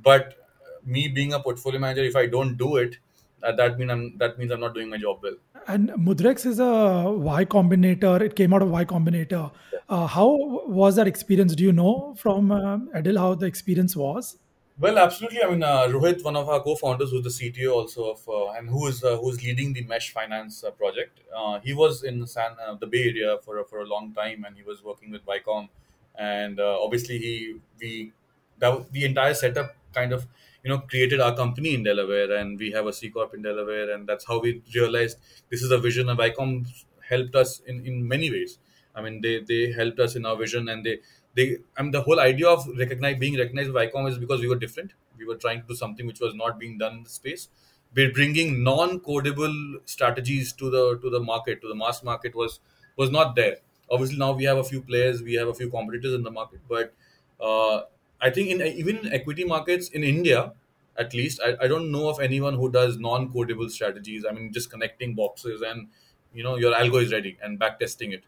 But 0.03 0.35
uh, 0.61 0.79
me 0.85 1.09
being 1.09 1.33
a 1.33 1.41
portfolio 1.41 1.81
manager, 1.81 2.05
if 2.05 2.15
I 2.15 2.27
don't 2.27 2.57
do 2.57 2.77
it, 2.77 2.99
uh, 3.43 3.53
that, 3.53 3.79
mean 3.79 3.91
I'm, 3.91 4.19
that 4.19 4.39
means 4.39 4.53
I'm 4.53 4.61
not 4.61 4.75
doing 4.75 4.91
my 4.91 4.99
job 4.99 5.21
well. 5.23 5.37
And 5.69 5.91
Mudrex 5.91 6.47
is 6.47 6.59
a 6.61 7.11
Y 7.11 7.45
Combinator. 7.45 8.21
It 8.21 8.37
came 8.37 8.55
out 8.55 8.63
of 8.63 8.71
Y 8.71 8.85
Combinator. 8.85 9.51
Uh, 9.89 10.07
how 10.07 10.29
was 10.67 10.97
that 10.97 11.07
experience? 11.07 11.55
Do 11.55 11.65
you 11.65 11.73
know 11.73 12.15
from 12.19 12.51
um, 12.51 12.91
Edul 12.95 13.19
how 13.19 13.35
the 13.35 13.47
experience 13.47 13.97
was? 13.97 14.39
Well, 14.79 14.99
absolutely. 14.99 15.43
I 15.43 15.49
mean, 15.51 15.63
uh, 15.63 15.85
Rohit, 15.89 16.23
one 16.23 16.37
of 16.37 16.49
our 16.51 16.61
co-founders, 16.61 17.11
who's 17.11 17.25
the 17.25 17.31
CTO 17.31 17.73
also 17.73 18.11
of, 18.11 18.29
uh, 18.29 18.51
and 18.51 18.69
who 18.69 18.87
is 18.89 19.03
uh, 19.03 19.17
who's 19.17 19.43
leading 19.43 19.73
the 19.73 19.83
Mesh 19.85 20.11
Finance 20.13 20.65
uh, 20.65 20.71
project. 20.71 21.21
Uh, 21.35 21.61
he 21.61 21.73
was 21.73 22.03
in 22.05 22.27
San, 22.27 22.51
uh, 22.65 22.75
the 22.75 22.87
Bay 22.87 23.05
Area 23.09 23.39
for 23.43 23.65
for 23.65 23.81
a 23.81 23.87
long 23.87 24.13
time, 24.13 24.45
and 24.45 24.55
he 24.55 24.63
was 24.63 24.85
working 24.85 25.11
with 25.11 25.25
Vicom, 25.25 25.71
and 26.15 26.61
obviously 26.61 27.17
he 27.19 27.57
we 27.81 28.13
that, 28.59 28.93
the 28.93 29.07
entire 29.07 29.33
setup 29.33 29.75
kind 29.95 30.13
of 30.13 30.27
you 30.63 30.69
know 30.71 30.81
created 30.81 31.21
our 31.21 31.35
company 31.35 31.75
in 31.75 31.83
Delaware, 31.83 32.33
and 32.37 32.59
we 32.59 32.71
have 32.73 32.87
a 32.87 32.93
C 32.93 33.09
corp 33.09 33.33
in 33.33 33.41
Delaware, 33.41 33.91
and 33.95 34.07
that's 34.07 34.27
how 34.27 34.41
we 34.41 34.63
realized 34.75 35.17
this 35.51 35.63
is 35.63 35.71
a 35.71 35.79
vision. 35.79 36.11
And 36.11 36.19
Vicom 36.19 36.67
helped 37.09 37.35
us 37.35 37.61
in 37.61 37.87
in 37.87 38.07
many 38.07 38.31
ways. 38.31 38.59
I 38.95 39.03
mean, 39.03 39.21
they 39.23 39.41
they 39.41 39.73
helped 39.73 40.01
us 40.01 40.17
in 40.17 40.27
our 40.27 40.37
vision, 40.37 40.69
and 40.69 40.85
they 40.85 40.99
they 41.37 41.59
I 41.77 41.83
mean 41.83 41.93
the 41.93 42.03
whole 42.03 42.21
idea 42.21 42.49
of 42.49 42.67
recognize 42.79 43.19
being 43.19 43.39
recognized 43.39 43.73
by 43.73 43.87
Vicom 43.87 44.09
is 44.11 44.19
because 44.19 44.41
we 44.41 44.49
were 44.49 44.57
different. 44.67 44.93
We 45.19 45.27
were 45.27 45.37
trying 45.37 45.63
to 45.63 45.69
do 45.69 45.75
something 45.75 46.07
which 46.07 46.21
was 46.21 46.35
not 46.35 46.59
being 46.59 46.79
done 46.79 46.97
in 46.99 47.03
the 47.05 47.11
space. 47.11 47.49
We're 47.95 48.13
bringing 48.13 48.63
non-codable 48.63 49.81
strategies 49.87 50.53
to 50.55 50.71
the 50.71 50.99
to 50.99 51.11
the 51.11 51.21
market, 51.21 51.61
to 51.63 51.69
the 51.69 51.75
mass 51.75 52.03
market 52.03 52.35
was 52.35 52.61
was 52.97 53.11
not 53.11 53.37
there. 53.37 53.59
Obviously 53.91 54.19
now 54.19 54.33
we 54.33 54.45
have 54.45 54.59
a 54.59 54.65
few 54.65 54.83
players, 54.83 55.23
we 55.23 55.35
have 55.35 55.49
a 55.49 55.55
few 55.55 55.71
competitors 55.71 56.15
in 56.15 56.23
the 56.23 56.31
market, 56.31 56.61
but 56.69 56.93
uh, 57.41 57.83
I 58.21 58.31
think 58.31 58.51
in 58.51 58.61
even 58.63 59.13
equity 59.13 59.45
markets 59.45 59.89
in 59.91 60.03
India, 60.03 60.53
at 60.99 61.15
least 61.15 61.41
I, 61.45 61.57
I 61.65 61.69
don't 61.69 61.93
know 61.93 62.09
of 62.09 62.21
anyone 62.21 62.55
who 62.55 62.71
does 62.71 62.99
non-codable 62.99 63.71
strategies. 63.71 64.25
I 64.29 64.33
mean 64.33 64.53
just 64.53 64.71
connecting 64.71 65.15
boxes 65.15 65.63
and 65.63 65.89
you 66.35 66.43
know 66.43 66.57
your 66.57 66.73
algo 66.75 67.03
is 67.03 67.13
ready 67.13 67.39
and 67.43 67.59
back 67.59 67.79
testing 67.81 68.13
it 68.13 68.25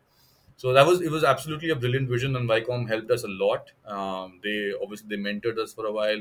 so 0.59 0.73
that 0.73 0.85
was 0.85 1.01
it 1.01 1.11
was 1.11 1.23
absolutely 1.23 1.71
a 1.71 1.77
brilliant 1.77 2.09
vision 2.09 2.35
and 2.35 2.49
Vicom 2.49 2.89
helped 2.89 3.13
us 3.13 3.23
a 3.23 3.29
lot. 3.29 3.71
Um, 3.87 4.41
they 4.43 4.73
obviously 4.83 5.09
they 5.09 5.23
mentored 5.23 5.57
us 5.57 5.73
for 5.73 5.87
a 5.87 5.93
while. 5.93 6.21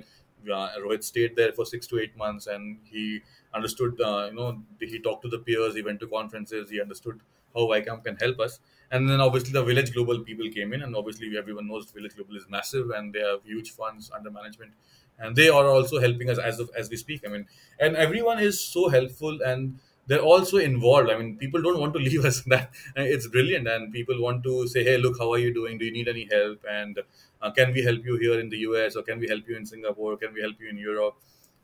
Uh, 0.54 0.70
Rohit 0.80 1.04
stayed 1.04 1.36
there 1.36 1.52
for 1.52 1.66
six 1.66 1.88
to 1.88 2.00
eight 2.00 2.16
months 2.16 2.46
and 2.46 2.78
he 2.84 3.22
understood 3.56 4.00
uh, 4.00 4.28
you 4.30 4.36
know 4.36 4.62
he 4.80 5.00
talked 5.00 5.24
to 5.24 5.28
the 5.30 5.40
peers 5.40 5.74
he 5.74 5.82
went 5.82 6.00
to 6.02 6.08
conferences 6.08 6.70
he 6.70 6.80
understood 6.80 7.20
how 7.56 7.62
Vicom 7.62 8.04
can 8.04 8.16
help 8.18 8.40
us. 8.40 8.60
And 8.92 9.10
then 9.10 9.20
obviously 9.20 9.54
the 9.54 9.64
Village 9.64 9.92
Global 9.92 10.20
people 10.20 10.48
came 10.52 10.72
in 10.72 10.84
and 10.84 10.96
obviously 10.96 11.36
everyone 11.36 11.68
knows 11.68 11.90
Village 11.90 12.16
Global 12.16 12.38
is 12.38 12.46
massive 12.48 12.92
and 12.92 13.12
they 13.12 13.22
have 13.22 13.44
huge 13.44 13.72
funds 13.72 14.12
under 14.16 14.30
management. 14.30 14.72
And 15.18 15.36
they 15.36 15.50
are 15.50 15.66
also 15.66 16.00
helping 16.00 16.30
us 16.30 16.38
as 16.38 16.60
of, 16.60 16.70
as 16.78 16.92
we 16.92 16.98
speak. 16.98 17.24
I 17.26 17.30
mean 17.30 17.48
and 17.80 17.96
everyone 17.96 18.38
is 18.38 18.62
so 18.64 18.88
helpful 18.88 19.40
and 19.42 19.80
they're 20.08 20.22
also 20.22 20.58
involved. 20.58 21.10
I 21.10 21.18
mean, 21.18 21.38
people 21.38 21.62
don't 21.62 21.80
want 21.80 21.94
to 21.94 22.00
leave 22.08 22.26
us. 22.26 22.42
That 22.44 22.74
it's 22.96 23.28
brilliant, 23.28 23.68
and 23.68 23.92
people 23.94 24.22
want 24.22 24.44
to 24.44 24.68
say, 24.68 24.84
"Hey, 24.84 24.98
look, 24.98 25.18
how 25.20 25.32
are 25.34 25.40
you 25.40 25.54
doing? 25.54 25.78
Do 25.78 25.86
you 25.86 25.92
need 25.92 26.08
any 26.08 26.28
help? 26.32 26.66
And 26.70 27.00
uh, 27.42 27.52
can 27.52 27.74
we 27.74 27.84
help 27.84 28.06
you 28.06 28.16
here 28.18 28.40
in 28.40 28.50
the 28.50 28.58
US, 28.70 28.96
or 28.96 29.04
can 29.04 29.20
we 29.20 29.28
help 29.28 29.48
you 29.48 29.56
in 29.58 29.66
Singapore? 29.66 30.18
Can 30.18 30.34
we 30.34 30.42
help 30.42 30.56
you 30.60 30.70
in 30.70 30.78
Europe?" 30.78 31.16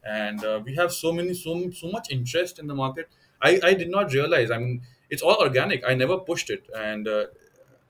And 0.06 0.43
uh, 0.43 0.62
we 0.65 0.75
have 0.75 0.91
so 0.91 1.12
many, 1.13 1.34
so 1.34 1.69
so 1.71 1.89
much 1.91 2.10
interest 2.12 2.60
in 2.60 2.67
the 2.67 2.75
market. 2.75 3.08
I 3.41 3.60
I 3.63 3.73
did 3.73 3.89
not 3.89 4.12
realize. 4.13 4.51
I 4.51 4.58
mean, 4.58 4.82
it's 5.10 5.21
all 5.21 5.38
organic. 5.47 5.84
I 5.88 5.93
never 5.93 6.17
pushed 6.32 6.49
it, 6.49 6.63
and 6.75 7.08
uh, 7.08 7.25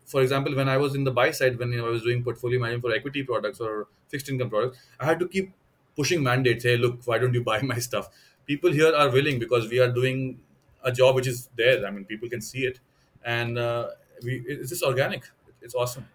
for 0.05 0.21
example, 0.21 0.55
when 0.55 0.69
I 0.69 0.77
was 0.77 0.95
in 0.95 1.03
the 1.03 1.11
buy 1.11 1.31
side, 1.31 1.57
when 1.57 1.73
I 1.79 1.81
was 1.81 2.03
doing 2.03 2.23
portfolio 2.23 2.59
management 2.59 2.83
for 2.83 2.93
equity 2.93 3.23
products 3.23 3.59
or 3.59 3.87
fixed 4.09 4.29
income 4.29 4.49
products, 4.49 4.77
I 4.99 5.05
had 5.05 5.19
to 5.19 5.27
keep 5.27 5.53
pushing 5.95 6.21
mandates. 6.23 6.63
Hey, 6.63 6.77
look, 6.77 6.99
why 7.05 7.17
don't 7.17 7.33
you 7.33 7.43
buy 7.43 7.61
my 7.73 7.79
stuff? 7.79 8.09
People 8.45 8.71
here 8.71 8.93
are 8.95 9.09
willing 9.09 9.39
because 9.39 9.69
we 9.69 9.79
are 9.79 9.91
doing 9.91 10.39
a 10.83 10.91
job 10.91 11.15
which 11.15 11.27
is 11.27 11.49
there. 11.55 11.85
I 11.85 11.91
mean, 11.91 12.05
people 12.05 12.29
can 12.29 12.41
see 12.41 12.65
it, 12.65 12.79
and 13.23 13.57
uh, 13.57 13.87
we 14.23 14.43
it's 14.47 14.69
just 14.69 14.83
organic. 14.83 15.23
It's 15.61 15.75
awesome. 15.75 16.07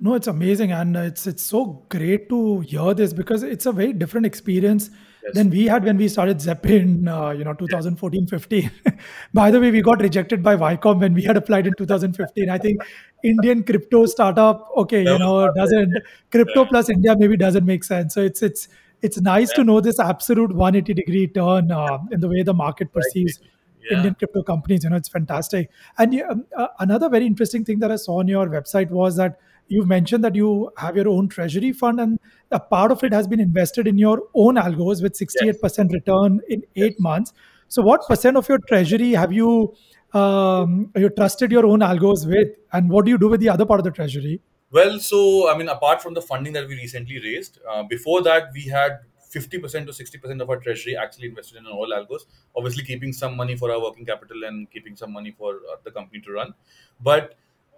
No, 0.00 0.14
it's 0.14 0.28
amazing, 0.28 0.72
and 0.72 0.96
it's 0.96 1.26
it's 1.26 1.42
so 1.42 1.82
great 1.88 2.28
to 2.28 2.60
hear 2.60 2.94
this 2.94 3.12
because 3.12 3.42
it's 3.42 3.66
a 3.66 3.72
very 3.72 3.92
different 3.92 4.26
experience 4.26 4.90
yes. 5.24 5.34
than 5.34 5.50
we 5.50 5.66
had 5.66 5.84
when 5.84 5.96
we 5.96 6.08
started 6.08 6.40
Zep 6.40 6.66
in 6.66 7.08
uh, 7.08 7.30
you 7.30 7.44
know 7.44 7.52
2014 7.52 8.26
15. 8.26 8.70
by 9.34 9.50
the 9.50 9.60
way, 9.60 9.72
we 9.72 9.82
got 9.82 10.00
rejected 10.00 10.42
by 10.42 10.54
Vicom 10.56 11.00
when 11.00 11.14
we 11.14 11.22
had 11.22 11.36
applied 11.36 11.66
in 11.66 11.74
2015. 11.76 12.48
I 12.48 12.58
think 12.58 12.80
Indian 13.24 13.64
crypto 13.64 14.06
startup, 14.06 14.68
okay, 14.76 15.02
you 15.02 15.18
know, 15.18 15.52
doesn't 15.54 15.92
crypto 16.30 16.62
yeah. 16.62 16.68
plus 16.68 16.88
India 16.88 17.16
maybe 17.18 17.36
doesn't 17.36 17.66
make 17.66 17.82
sense. 17.82 18.14
So 18.14 18.22
it's 18.22 18.42
it's 18.42 18.68
it's 19.02 19.20
nice 19.20 19.50
yeah. 19.50 19.56
to 19.56 19.64
know 19.64 19.80
this 19.80 20.00
absolute 20.00 20.52
180 20.52 20.94
degree 20.94 21.26
turn 21.26 21.70
uh, 21.70 21.98
in 22.10 22.20
the 22.20 22.28
way 22.28 22.42
the 22.42 22.54
market 22.54 22.92
perceives 22.92 23.40
yeah. 23.82 23.96
Indian 23.96 24.14
crypto 24.14 24.42
companies. 24.42 24.84
You 24.84 24.90
know, 24.90 24.96
it's 24.96 25.08
fantastic. 25.08 25.70
And 25.98 26.20
um, 26.22 26.46
uh, 26.56 26.68
another 26.80 27.08
very 27.08 27.26
interesting 27.26 27.64
thing 27.64 27.78
that 27.80 27.90
I 27.90 27.96
saw 27.96 28.18
on 28.18 28.28
your 28.28 28.46
website 28.46 28.90
was 28.90 29.16
that 29.16 29.38
you 29.68 29.84
mentioned 29.84 30.24
that 30.24 30.34
you 30.34 30.70
have 30.78 30.96
your 30.96 31.08
own 31.08 31.28
treasury 31.28 31.72
fund, 31.72 32.00
and 32.00 32.18
a 32.50 32.58
part 32.58 32.90
of 32.90 33.04
it 33.04 33.12
has 33.12 33.28
been 33.28 33.40
invested 33.40 33.86
in 33.86 33.98
your 33.98 34.22
own 34.34 34.56
algos 34.56 35.02
with 35.02 35.12
68% 35.12 35.42
yes. 35.44 35.92
return 35.92 36.40
in 36.48 36.62
eight 36.74 36.94
yes. 36.96 37.00
months. 37.00 37.32
So, 37.68 37.82
what 37.82 38.06
percent 38.08 38.38
of 38.38 38.48
your 38.48 38.58
treasury 38.58 39.12
have 39.12 39.30
you 39.30 39.74
um, 40.14 40.90
you 40.96 41.10
trusted 41.10 41.52
your 41.52 41.66
own 41.66 41.80
algos 41.80 42.26
with, 42.26 42.48
and 42.72 42.88
what 42.88 43.04
do 43.04 43.10
you 43.10 43.18
do 43.18 43.28
with 43.28 43.40
the 43.40 43.50
other 43.50 43.66
part 43.66 43.78
of 43.78 43.84
the 43.84 43.90
treasury? 43.90 44.40
Well, 44.70 44.98
so 45.00 45.48
I 45.50 45.56
mean, 45.56 45.68
apart 45.68 46.02
from 46.02 46.14
the 46.14 46.20
funding 46.22 46.52
that 46.54 46.68
we 46.68 46.74
recently 46.74 47.18
raised, 47.20 47.58
uh, 47.68 47.82
before 47.84 48.22
that 48.22 48.50
we 48.52 48.64
had 48.64 48.98
50% 49.30 49.86
to 49.86 49.92
60% 49.92 50.40
of 50.42 50.50
our 50.50 50.58
treasury 50.58 50.96
actually 50.96 51.28
invested 51.28 51.58
in 51.58 51.66
all 51.66 51.88
algos. 51.90 52.22
Obviously, 52.56 52.84
keeping 52.84 53.12
some 53.12 53.36
money 53.36 53.56
for 53.56 53.70
our 53.72 53.80
working 53.80 54.04
capital 54.04 54.44
and 54.44 54.70
keeping 54.70 54.96
some 54.96 55.12
money 55.12 55.30
for 55.30 55.54
uh, 55.72 55.76
the 55.84 55.90
company 55.90 56.20
to 56.20 56.32
run. 56.32 56.54
But 57.00 57.34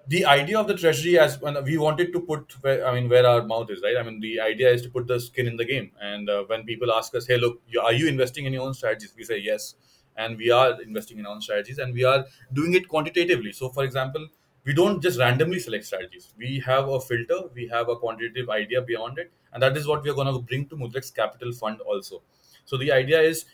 the 0.08 0.24
idea 0.24 0.58
of 0.58 0.66
the 0.66 0.74
treasury, 0.76 1.18
as 1.18 1.38
we 1.64 1.78
wanted 1.78 2.12
to 2.12 2.20
put, 2.20 2.52
where, 2.62 2.84
I 2.86 2.94
mean, 2.94 3.08
where 3.08 3.26
our 3.26 3.42
mouth 3.42 3.70
is, 3.70 3.82
right? 3.82 3.96
I 3.96 4.02
mean, 4.02 4.18
the 4.20 4.40
idea 4.40 4.70
is 4.70 4.82
to 4.82 4.90
put 4.90 5.06
the 5.06 5.20
skin 5.20 5.46
in 5.46 5.56
the 5.56 5.64
game. 5.64 5.92
And 6.00 6.28
uh, 6.28 6.44
when 6.44 6.64
people 6.64 6.92
ask 6.92 7.14
us, 7.14 7.26
"Hey, 7.26 7.36
look, 7.36 7.60
are 7.82 7.92
you 7.92 8.08
investing 8.08 8.46
in 8.46 8.52
your 8.52 8.62
own 8.66 8.74
strategies?" 8.74 9.14
We 9.16 9.24
say 9.24 9.38
yes, 9.38 9.74
and 10.16 10.36
we 10.36 10.50
are 10.50 10.80
investing 10.82 11.18
in 11.18 11.26
our 11.26 11.34
own 11.34 11.40
strategies, 11.40 11.78
and 11.78 11.94
we 11.94 12.04
are 12.04 12.24
doing 12.52 12.74
it 12.74 12.88
quantitatively. 12.88 13.52
So, 13.52 13.68
for 13.68 13.84
example 13.84 14.26
we 14.64 14.74
don't 14.74 15.00
just 15.00 15.18
randomly 15.18 15.58
select 15.58 15.86
strategies. 15.86 16.32
We 16.36 16.60
have 16.66 16.88
a 16.88 17.00
filter, 17.00 17.48
we 17.54 17.66
have 17.68 17.88
a 17.88 17.96
quantitative 17.96 18.50
idea 18.50 18.82
beyond 18.82 19.18
it, 19.18 19.32
and 19.52 19.62
that 19.62 19.76
is 19.76 19.86
what 19.86 20.02
we 20.02 20.10
are 20.10 20.14
going 20.14 20.32
to 20.32 20.38
bring 20.40 20.68
to 20.68 20.76
Mudrex 20.76 21.14
Capital 21.14 21.52
Fund 21.52 21.80
also. 21.80 22.22
So 22.64 22.76
the 22.76 22.92
idea 22.92 23.20
is 23.20 23.46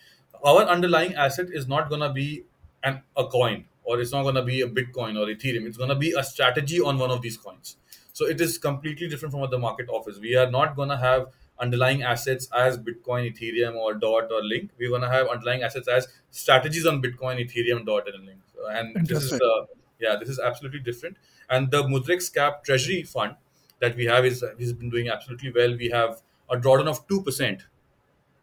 our 0.44 0.62
underlying 0.62 1.14
asset 1.14 1.46
is 1.50 1.66
not 1.66 1.88
going 1.88 2.02
to 2.02 2.12
be 2.12 2.44
an, 2.82 3.02
a 3.16 3.26
coin 3.26 3.64
or 3.86 4.00
it's 4.00 4.12
not 4.12 4.24
going 4.24 4.34
to 4.34 4.42
be 4.42 4.60
a 4.60 4.68
Bitcoin 4.68 5.16
or 5.16 5.26
Ethereum. 5.32 5.64
It's 5.64 5.78
going 5.78 5.88
to 5.88 5.94
be 5.96 6.12
a 6.12 6.22
strategy 6.22 6.80
on 6.80 6.98
one 6.98 7.10
of 7.10 7.22
these 7.22 7.36
coins. 7.36 7.76
So 8.12 8.26
it 8.26 8.40
is 8.40 8.58
completely 8.58 9.08
different 9.08 9.32
from 9.32 9.40
what 9.40 9.50
the 9.50 9.58
market 9.58 9.88
offers. 9.88 10.18
We 10.18 10.36
are 10.36 10.50
not 10.50 10.74
going 10.74 10.88
to 10.88 10.96
have 10.96 11.28
underlying 11.58 12.02
assets 12.02 12.48
as 12.54 12.76
Bitcoin, 12.78 13.32
Ethereum, 13.32 13.76
or 13.76 13.94
DOT 13.94 14.30
or 14.32 14.42
Link. 14.42 14.70
We're 14.78 14.90
going 14.90 15.02
to 15.02 15.08
have 15.08 15.28
underlying 15.28 15.62
assets 15.62 15.88
as 15.88 16.08
strategies 16.30 16.84
on 16.84 17.00
Bitcoin, 17.00 17.38
Ethereum, 17.38 17.86
DOT, 17.86 18.08
and 18.12 18.26
Link. 18.26 18.40
And 18.68 19.06
this 19.06 19.22
is 19.22 19.32
uh, 19.34 19.66
yeah, 20.00 20.16
this 20.16 20.28
is 20.28 20.38
absolutely 20.38 20.80
different. 20.80 21.16
And 21.48 21.70
the 21.70 21.82
Mudrex 21.82 22.32
Cap 22.32 22.64
Treasury 22.64 23.02
Fund 23.02 23.36
that 23.80 23.96
we 23.96 24.06
have 24.06 24.24
is 24.24 24.44
has 24.58 24.72
been 24.72 24.90
doing 24.90 25.08
absolutely 25.08 25.52
well. 25.52 25.76
We 25.76 25.90
have 25.90 26.22
a 26.50 26.56
drawdown 26.56 26.88
of 26.88 27.06
two 27.08 27.22
percent. 27.22 27.64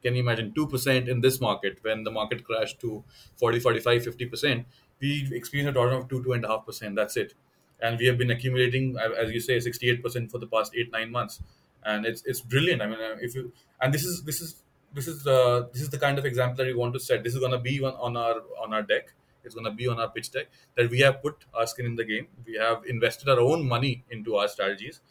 Can 0.03 0.15
you 0.15 0.21
imagine 0.21 0.53
two 0.53 0.67
percent 0.67 1.07
in 1.07 1.21
this 1.21 1.39
market 1.39 1.77
when 1.81 2.03
the 2.03 2.11
market 2.11 2.43
crashed 2.43 2.79
to 2.81 3.03
40, 3.37 3.59
45, 3.59 4.03
50 4.03 4.25
percent? 4.25 4.65
We 4.99 5.29
experienced 5.31 5.75
a 5.75 5.79
drawdown 5.79 6.01
of 6.01 6.09
two, 6.09 6.23
two 6.23 6.33
and 6.33 6.43
a 6.45 6.47
half 6.49 6.65
percent. 6.65 6.95
That's 6.95 7.17
it. 7.17 7.33
And 7.81 7.97
we 7.99 8.05
have 8.07 8.17
been 8.17 8.31
accumulating, 8.31 8.97
as 8.97 9.31
you 9.31 9.39
say, 9.39 9.59
68 9.59 10.03
percent 10.03 10.31
for 10.31 10.39
the 10.39 10.47
past 10.47 10.73
eight, 10.75 10.91
nine 10.91 11.11
months. 11.11 11.41
And 11.85 12.05
it's 12.05 12.23
it's 12.25 12.41
brilliant. 12.41 12.81
I 12.81 12.87
mean, 12.87 12.99
uh, 12.99 13.17
if 13.21 13.35
you 13.35 13.51
and 13.81 13.93
this 13.93 14.03
is 14.03 14.23
this 14.23 14.41
is 14.41 14.55
this 14.93 15.07
is 15.07 15.23
the 15.23 15.69
this 15.73 15.81
is 15.81 15.89
the 15.89 15.97
kind 15.97 16.17
of 16.19 16.25
example 16.25 16.57
that 16.57 16.67
we 16.67 16.73
want 16.73 16.93
to 16.93 16.99
set. 16.99 17.23
This 17.23 17.33
is 17.33 17.39
going 17.39 17.51
to 17.51 17.59
be 17.59 17.83
on, 17.83 17.93
on 17.93 18.17
our 18.17 18.41
on 18.61 18.73
our 18.73 18.81
deck 18.83 19.13
it's 19.43 19.56
going 19.56 19.65
to 19.65 19.71
be 19.71 19.88
on 19.88 19.99
our 19.99 20.10
pitch 20.10 20.32
deck 20.32 20.47
that 20.75 20.89
we 20.89 20.99
have 20.99 21.21
put 21.21 21.45
our 21.53 21.67
skin 21.67 21.86
in 21.86 21.95
the 21.95 22.06
game. 22.06 22.27
We 22.45 22.56
have 22.56 22.84
invested 22.88 23.29
our 23.29 23.39
own 23.39 23.67
money 23.67 24.03
into 24.10 24.36
our 24.36 24.47
strategies, 24.47 25.01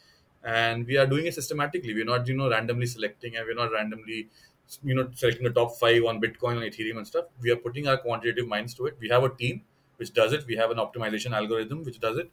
and 0.43 0.85
we 0.85 0.97
are 0.97 1.05
doing 1.05 1.25
it 1.25 1.33
systematically. 1.33 1.93
We're 1.93 2.05
not, 2.05 2.27
you 2.27 2.35
know, 2.35 2.49
randomly 2.49 2.85
selecting, 2.85 3.35
and 3.35 3.45
we're 3.45 3.55
not 3.55 3.71
randomly, 3.71 4.29
you 4.83 4.95
know, 4.95 5.09
selecting 5.13 5.43
the 5.43 5.51
top 5.51 5.77
five 5.77 6.03
on 6.05 6.21
Bitcoin 6.21 6.61
and 6.61 6.71
Ethereum 6.71 6.97
and 6.97 7.07
stuff. 7.07 7.25
We 7.41 7.51
are 7.51 7.57
putting 7.57 7.87
our 7.87 7.97
quantitative 7.97 8.47
minds 8.47 8.73
to 8.75 8.87
it. 8.87 8.97
We 8.99 9.09
have 9.09 9.23
a 9.23 9.29
team 9.29 9.61
which 9.97 10.13
does 10.13 10.33
it. 10.33 10.45
We 10.47 10.55
have 10.55 10.71
an 10.71 10.77
optimization 10.77 11.35
algorithm 11.35 11.83
which 11.83 11.99
does 11.99 12.17
it, 12.17 12.31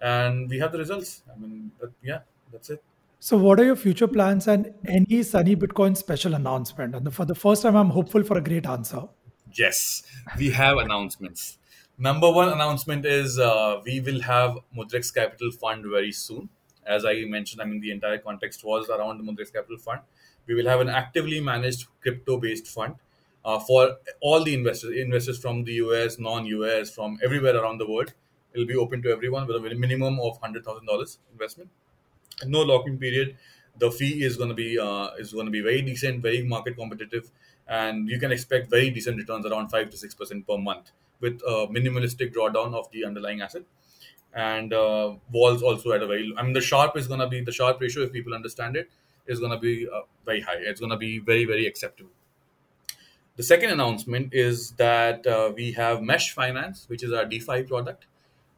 and 0.00 0.48
we 0.50 0.58
have 0.58 0.72
the 0.72 0.78
results. 0.78 1.22
I 1.32 1.38
mean, 1.38 1.70
yeah, 2.02 2.20
that's 2.52 2.70
it. 2.70 2.82
So, 3.18 3.36
what 3.36 3.58
are 3.58 3.64
your 3.64 3.76
future 3.76 4.06
plans 4.06 4.46
and 4.46 4.74
any 4.86 5.22
Sunny 5.22 5.56
Bitcoin 5.56 5.96
special 5.96 6.34
announcement? 6.34 6.94
And 6.94 7.12
for 7.14 7.24
the 7.24 7.34
first 7.34 7.62
time, 7.62 7.74
I'm 7.74 7.90
hopeful 7.90 8.22
for 8.22 8.36
a 8.36 8.42
great 8.42 8.66
answer. 8.66 9.08
Yes, 9.58 10.02
we 10.38 10.50
have 10.50 10.78
announcements. 10.78 11.58
Number 11.98 12.30
one 12.30 12.48
announcement 12.50 13.06
is 13.06 13.38
uh, 13.38 13.80
we 13.84 14.00
will 14.00 14.20
have 14.20 14.58
Mudrex 14.76 15.14
Capital 15.14 15.50
Fund 15.50 15.84
very 15.86 16.12
soon. 16.12 16.48
As 16.86 17.04
I 17.04 17.24
mentioned, 17.24 17.62
I 17.62 17.64
mean, 17.64 17.80
the 17.80 17.90
entire 17.90 18.18
context 18.18 18.64
was 18.64 18.88
around 18.90 19.20
Mudrex 19.26 19.52
Capital 19.52 19.78
Fund. 19.78 20.00
We 20.46 20.54
will 20.54 20.66
have 20.66 20.80
an 20.80 20.88
actively 20.88 21.40
managed 21.40 21.86
crypto 22.00 22.38
based 22.38 22.66
fund 22.68 22.96
uh, 23.44 23.58
for 23.60 23.96
all 24.20 24.44
the 24.44 24.52
investors, 24.54 24.96
investors 24.96 25.38
from 25.38 25.64
the 25.64 25.72
US, 25.84 26.18
non 26.18 26.44
US, 26.46 26.90
from 26.90 27.18
everywhere 27.24 27.56
around 27.56 27.78
the 27.78 27.88
world. 27.90 28.12
It 28.52 28.58
will 28.58 28.66
be 28.66 28.76
open 28.76 29.02
to 29.02 29.10
everyone 29.10 29.46
with 29.46 29.56
a 29.56 29.74
minimum 29.74 30.20
of 30.20 30.40
$100,000 30.40 31.18
investment. 31.32 31.70
No 32.44 32.62
locking 32.62 32.98
period. 32.98 33.36
The 33.78 33.90
fee 33.90 34.22
is 34.24 34.36
going 34.36 34.48
to 34.50 34.54
be 34.54 34.78
uh, 34.78 35.08
is 35.18 35.32
going 35.32 35.46
to 35.46 35.52
be 35.52 35.60
very 35.60 35.82
decent, 35.82 36.22
very 36.22 36.42
market 36.42 36.76
competitive 36.76 37.30
and 37.68 38.08
you 38.08 38.18
can 38.18 38.32
expect 38.32 38.70
very 38.70 38.90
decent 38.90 39.16
returns 39.16 39.46
around 39.46 39.68
5 39.68 39.90
to 39.90 39.96
6% 39.96 40.46
per 40.46 40.58
month 40.58 40.92
with 41.20 41.40
a 41.46 41.66
minimalistic 41.68 42.32
drawdown 42.34 42.74
of 42.74 42.90
the 42.92 43.04
underlying 43.04 43.40
asset. 43.40 43.62
And 44.32 44.72
uh, 44.72 45.14
vols 45.32 45.62
also 45.62 45.92
at 45.92 46.02
a 46.02 46.06
very 46.06 46.30
i 46.36 46.42
mean 46.42 46.52
the 46.52 46.60
Sharpe 46.60 46.96
is 46.98 47.06
going 47.06 47.20
to 47.20 47.26
be 47.26 47.40
the 47.40 47.52
Sharpe 47.52 47.80
ratio 47.80 48.02
if 48.02 48.12
people 48.12 48.34
understand 48.34 48.76
it 48.76 48.90
is 49.26 49.40
going 49.40 49.52
to 49.52 49.58
be 49.58 49.88
uh, 49.88 50.02
very 50.26 50.42
high. 50.42 50.58
It's 50.58 50.78
going 50.78 50.90
to 50.90 50.98
be 50.98 51.18
very 51.18 51.46
very 51.46 51.66
acceptable. 51.66 52.10
The 53.36 53.42
second 53.42 53.70
announcement 53.70 54.34
is 54.34 54.72
that 54.72 55.26
uh, 55.26 55.52
we 55.54 55.72
have 55.72 56.02
mesh 56.02 56.32
finance 56.32 56.84
which 56.88 57.02
is 57.02 57.12
our 57.12 57.24
defi 57.24 57.62
product. 57.62 58.06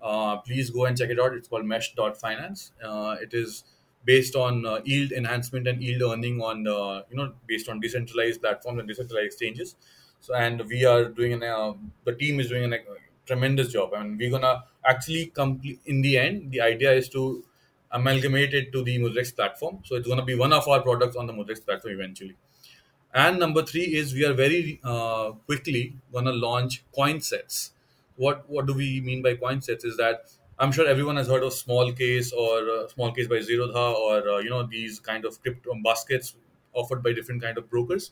Uh, 0.02 0.38
please 0.38 0.70
go 0.70 0.84
and 0.86 0.98
check 0.98 1.10
it 1.10 1.20
out. 1.20 1.32
It's 1.32 1.46
called 1.46 1.64
mesh.finance 1.64 2.72
uh, 2.82 3.16
it 3.20 3.32
is 3.32 3.62
based 4.10 4.34
on 4.36 4.64
uh, 4.66 4.80
yield 4.84 5.12
enhancement 5.12 5.66
and 5.68 5.82
yield 5.82 6.02
earning 6.10 6.40
on 6.50 6.66
uh, 6.66 7.02
you 7.10 7.16
know 7.18 7.32
based 7.46 7.68
on 7.68 7.80
decentralized 7.80 8.40
platforms 8.40 8.78
and 8.80 8.88
decentralized 8.88 9.26
exchanges. 9.26 9.76
So 10.20 10.34
and 10.34 10.62
we 10.66 10.84
are 10.84 11.04
doing 11.20 11.32
an 11.34 11.42
uh, 11.42 11.74
the 12.04 12.14
team 12.22 12.40
is 12.40 12.48
doing 12.48 12.72
a 12.72 12.78
tremendous 13.26 13.72
job. 13.72 13.94
I 13.94 14.00
and 14.00 14.10
mean, 14.10 14.16
we're 14.18 14.30
gonna 14.38 14.64
actually 14.84 15.26
complete 15.26 15.80
in 15.86 16.02
the 16.02 16.18
end 16.18 16.50
the 16.52 16.60
idea 16.60 16.92
is 16.92 17.08
to 17.10 17.44
amalgamate 17.90 18.52
it 18.54 18.72
to 18.72 18.82
the 18.82 18.98
Mudrex 18.98 19.34
platform. 19.34 19.80
So 19.84 19.96
it's 19.96 20.08
to 20.08 20.24
be 20.24 20.34
one 20.34 20.52
of 20.52 20.66
our 20.68 20.80
products 20.82 21.16
on 21.16 21.26
the 21.26 21.32
Mudrex 21.32 21.64
platform 21.64 21.94
eventually. 21.94 22.36
And 23.14 23.38
number 23.38 23.62
three 23.64 23.94
is 23.94 24.12
we 24.14 24.24
are 24.24 24.34
very 24.34 24.80
uh, 24.84 25.32
quickly 25.46 25.96
to 26.12 26.32
launch 26.32 26.84
coin 26.94 27.20
sets. 27.20 27.72
What 28.16 28.48
what 28.48 28.66
do 28.66 28.74
we 28.74 29.00
mean 29.00 29.22
by 29.22 29.34
coin 29.36 29.60
sets 29.62 29.84
is 29.84 29.96
that 29.96 30.30
I'm 30.58 30.72
sure 30.72 30.86
everyone 30.86 31.16
has 31.16 31.28
heard 31.28 31.42
of 31.42 31.52
smallcase 31.52 32.32
or 32.32 32.58
uh, 32.58 32.86
smallcase 32.88 33.28
by 33.28 33.36
Zerodha 33.36 33.94
or 33.94 34.28
uh, 34.28 34.38
you 34.38 34.50
know 34.50 34.64
these 34.64 34.98
kind 34.98 35.24
of 35.24 35.40
crypto 35.40 35.72
baskets 35.84 36.34
offered 36.72 37.02
by 37.02 37.12
different 37.12 37.42
kind 37.42 37.58
of 37.58 37.70
brokers. 37.70 38.10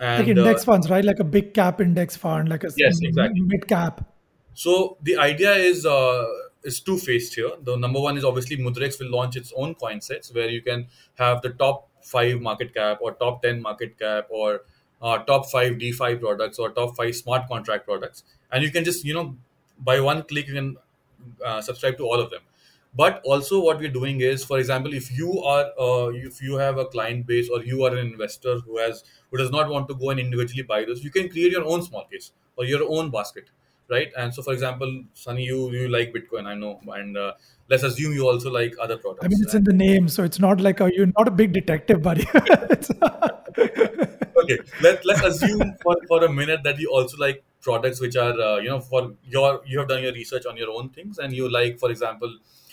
And, 0.00 0.26
like 0.26 0.36
index 0.36 0.62
uh, 0.62 0.64
funds, 0.64 0.90
right? 0.90 1.04
Like 1.04 1.20
a 1.20 1.24
big 1.24 1.54
cap 1.54 1.80
index 1.80 2.16
fund, 2.16 2.48
like 2.48 2.64
a 2.64 2.70
yes, 2.76 2.98
exactly. 3.02 3.40
mid 3.40 3.68
cap. 3.68 4.10
So 4.54 4.96
the 5.02 5.18
idea 5.18 5.52
is 5.52 5.84
uh, 5.84 6.24
is 6.64 6.80
two 6.80 6.96
faced 6.96 7.34
here. 7.34 7.50
The 7.62 7.76
number 7.76 8.00
one 8.00 8.16
is 8.16 8.24
obviously 8.24 8.56
Mudrex 8.56 8.98
will 8.98 9.10
launch 9.10 9.36
its 9.36 9.52
own 9.56 9.74
coin 9.74 10.00
sets 10.00 10.32
where 10.32 10.48
you 10.48 10.62
can 10.62 10.86
have 11.14 11.42
the 11.42 11.50
top 11.50 11.88
five 12.02 12.40
market 12.40 12.74
cap 12.74 12.98
or 13.00 13.12
top 13.12 13.42
ten 13.42 13.60
market 13.60 13.98
cap 13.98 14.26
or 14.30 14.62
uh, 15.02 15.18
top 15.18 15.50
five 15.50 15.78
DeFi 15.78 16.16
products 16.16 16.58
or 16.58 16.70
top 16.70 16.96
five 16.96 17.14
smart 17.14 17.46
contract 17.48 17.86
products, 17.86 18.24
and 18.50 18.64
you 18.64 18.70
can 18.70 18.84
just 18.84 19.04
you 19.04 19.14
know 19.14 19.36
by 19.78 20.00
one 20.00 20.22
click 20.22 20.48
you 20.48 20.54
can 20.54 20.76
uh, 21.44 21.60
subscribe 21.60 21.96
to 21.98 22.04
all 22.04 22.20
of 22.20 22.30
them. 22.30 22.40
But 22.96 23.20
also 23.24 23.60
what 23.60 23.78
we're 23.78 23.90
doing 23.90 24.20
is 24.20 24.44
for 24.44 24.58
example 24.58 24.94
if 24.94 25.10
you 25.10 25.42
are 25.42 25.64
uh, 25.78 26.10
if 26.14 26.40
you 26.40 26.54
have 26.56 26.78
a 26.78 26.84
client 26.86 27.26
base 27.26 27.48
or 27.50 27.62
you 27.64 27.82
are 27.84 27.92
an 27.92 28.06
investor 28.06 28.58
who 28.60 28.78
has 28.78 29.02
who 29.30 29.38
does 29.38 29.50
not 29.50 29.68
want 29.68 29.88
to 29.88 29.94
go 29.94 30.10
and 30.10 30.20
individually 30.20 30.62
buy 30.62 30.84
those 30.84 31.02
you 31.02 31.10
can 31.10 31.28
create 31.28 31.50
your 31.50 31.64
own 31.64 31.82
small 31.82 32.04
case 32.04 32.30
or 32.56 32.64
your 32.64 32.88
own 32.88 33.10
basket 33.10 33.50
right? 33.90 34.12
And 34.16 34.32
so 34.32 34.42
for 34.42 34.52
example 34.52 35.02
sunny 35.12 35.44
you 35.44 35.70
you 35.72 35.88
like 35.88 36.12
bitcoin 36.12 36.46
i 36.46 36.54
know 36.54 36.80
and 36.94 37.16
uh, 37.16 37.32
let's 37.68 37.82
assume 37.82 38.14
you 38.14 38.28
also 38.28 38.50
like 38.50 38.74
other 38.80 38.96
products 38.96 39.24
i 39.24 39.28
mean 39.28 39.42
it's 39.42 39.54
in 39.54 39.64
the 39.64 39.72
name 39.72 40.08
so 40.08 40.22
it's 40.22 40.38
not 40.38 40.60
like 40.60 40.80
a, 40.80 40.90
you're 40.94 41.12
not 41.18 41.28
a 41.28 41.30
big 41.30 41.52
detective 41.52 42.02
buddy. 42.02 42.26
Okay 44.36 44.58
let, 44.82 45.04
let's 45.06 45.22
assume 45.22 45.74
for, 45.82 45.96
for 46.06 46.24
a 46.24 46.30
minute 46.30 46.62
that 46.64 46.78
you 46.78 46.90
also 46.90 47.16
like 47.18 47.42
products 47.66 48.00
which 48.00 48.16
are 48.16 48.34
uh, 48.48 48.56
you 48.58 48.68
know 48.68 48.80
for 48.80 49.02
your 49.34 49.50
you 49.66 49.78
have 49.78 49.88
done 49.88 50.02
your 50.06 50.12
research 50.12 50.46
on 50.46 50.56
your 50.62 50.70
own 50.70 50.88
things 50.90 51.18
and 51.18 51.32
you 51.32 51.50
like 51.50 51.78
for 51.78 51.90
example 51.90 52.32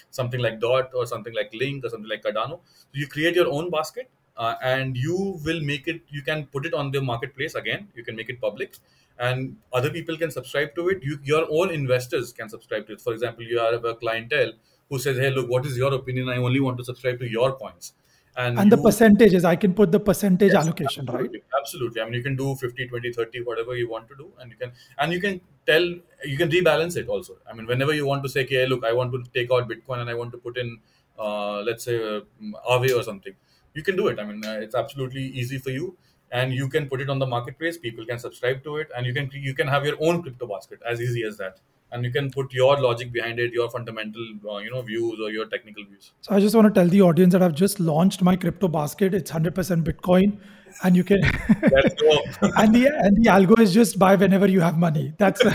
something 0.10 0.42
like 0.46 0.60
dot 0.60 0.92
or 0.94 1.06
something 1.06 1.34
like 1.34 1.54
link 1.54 1.86
or 1.86 1.90
something 1.90 2.10
like 2.10 2.24
cardano. 2.24 2.60
So 2.92 2.96
you 3.02 3.08
create 3.08 3.36
your 3.36 3.50
own 3.50 3.70
basket 3.70 4.10
uh, 4.38 4.56
and 4.62 4.98
you 4.98 5.40
will 5.46 5.62
make 5.62 5.88
it 5.88 6.02
you 6.10 6.22
can 6.22 6.46
put 6.48 6.66
it 6.66 6.74
on 6.74 6.92
the 6.92 7.02
marketplace 7.02 7.56
again. 7.56 7.88
You 7.96 8.04
can 8.04 8.16
make 8.16 8.30
it 8.30 8.42
public 8.42 8.76
and 9.20 9.58
other 9.74 9.90
people 9.90 10.18
can 10.18 10.32
subscribe 10.32 10.76
to 10.76 10.90
it. 10.90 11.04
You, 11.04 11.20
your 11.24 11.48
own 11.50 11.72
investors 11.72 12.34
can 12.34 12.50
subscribe 12.50 12.88
to 12.88 12.94
it. 12.94 13.02
For 13.02 13.14
example 13.14 13.44
you 13.44 13.60
have 13.60 13.86
a 13.86 13.96
clientele 13.96 14.54
who 14.90 15.00
says 15.00 15.18
hey 15.18 15.32
look 15.32 15.50
what 15.50 15.66
is 15.66 15.78
your 15.78 15.94
opinion? 15.94 16.30
I 16.30 16.38
only 16.38 16.60
want 16.60 16.78
to 16.80 16.84
subscribe 16.84 17.20
to 17.20 17.30
your 17.30 17.56
coins 17.56 17.94
and, 18.38 18.58
and 18.58 18.72
you, 18.72 18.76
the 18.76 18.82
percentages 18.82 19.44
i 19.44 19.56
can 19.56 19.74
put 19.74 19.92
the 19.92 20.00
percentage 20.00 20.54
yes, 20.54 20.64
allocation 20.64 21.04
absolutely, 21.08 21.40
right? 21.40 21.60
absolutely 21.60 22.02
i 22.02 22.06
mean 22.06 22.14
you 22.14 22.24
can 22.24 22.36
do 22.36 22.56
50 22.56 22.88
20 22.88 23.12
30 23.12 23.44
whatever 23.44 23.76
you 23.76 23.90
want 23.90 24.08
to 24.08 24.16
do 24.16 24.32
and 24.40 24.52
you 24.52 24.58
can 24.58 24.72
and 25.00 25.12
you 25.12 25.20
can 25.20 25.42
tell 25.66 25.84
you 26.26 26.38
can 26.38 26.50
rebalance 26.50 26.98
it 26.98 27.08
also. 27.08 27.38
I 27.50 27.54
mean 27.54 27.68
whenever 27.68 27.94
you 27.94 28.06
want 28.06 28.24
to 28.24 28.30
say 28.30 28.44
okay 28.44 28.66
look 28.66 28.84
i 28.84 28.94
want 28.94 29.12
to 29.12 29.24
take 29.34 29.52
out 29.52 29.70
bitcoin 29.70 30.00
and 30.00 30.10
i 30.10 30.14
want 30.14 30.32
to 30.32 30.38
put 30.38 30.58
in 30.58 30.80
uh, 31.20 31.62
let's 31.62 31.84
say 31.84 31.98
uh, 31.98 32.22
Aave 32.70 32.98
or 32.98 33.04
something 33.04 33.34
you 33.74 33.84
can 33.84 33.96
do 33.96 34.08
it. 34.08 34.20
I 34.20 34.26
mean 34.26 34.44
uh, 34.46 34.60
it's 34.62 34.76
absolutely 34.76 35.24
easy 35.24 35.58
for 35.58 35.70
you 35.70 35.98
and 36.32 36.54
you 36.54 36.68
can 36.70 36.88
put 36.88 37.02
it 37.02 37.10
on 37.10 37.20
the 37.20 37.26
marketplace 37.26 37.78
people 37.78 38.06
can 38.06 38.20
subscribe 38.20 38.64
to 38.64 38.78
it 38.78 38.90
and 38.96 39.06
you 39.06 39.14
can 39.14 39.30
you 39.34 39.54
can 39.54 39.68
have 39.68 39.86
your 39.86 39.98
own 40.00 40.22
crypto 40.22 40.48
basket 40.48 40.80
as 40.88 41.02
easy 41.02 41.24
as 41.24 41.38
that 41.38 41.60
and 41.92 42.06
you 42.06 42.12
can 42.12 42.32
put 42.32 42.54
your 42.54 42.80
logic 42.80 43.12
behind 43.12 43.40
it 43.40 43.54
your 43.54 43.70
fundamental 43.70 44.26
uh, 44.50 44.58
you 44.58 44.72
know 44.72 44.82
views 44.82 45.20
or 45.20 45.30
your 45.30 45.46
technical 45.48 45.84
views. 45.84 46.12
So 46.22 46.36
i 46.36 46.40
just 46.40 46.56
want 46.56 46.68
to 46.68 46.80
tell 46.80 46.88
the 46.88 47.02
audience 47.02 47.34
that 47.34 47.44
i've 47.44 47.56
just 47.56 47.80
launched 47.80 48.22
my 48.22 48.36
crypto 48.36 48.68
basket. 48.68 49.14
It's 49.14 49.32
100% 49.32 49.84
bitcoin 49.84 50.38
and 50.84 50.96
you 50.96 51.04
can 51.04 51.24
and 51.24 52.76
the 52.76 52.88
and 53.08 53.18
the 53.18 53.30
algo 53.30 53.60
is 53.60 53.74
just 53.74 54.00
buy 54.00 54.16
whenever 54.16 54.48
you 54.48 54.62
have 54.62 54.78
money. 54.78 55.14
That's 55.18 55.42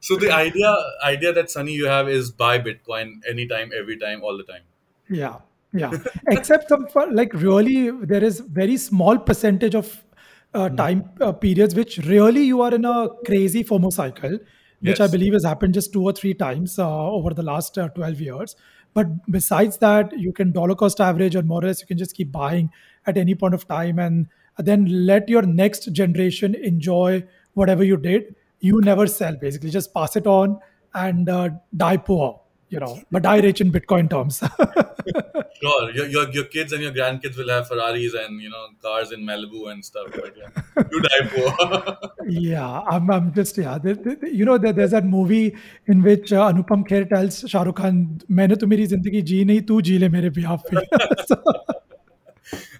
so 0.00 0.16
the 0.16 0.32
idea 0.32 0.74
idea 1.04 1.32
that 1.32 1.50
sunny 1.50 1.72
you 1.72 1.86
have 1.86 2.08
is 2.08 2.30
buy 2.30 2.58
bitcoin 2.58 3.20
anytime 3.28 3.70
every 3.78 3.98
time 3.98 4.22
all 4.22 4.36
the 4.36 4.44
time. 4.44 4.62
Yeah 5.08 5.40
yeah. 5.72 5.90
Except 6.28 6.68
some 6.68 6.86
like 7.12 7.32
really 7.34 7.90
there 7.90 8.22
is 8.22 8.40
very 8.40 8.76
small 8.76 9.18
percentage 9.18 9.74
of 9.74 10.04
uh, 10.54 10.68
time 10.68 11.10
uh, 11.20 11.32
periods 11.32 11.74
which 11.74 11.98
really 11.98 12.42
you 12.42 12.60
are 12.62 12.74
in 12.74 12.84
a 12.84 13.08
crazy 13.24 13.64
FOMO 13.64 13.92
cycle, 13.92 14.32
which 14.80 14.98
yes. 14.98 15.00
I 15.00 15.06
believe 15.06 15.32
has 15.32 15.44
happened 15.44 15.74
just 15.74 15.92
two 15.92 16.02
or 16.02 16.12
three 16.12 16.34
times 16.34 16.78
uh, 16.78 17.10
over 17.10 17.32
the 17.34 17.42
last 17.42 17.78
uh, 17.78 17.88
12 17.88 18.20
years. 18.20 18.56
But 18.94 19.06
besides 19.30 19.78
that, 19.78 20.18
you 20.18 20.32
can 20.32 20.52
dollar 20.52 20.74
cost 20.74 21.00
average 21.00 21.34
or 21.34 21.42
more 21.42 21.64
or 21.64 21.68
less 21.68 21.80
you 21.80 21.86
can 21.86 21.96
just 21.96 22.14
keep 22.14 22.30
buying 22.30 22.70
at 23.06 23.16
any 23.16 23.34
point 23.34 23.54
of 23.54 23.66
time 23.66 23.98
and 23.98 24.28
then 24.58 25.06
let 25.06 25.28
your 25.28 25.42
next 25.42 25.90
generation 25.92 26.54
enjoy 26.54 27.24
whatever 27.54 27.82
you 27.82 27.96
did. 27.96 28.34
You 28.60 28.80
never 28.80 29.06
sell, 29.06 29.34
basically, 29.36 29.70
just 29.70 29.94
pass 29.94 30.14
it 30.16 30.26
on 30.26 30.58
and 30.94 31.28
uh, 31.28 31.50
die 31.74 31.96
poor 31.96 32.41
you 32.71 32.79
know, 32.79 32.99
but 33.11 33.23
die 33.23 33.39
rich 33.39 33.61
in 33.61 33.71
Bitcoin 33.71 34.09
terms. 34.09 34.39
sure, 35.61 35.91
your, 35.91 36.07
your, 36.07 36.29
your 36.31 36.43
kids 36.45 36.73
and 36.73 36.83
your 36.83 36.91
grandkids 36.91 37.37
will 37.37 37.49
have 37.49 37.67
Ferraris 37.67 38.13
and 38.13 38.41
you 38.41 38.49
know 38.49 38.67
cars 38.81 39.11
in 39.11 39.21
Malibu 39.21 39.71
and 39.71 39.83
stuff. 39.83 40.07
But 40.11 40.35
yeah, 40.37 40.83
you 40.91 41.01
die 41.01 41.27
poor. 41.33 41.97
yeah, 42.27 42.81
I'm, 42.81 43.09
I'm 43.09 43.33
just 43.33 43.57
yeah. 43.57 43.77
The, 43.77 43.93
the, 43.93 44.33
you 44.33 44.45
know, 44.45 44.57
there, 44.57 44.73
there's 44.73 44.91
that 44.91 45.05
movie 45.05 45.55
in 45.87 46.03
which 46.03 46.33
uh, 46.33 46.51
Anupam 46.51 46.87
Kher 46.87 47.07
tells 47.09 47.49
Shah 47.49 47.63
Rukh 47.63 47.77
Khan, 47.77 48.21
"मैंने 48.29 48.55
तो 48.55 48.67
मेरी 48.67 48.87
जिंदगी 48.87 49.21
जी 49.21 49.43
नहीं, 49.45 49.61
तू 49.61 49.81
जी 49.81 49.97
ले 49.97 50.09
मेरे 50.09 50.33
behalf 50.35 50.63
पे." 50.71 51.80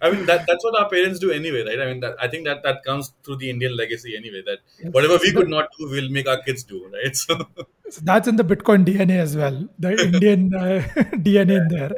I 0.01 0.11
mean 0.11 0.27
that 0.27 0.47
that's 0.47 0.65
what 0.65 0.79
our 0.81 0.89
parents 0.89 1.19
do 1.19 1.31
anyway, 1.31 1.65
right? 1.65 1.81
I 1.81 1.87
mean 1.87 2.01
that 2.01 2.17
I 2.21 2.29
think 2.29 2.45
that 2.47 2.63
that 2.63 2.85
comes 2.85 3.13
through 3.25 3.37
the 3.37 3.51
Indian 3.51 3.77
legacy 3.77 4.17
anyway. 4.17 4.43
That 4.45 4.93
whatever 4.93 5.19
we 5.23 5.33
could 5.33 5.49
not 5.49 5.69
do, 5.79 5.89
we'll 5.91 6.11
make 6.11 6.29
our 6.29 6.43
kids 6.43 6.63
do, 6.65 6.91
right? 6.93 7.17
So, 7.17 7.39
so 7.91 8.01
that's 8.03 8.29
in 8.29 8.37
the 8.37 8.45
Bitcoin 8.45 8.85
DNA 8.85 9.19
as 9.19 9.37
well. 9.37 9.69
The 9.79 9.93
Indian 10.07 10.55
uh, 10.55 10.83
DNA 11.27 11.63
in 11.63 11.69
there. 11.69 11.93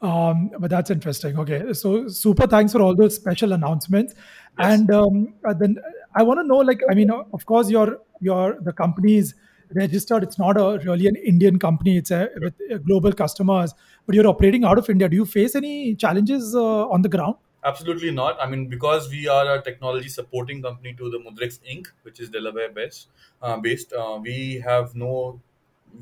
Um, 0.00 0.50
but 0.58 0.70
that's 0.70 0.90
interesting. 0.90 1.38
Okay, 1.38 1.72
so 1.72 2.08
super 2.08 2.46
thanks 2.46 2.72
for 2.72 2.82
all 2.82 2.94
those 2.94 3.14
special 3.14 3.52
announcements. 3.52 4.14
Yes. 4.58 4.80
And 4.80 4.90
um, 4.90 5.34
uh, 5.48 5.54
then 5.54 5.78
I 6.14 6.22
want 6.22 6.40
to 6.40 6.44
know, 6.44 6.58
like, 6.58 6.80
I 6.90 6.94
mean, 6.94 7.10
of 7.10 7.46
course, 7.46 7.70
your 7.70 8.00
your 8.20 8.58
the 8.60 8.72
companies 8.72 9.34
registered. 9.74 10.22
It's 10.22 10.38
not 10.38 10.56
a 10.56 10.78
really 10.84 11.06
an 11.06 11.16
Indian 11.16 11.58
company. 11.58 11.96
It's 11.98 12.10
a 12.10 12.28
with 12.40 12.54
global 12.86 13.12
customers, 13.12 13.74
but 14.06 14.14
you're 14.14 14.26
operating 14.26 14.64
out 14.64 14.78
of 14.78 14.88
India. 14.90 15.08
Do 15.08 15.16
you 15.16 15.24
face 15.24 15.54
any 15.54 15.94
challenges 15.94 16.54
uh, 16.54 16.88
on 16.88 17.02
the 17.02 17.08
ground? 17.08 17.36
Absolutely 17.64 18.10
not. 18.10 18.36
I 18.40 18.48
mean, 18.48 18.68
because 18.68 19.08
we 19.08 19.26
are 19.26 19.54
a 19.54 19.62
technology 19.62 20.08
supporting 20.08 20.62
company 20.62 20.92
to 20.94 21.10
the 21.10 21.18
Mudrex 21.18 21.60
Inc., 21.70 21.86
which 22.02 22.20
is 22.20 22.28
Delaware 22.28 22.70
based. 22.70 23.08
Uh, 23.40 23.56
based, 23.56 23.92
uh, 23.92 24.18
we 24.22 24.62
have 24.64 24.94
no, 24.94 25.40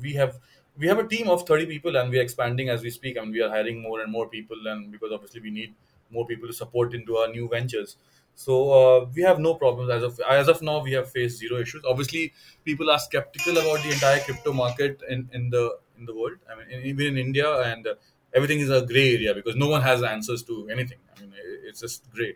we 0.01 0.13
have 0.13 0.39
we 0.77 0.87
have 0.87 0.97
a 0.97 1.07
team 1.07 1.29
of 1.29 1.47
30 1.47 1.67
people 1.67 1.95
and 1.97 2.09
we're 2.09 2.21
expanding 2.21 2.69
as 2.69 2.81
we 2.81 2.89
speak 2.89 3.15
I 3.15 3.21
and 3.21 3.29
mean, 3.29 3.39
we 3.39 3.45
are 3.45 3.49
hiring 3.49 3.79
more 3.81 4.01
and 4.01 4.11
more 4.11 4.27
people 4.27 4.57
and 4.65 4.91
because 4.91 5.11
obviously 5.11 5.39
we 5.39 5.51
need 5.51 5.75
more 6.09 6.25
people 6.25 6.47
to 6.47 6.53
support 6.53 6.95
into 6.95 7.15
our 7.17 7.27
new 7.27 7.47
ventures 7.47 7.95
so 8.35 8.71
uh, 8.71 9.05
we 9.13 9.21
have 9.21 9.39
no 9.39 9.55
problems 9.55 9.91
as 9.91 10.03
of 10.03 10.19
as 10.27 10.47
of 10.47 10.61
now. 10.61 10.81
We 10.81 10.93
have 10.93 11.09
faced 11.11 11.37
zero 11.37 11.59
issues. 11.59 11.83
Obviously, 11.87 12.33
people 12.65 12.89
are 12.89 12.99
skeptical 12.99 13.57
about 13.57 13.83
the 13.83 13.91
entire 13.91 14.19
crypto 14.19 14.53
market 14.53 15.01
in, 15.07 15.29
in 15.33 15.49
the 15.49 15.77
in 15.97 16.05
the 16.05 16.15
world. 16.15 16.37
I 16.49 16.55
mean, 16.57 16.85
even 16.85 17.05
in 17.07 17.17
India, 17.17 17.49
and 17.61 17.87
uh, 17.87 17.95
everything 18.33 18.59
is 18.59 18.69
a 18.69 18.85
gray 18.85 19.15
area 19.15 19.33
because 19.33 19.55
no 19.55 19.67
one 19.67 19.81
has 19.81 20.03
answers 20.03 20.43
to 20.43 20.67
anything. 20.69 20.99
I 21.15 21.21
mean, 21.21 21.33
it's 21.67 21.81
just 21.81 22.11
gray. 22.11 22.35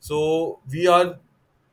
So 0.00 0.60
we 0.70 0.86
are 0.86 1.18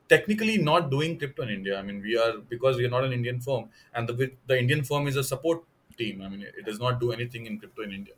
technically 0.10 0.58
not 0.58 0.90
doing 0.90 1.18
crypto 1.18 1.44
in 1.44 1.50
India. 1.50 1.80
I 1.80 1.82
mean, 1.82 2.02
we 2.02 2.18
are 2.18 2.38
because 2.50 2.78
we 2.78 2.86
are 2.86 2.90
not 2.90 3.04
an 3.04 3.14
Indian 3.14 3.40
firm, 3.40 3.70
and 3.94 4.08
the 4.08 4.32
the 4.48 4.60
Indian 4.60 4.84
firm 4.84 5.08
is 5.08 5.16
a 5.16 5.24
support 5.24 5.64
team. 5.98 6.22
I 6.22 6.30
mean, 6.30 6.42
it 6.42 6.66
does 6.66 6.80
not 6.80 7.00
do 7.00 7.12
anything 7.12 7.46
in 7.46 7.60
crypto 7.60 7.84
in 7.84 7.92
India. 7.92 8.16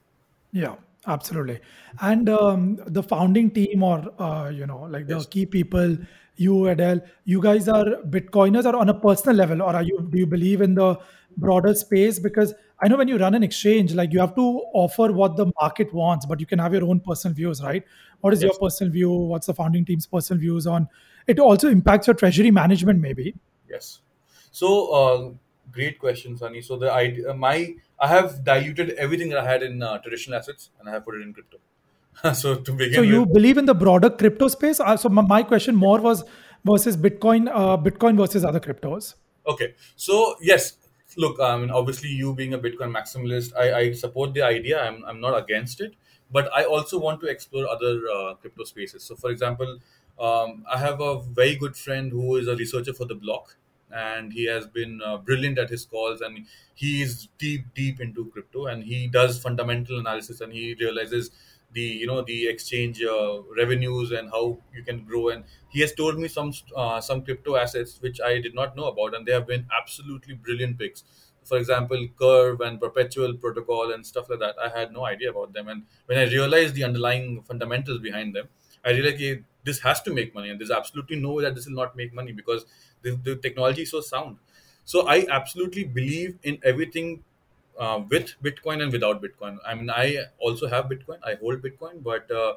Yeah 0.51 0.75
absolutely 1.07 1.59
and 2.01 2.29
um, 2.29 2.77
the 2.87 3.01
founding 3.01 3.49
team 3.49 3.83
or 3.83 4.03
uh, 4.21 4.49
you 4.49 4.65
know 4.65 4.81
like 4.81 5.07
the 5.07 5.15
yes. 5.15 5.25
key 5.25 5.45
people 5.45 5.97
you 6.35 6.53
Edul 6.53 7.01
you 7.25 7.41
guys 7.41 7.67
are 7.67 7.85
bitcoiners 8.09 8.65
or 8.65 8.75
on 8.75 8.89
a 8.89 8.93
personal 8.93 9.35
level 9.35 9.61
or 9.61 9.75
are 9.75 9.83
you 9.83 10.07
do 10.09 10.17
you 10.17 10.25
believe 10.25 10.61
in 10.61 10.75
the 10.75 10.97
broader 11.37 11.73
space 11.73 12.19
because 12.19 12.53
i 12.81 12.87
know 12.87 12.97
when 12.97 13.07
you 13.07 13.17
run 13.17 13.35
an 13.35 13.43
exchange 13.43 13.93
like 13.93 14.13
you 14.13 14.19
have 14.19 14.35
to 14.35 14.61
offer 14.73 15.11
what 15.11 15.35
the 15.37 15.51
market 15.61 15.93
wants 15.93 16.25
but 16.25 16.39
you 16.39 16.45
can 16.45 16.59
have 16.59 16.73
your 16.73 16.83
own 16.83 16.99
personal 16.99 17.33
views 17.33 17.63
right 17.63 17.83
what 18.21 18.33
is 18.33 18.41
yes. 18.41 18.51
your 18.51 18.59
personal 18.59 18.91
view 18.91 19.11
what's 19.11 19.47
the 19.47 19.53
founding 19.53 19.85
team's 19.85 20.05
personal 20.05 20.39
views 20.39 20.67
on 20.67 20.87
it 21.27 21.39
also 21.39 21.69
impacts 21.69 22.07
your 22.07 22.13
treasury 22.13 22.51
management 22.51 22.99
maybe 22.99 23.35
yes 23.69 23.99
so 24.51 24.91
uh, 24.93 25.31
great 25.71 25.99
question 25.99 26.37
sunny 26.37 26.61
so 26.61 26.77
the 26.77 26.91
idea 26.91 27.33
my 27.33 27.73
I 27.99 28.07
have 28.07 28.43
diluted 28.43 28.91
everything 28.91 29.29
that 29.29 29.39
I 29.39 29.51
had 29.51 29.61
in 29.61 29.83
uh, 29.83 29.97
traditional 29.99 30.37
assets 30.39 30.69
and 30.79 30.89
I 30.89 30.93
have 30.93 31.05
put 31.05 31.15
it 31.15 31.21
in 31.21 31.33
crypto. 31.33 31.57
so 32.33 32.55
to 32.55 32.71
begin 32.71 32.93
So 32.93 33.01
you 33.01 33.21
with, 33.23 33.33
believe 33.33 33.57
in 33.57 33.65
the 33.65 33.73
broader 33.73 34.09
crypto 34.09 34.47
space? 34.47 34.79
Uh, 34.79 34.95
so 34.95 35.09
my 35.09 35.43
question 35.43 35.75
more 35.75 35.99
was 35.99 36.23
versus 36.65 36.95
Bitcoin, 36.95 37.49
uh, 37.51 37.77
Bitcoin 37.77 38.17
versus 38.17 38.45
other 38.45 38.59
cryptos. 38.59 39.15
Okay. 39.47 39.75
So 39.95 40.35
yes, 40.41 40.77
look, 41.23 41.39
I 41.39 41.57
mean, 41.57 41.69
obviously 41.69 42.09
you 42.09 42.33
being 42.33 42.53
a 42.53 42.59
Bitcoin 42.59 42.91
maximalist, 42.97 43.53
I, 43.57 43.73
I 43.79 43.91
support 43.93 44.33
the 44.33 44.41
idea. 44.41 44.81
I'm, 44.81 45.03
I'm 45.05 45.19
not 45.19 45.37
against 45.43 45.81
it, 45.81 45.93
but 46.31 46.49
I 46.53 46.63
also 46.63 46.99
want 46.99 47.21
to 47.21 47.27
explore 47.27 47.67
other 47.67 48.01
uh, 48.15 48.33
crypto 48.35 48.63
spaces. 48.63 49.03
So 49.03 49.15
for 49.15 49.29
example, 49.29 49.79
um, 50.19 50.63
I 50.71 50.77
have 50.77 51.01
a 51.01 51.21
very 51.21 51.55
good 51.55 51.75
friend 51.75 52.11
who 52.11 52.35
is 52.37 52.47
a 52.47 52.55
researcher 52.55 52.93
for 52.93 53.05
the 53.05 53.15
block. 53.15 53.55
And 53.91 54.31
he 54.33 54.45
has 54.45 54.67
been 54.67 55.01
uh, 55.03 55.17
brilliant 55.17 55.57
at 55.57 55.69
his 55.71 55.83
calls. 55.85 56.21
And 56.21 56.45
he 56.75 57.01
is 57.01 57.27
deep 57.39 57.65
deep 57.73 57.99
into 57.99 58.25
crypto. 58.25 58.67
And 58.67 58.83
he 58.83 59.07
does 59.07 59.39
fundamental 59.41 59.97
analysis. 59.99 60.41
And 60.41 60.53
he 60.53 60.75
realizes 60.79 61.31
the 61.73 61.81
you 61.81 62.07
know 62.07 62.21
the 62.21 62.47
exchange 62.47 63.01
uh, 63.03 63.41
revenues 63.57 64.11
and 64.11 64.29
how 64.31 64.57
you 64.73 64.83
can 64.83 65.03
grow. 65.05 65.29
And 65.29 65.43
he 65.69 65.81
has 65.81 65.93
told 65.93 66.17
me 66.19 66.27
some 66.27 66.53
uh, 66.75 66.99
some 67.01 67.23
crypto 67.23 67.55
assets 67.55 67.99
which 68.01 68.19
i 68.21 68.39
did 68.39 68.55
not 68.55 68.75
know 68.75 68.85
about 68.85 69.15
and 69.15 69.25
they 69.25 69.31
have 69.31 69.47
been 69.47 69.65
absolutely 69.79 70.35
brilliant 70.35 70.79
picks. 70.79 71.03
For 71.43 71.57
example 71.57 72.07
curve 72.19 72.61
and 72.61 72.79
perpetual 72.79 73.33
protocol 73.35 73.91
and 73.93 74.05
stuff 74.05 74.29
like 74.29 74.39
that. 74.39 74.55
I 74.63 74.69
had 74.79 74.91
no 74.91 75.05
idea 75.05 75.31
about 75.31 75.53
them. 75.53 75.67
And 75.67 75.83
when 76.05 76.17
i 76.17 76.23
realized 76.23 76.75
the 76.75 76.83
underlying 76.83 77.41
fundamentals 77.43 77.99
behind 77.99 78.35
them 78.35 78.47
i 78.85 78.91
realized 78.91 79.15
okay, 79.15 79.41
this 79.63 79.79
has 79.79 80.01
to 80.03 80.13
make 80.13 80.33
money. 80.33 80.49
And 80.49 80.59
there's 80.59 80.71
absolutely 80.71 81.17
no 81.17 81.33
way 81.33 81.43
that 81.43 81.55
this 81.55 81.65
will 81.67 81.75
not 81.75 81.95
make 81.95 82.13
money 82.13 82.31
because 82.31 82.65
the, 83.01 83.11
the 83.23 83.35
technology 83.35 83.81
is 83.83 83.91
so 83.91 84.01
sound. 84.01 84.37
So 84.85 85.07
i 85.07 85.25
absolutely 85.29 85.83
believe 85.83 86.37
in 86.43 86.59
everything 86.63 87.23
uh, 87.79 88.01
with 88.09 88.33
bitcoin 88.43 88.81
and 88.83 88.91
without 88.91 89.21
bitcoin. 89.23 89.57
I 89.65 89.75
mean 89.75 89.89
i 89.89 90.17
also 90.39 90.67
have 90.67 90.85
bitcoin. 90.85 91.19
I 91.23 91.35
hold 91.35 91.61
bitcoin 91.61 92.03
but 92.03 92.29
uh, 92.31 92.53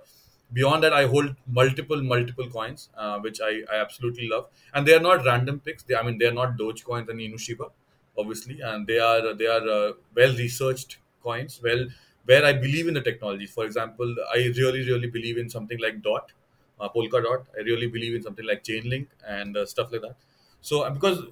beyond 0.52 0.82
that 0.84 0.92
i 0.92 1.06
hold 1.06 1.34
multiple 1.46 2.02
multiple 2.02 2.48
coins 2.48 2.88
uh, 2.96 3.18
which 3.20 3.40
I, 3.40 3.62
I 3.72 3.76
absolutely 3.80 4.28
love. 4.28 4.46
And 4.74 4.86
they 4.86 4.94
are 4.94 5.00
not 5.00 5.24
random 5.24 5.60
picks. 5.60 5.82
They, 5.84 5.96
i 5.96 6.02
mean 6.02 6.18
they 6.18 6.26
are 6.26 6.38
not 6.42 6.56
Dogecoin 6.58 7.08
and 7.08 7.20
inushiba 7.20 7.70
obviously. 8.18 8.60
And 8.60 8.86
they 8.86 8.98
are 8.98 9.34
they 9.34 9.46
are 9.46 9.66
uh, 9.78 9.92
well 10.14 10.34
researched 10.36 10.98
coins. 11.22 11.60
Well 11.62 11.86
where 12.24 12.44
i 12.44 12.52
believe 12.52 12.88
in 12.88 12.94
the 12.94 13.00
technology. 13.00 13.46
For 13.46 13.64
example 13.64 14.14
i 14.34 14.38
really 14.60 14.86
really 14.90 15.08
believe 15.08 15.38
in 15.38 15.48
something 15.48 15.78
like 15.80 16.02
dot 16.02 16.32
uh, 16.80 16.88
Polkadot. 16.88 17.44
I 17.58 17.62
really 17.62 17.86
believe 17.86 18.14
in 18.14 18.22
something 18.22 18.46
like 18.46 18.64
Chainlink 18.64 19.06
and 19.26 19.56
uh, 19.56 19.66
stuff 19.66 19.92
like 19.92 20.02
that. 20.02 20.16
So 20.60 20.88
because 20.90 21.22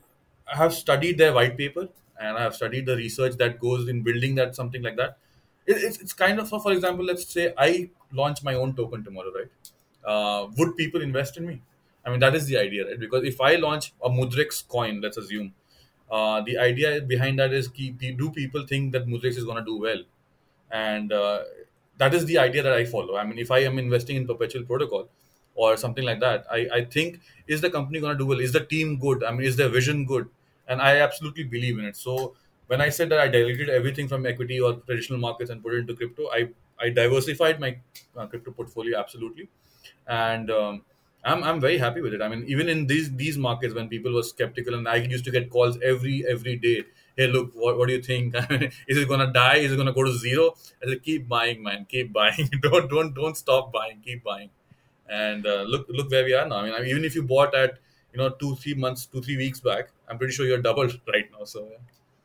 I 0.52 0.56
have 0.56 0.74
studied 0.74 1.18
their 1.18 1.32
white 1.32 1.56
paper 1.56 1.88
and 2.20 2.36
I 2.36 2.42
have 2.42 2.54
studied 2.54 2.86
the 2.86 2.96
research 2.96 3.36
that 3.38 3.58
goes 3.58 3.88
in 3.88 4.02
building 4.02 4.34
that 4.36 4.54
something 4.54 4.82
like 4.82 4.96
that. 4.96 5.18
It, 5.66 5.78
it's, 5.78 5.98
it's 6.00 6.12
kind 6.12 6.38
of 6.38 6.48
so 6.48 6.58
for 6.58 6.72
example, 6.72 7.04
let's 7.04 7.26
say 7.26 7.52
I 7.58 7.90
launch 8.12 8.42
my 8.42 8.54
own 8.54 8.74
token 8.76 9.04
tomorrow, 9.04 9.32
right? 9.34 9.50
Uh, 10.04 10.48
would 10.56 10.76
people 10.76 11.02
invest 11.02 11.36
in 11.36 11.46
me? 11.46 11.62
I 12.04 12.10
mean 12.10 12.20
that 12.20 12.34
is 12.34 12.46
the 12.46 12.58
idea, 12.58 12.86
right? 12.86 13.00
Because 13.00 13.24
if 13.24 13.40
I 13.40 13.56
launch 13.56 13.92
a 14.02 14.10
Mudrex 14.10 14.66
coin, 14.68 15.00
let's 15.00 15.16
assume, 15.16 15.54
uh, 16.10 16.40
the 16.42 16.58
idea 16.58 17.00
behind 17.00 17.38
that 17.38 17.52
is 17.52 17.68
do 17.68 18.30
people 18.30 18.66
think 18.66 18.92
that 18.92 19.06
Mudrex 19.06 19.36
is 19.36 19.44
going 19.44 19.58
to 19.58 19.64
do 19.64 19.78
well? 19.78 20.02
And 20.70 21.12
uh, 21.12 21.40
that 21.98 22.14
is 22.14 22.24
the 22.26 22.38
idea 22.38 22.62
that 22.62 22.72
I 22.72 22.84
follow. 22.84 23.16
I 23.16 23.24
mean, 23.24 23.38
if 23.38 23.50
I 23.50 23.58
am 23.60 23.78
investing 23.78 24.16
in 24.16 24.26
perpetual 24.26 24.64
protocol, 24.64 25.08
or 25.54 25.76
something 25.76 26.04
like 26.04 26.20
that. 26.20 26.46
I, 26.50 26.68
I 26.72 26.84
think 26.84 27.20
is 27.46 27.60
the 27.60 27.70
company 27.70 28.00
going 28.00 28.12
to 28.16 28.18
do 28.18 28.26
well? 28.26 28.40
Is 28.40 28.52
the 28.52 28.64
team 28.64 28.98
good? 28.98 29.24
I 29.24 29.32
mean, 29.32 29.42
is 29.42 29.56
their 29.56 29.68
vision 29.68 30.06
good? 30.06 30.28
And 30.70 30.80
I 30.80 30.98
absolutely 31.00 31.44
believe 31.44 31.78
in 31.78 31.84
it. 31.84 31.96
So 31.96 32.36
when 32.68 32.80
I 32.80 32.88
said 32.90 33.10
that 33.10 33.20
I 33.20 33.28
delegated 33.28 33.70
everything 33.70 34.08
from 34.08 34.26
equity 34.26 34.60
or 34.60 34.74
traditional 34.74 35.18
markets 35.18 35.50
and 35.50 35.62
put 35.62 35.74
it 35.74 35.78
into 35.80 35.94
crypto, 35.94 36.28
I 36.32 36.48
I 36.80 36.90
diversified 36.90 37.60
my 37.60 37.76
uh, 38.16 38.26
crypto 38.26 38.52
portfolio 38.52 38.98
absolutely, 38.98 39.48
and 40.06 40.50
um, 40.50 40.82
I'm 41.24 41.42
I'm 41.44 41.60
very 41.60 41.78
happy 41.78 42.00
with 42.00 42.14
it. 42.14 42.22
I 42.22 42.28
mean, 42.28 42.44
even 42.46 42.68
in 42.68 42.86
these 42.86 43.14
these 43.16 43.36
markets 43.38 43.74
when 43.74 43.88
people 43.88 44.14
were 44.14 44.22
skeptical 44.22 44.74
and 44.74 44.88
I 44.88 44.96
used 44.96 45.24
to 45.26 45.30
get 45.30 45.50
calls 45.50 45.78
every 45.82 46.24
every 46.26 46.56
day. 46.56 46.84
Hey, 47.16 47.26
look, 47.26 47.52
what, 47.54 47.76
what 47.76 47.88
do 47.88 47.94
you 47.94 48.02
think? 48.02 48.34
is 48.88 48.96
it 48.96 49.08
gonna 49.08 49.32
die? 49.32 49.56
Is 49.56 49.72
it 49.72 49.76
gonna 49.76 49.92
go 49.92 50.04
to 50.04 50.12
zero? 50.16 50.54
I 50.82 50.88
said, 50.90 51.02
keep 51.02 51.28
buying, 51.28 51.62
man, 51.62 51.86
keep 51.88 52.12
buying. 52.12 52.48
don't 52.62 52.88
don't 52.88 53.14
don't 53.14 53.36
stop 53.36 53.72
buying, 53.72 54.00
keep 54.02 54.24
buying 54.24 54.50
and 55.08 55.46
uh, 55.46 55.62
look 55.62 55.86
look 55.88 56.10
where 56.10 56.24
we 56.24 56.34
are 56.34 56.46
now. 56.46 56.58
I 56.58 56.64
mean, 56.64 56.74
I 56.74 56.80
mean, 56.80 56.88
even 56.90 57.04
if 57.04 57.14
you 57.14 57.22
bought 57.22 57.54
at 57.54 57.78
you 58.12 58.18
know 58.18 58.30
two 58.30 58.56
three 58.56 58.74
months, 58.74 59.06
two 59.06 59.22
three 59.22 59.36
weeks 59.36 59.60
back, 59.60 59.90
I'm 60.08 60.18
pretty 60.18 60.32
sure 60.32 60.46
you're 60.46 60.62
doubled 60.62 61.00
right 61.12 61.28
now. 61.38 61.44
So. 61.44 61.68
Yeah. 61.70 61.78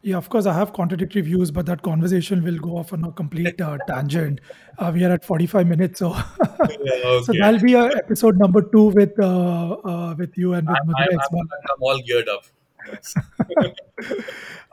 Yeah, 0.08 0.18
of 0.18 0.30
course, 0.30 0.46
I 0.46 0.54
have 0.54 0.72
contradictory 0.72 1.24
views, 1.24 1.50
but 1.50 1.66
that 1.66 1.82
conversation 1.82 2.44
will 2.44 2.60
go 2.60 2.78
off 2.78 2.94
on 2.94 3.04
a 3.06 3.12
complete 3.12 3.60
uh, 3.60 3.80
tangent. 3.88 4.40
Uh, 4.78 4.92
we 4.94 5.04
are 5.04 5.12
at 5.12 5.26
45 5.26 5.66
minutes, 5.66 5.98
so 5.98 6.14
yeah, 6.14 6.26
okay. 6.62 7.24
so 7.24 7.34
that'll 7.34 7.60
be 7.60 7.76
uh, 7.76 7.86
episode 7.86 8.38
number 8.38 8.62
two 8.62 8.90
with 8.90 9.20
uh, 9.20 9.72
uh, 9.84 10.14
with 10.16 10.38
you 10.38 10.54
and 10.54 10.68
with 10.68 10.78
I'm, 10.78 10.94
I'm, 10.96 11.20
I'm, 11.20 11.50
I'm, 11.72 11.82
all 11.82 11.98
geared 12.06 12.30
up. 12.30 12.46
Yes. 12.88 13.16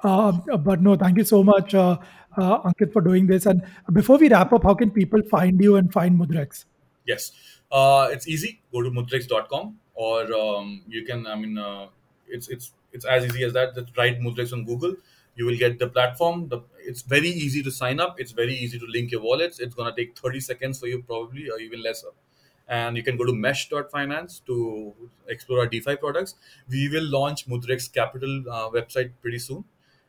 Um, 0.05 0.43
but 0.61 0.83
no, 0.83 0.97
thank 0.97 1.17
you 1.17 1.25
so 1.25 1.43
much, 1.43 1.75
uh, 1.75 1.97
Ankit, 2.37 2.93
for 2.93 3.01
doing 3.01 3.27
this. 3.27 3.47
And 3.47 3.63
before 3.93 4.19
we 4.19 4.29
wrap 4.29 4.53
up, 4.53 4.65
how 4.65 4.75
can 4.75 4.91
people 4.91 5.23
find 5.31 5.61
you 5.63 5.77
and 5.77 5.93
find 5.93 6.19
Mudrex? 6.19 6.65
Yes. 7.07 7.33
Uh, 7.71 8.09
it's 8.11 8.29
easy. 8.29 8.61
Go 8.73 8.83
to 8.83 8.91
mudrex.com 8.91 9.79
or 9.95 10.33
um, 10.35 10.83
you 10.89 11.05
can, 11.05 11.27
I 11.27 11.35
mean, 11.37 11.59
uh, 11.59 11.89
it's 12.29 12.49
it's 12.49 12.73
it's 12.93 13.05
as 13.05 13.25
easy 13.25 13.45
as 13.45 13.53
that. 13.55 13.75
Just 13.75 13.97
write 13.97 14.21
Mudrex 14.21 14.53
on 14.53 14.65
Google. 14.65 14.97
You 15.35 15.47
will 15.47 15.57
get 15.57 15.79
the 15.79 15.89
platform. 15.89 16.49
The, 16.49 16.61
it's 16.79 17.03
very 17.03 17.29
easy 17.29 17.63
to 17.63 17.71
sign 17.71 18.01
up. 18.01 18.21
It's 18.21 18.33
very 18.33 18.55
easy 18.55 18.79
to 18.79 18.87
link 18.87 19.11
your 19.11 19.23
wallets. 19.23 19.61
It's 19.61 19.75
going 19.75 19.93
to 19.95 19.97
take 19.97 20.19
30 20.19 20.41
seconds 20.41 20.79
for 20.79 20.87
you, 20.87 21.03
probably, 21.03 21.51
or 21.51 21.59
even 21.59 21.83
lesser. 21.83 22.09
And 22.69 22.97
you 22.97 23.03
can 23.03 23.17
go 23.17 23.25
to 23.25 23.33
mesh.finance 23.33 24.41
to 24.47 24.95
explore 25.29 25.61
our 25.61 25.67
DeFi 25.67 25.97
products. 25.97 26.35
We 26.69 26.89
will 26.89 27.05
launch 27.05 27.47
Mudrex 27.49 27.93
Capital 27.93 28.45
uh, 28.51 28.71
website 28.71 29.13
pretty 29.21 29.39
soon. 29.39 29.65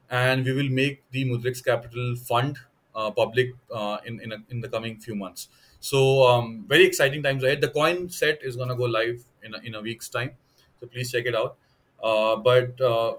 And 0.09 0.45
we 0.45 0.51
will 0.53 0.69
make 0.69 1.03
the 1.11 1.25
Mudrex 1.25 1.63
Capital 1.63 2.15
fund 2.15 2.57
uh, 2.93 3.11
public 3.11 3.55
uh, 3.73 3.97
in, 4.05 4.19
in, 4.21 4.31
a, 4.31 4.37
in 4.49 4.61
the 4.61 4.69
coming 4.69 4.99
few 4.99 5.15
months. 5.15 5.47
So 5.83 6.25
um, 6.25 6.63
very 6.65 6.85
exciting 6.85 7.21
times 7.23 7.43
ahead. 7.43 7.59
The 7.59 7.67
coin 7.67 8.09
set 8.09 8.39
is 8.41 8.55
gonna 8.55 8.75
go 8.75 8.85
live 8.85 9.21
in 9.43 9.53
a, 9.53 9.57
in 9.59 9.75
a 9.75 9.81
week's 9.81 10.07
time, 10.07 10.31
so 10.79 10.87
please 10.87 11.11
check 11.11 11.25
it 11.25 11.35
out. 11.35 11.57
Uh, 12.01 12.37
but 12.37 12.79
uh, 12.79 13.15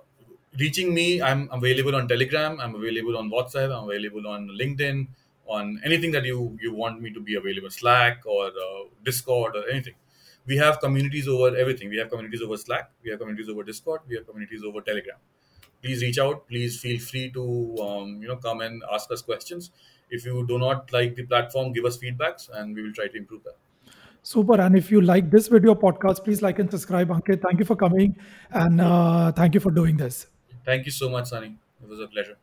reaching 0.58 0.94
me, 0.94 1.20
I'm 1.20 1.50
available 1.52 1.94
on 1.94 2.08
Telegram. 2.08 2.58
I'm 2.60 2.74
available 2.74 3.18
on 3.18 3.30
WhatsApp. 3.30 3.70
I'm 3.76 3.84
available 3.90 4.26
on 4.26 4.48
LinkedIn. 4.62 5.06
On 5.46 5.78
anything 5.84 6.10
that 6.12 6.24
you 6.24 6.58
you 6.62 6.72
want 6.72 7.02
me 7.02 7.12
to 7.12 7.20
be 7.20 7.34
available, 7.34 7.68
Slack 7.68 8.24
or 8.24 8.46
uh, 8.46 8.84
Discord 9.04 9.56
or 9.56 9.68
anything. 9.68 10.00
We 10.46 10.56
have 10.56 10.80
communities 10.80 11.28
over 11.28 11.54
everything. 11.54 11.90
We 11.90 11.98
have 11.98 12.08
communities 12.08 12.40
over 12.40 12.56
Slack. 12.56 12.90
We 13.02 13.10
have 13.10 13.18
communities 13.18 13.50
over 13.50 13.62
Discord. 13.62 14.00
We 14.08 14.16
have 14.16 14.26
communities 14.26 14.64
over 14.64 14.80
Telegram. 14.80 15.18
Please 15.82 16.00
reach 16.00 16.18
out. 16.18 16.48
Please 16.48 16.80
feel 16.80 16.98
free 16.98 17.30
to 17.32 17.44
um, 17.88 18.22
you 18.22 18.28
know 18.28 18.36
come 18.36 18.62
and 18.62 18.82
ask 18.90 19.10
us 19.10 19.20
questions 19.20 19.70
if 20.11 20.24
you 20.24 20.46
do 20.46 20.59
not 20.59 20.92
like 20.92 21.14
the 21.14 21.24
platform, 21.24 21.72
give 21.72 21.84
us 21.84 21.98
feedbacks 21.98 22.48
and 22.52 22.74
we 22.74 22.82
will 22.82 22.92
try 22.92 23.09
to 23.09 23.16
improve 23.16 23.44
that. 23.44 23.57
Super. 24.22 24.59
And 24.61 24.76
if 24.76 24.90
you 24.90 25.02
like 25.02 25.30
this 25.30 25.48
video 25.48 25.74
podcast, 25.74 26.24
please 26.24 26.40
like 26.40 26.59
and 26.59 26.70
subscribe. 26.70 27.09
Ankit, 27.09 27.42
thank 27.42 27.59
you 27.59 27.66
for 27.66 27.76
coming 27.76 28.16
and 28.50 28.80
uh, 28.80 29.32
thank 29.32 29.55
you 29.55 29.61
for 29.61 29.70
doing 29.70 29.96
this. 29.96 30.26
Thank 30.64 30.86
you 30.86 30.92
so 30.92 31.11
much, 31.11 31.28
Sunny. 31.28 31.59
It 31.82 31.88
was 31.88 32.00
a 32.00 32.09
pleasure. 32.09 32.38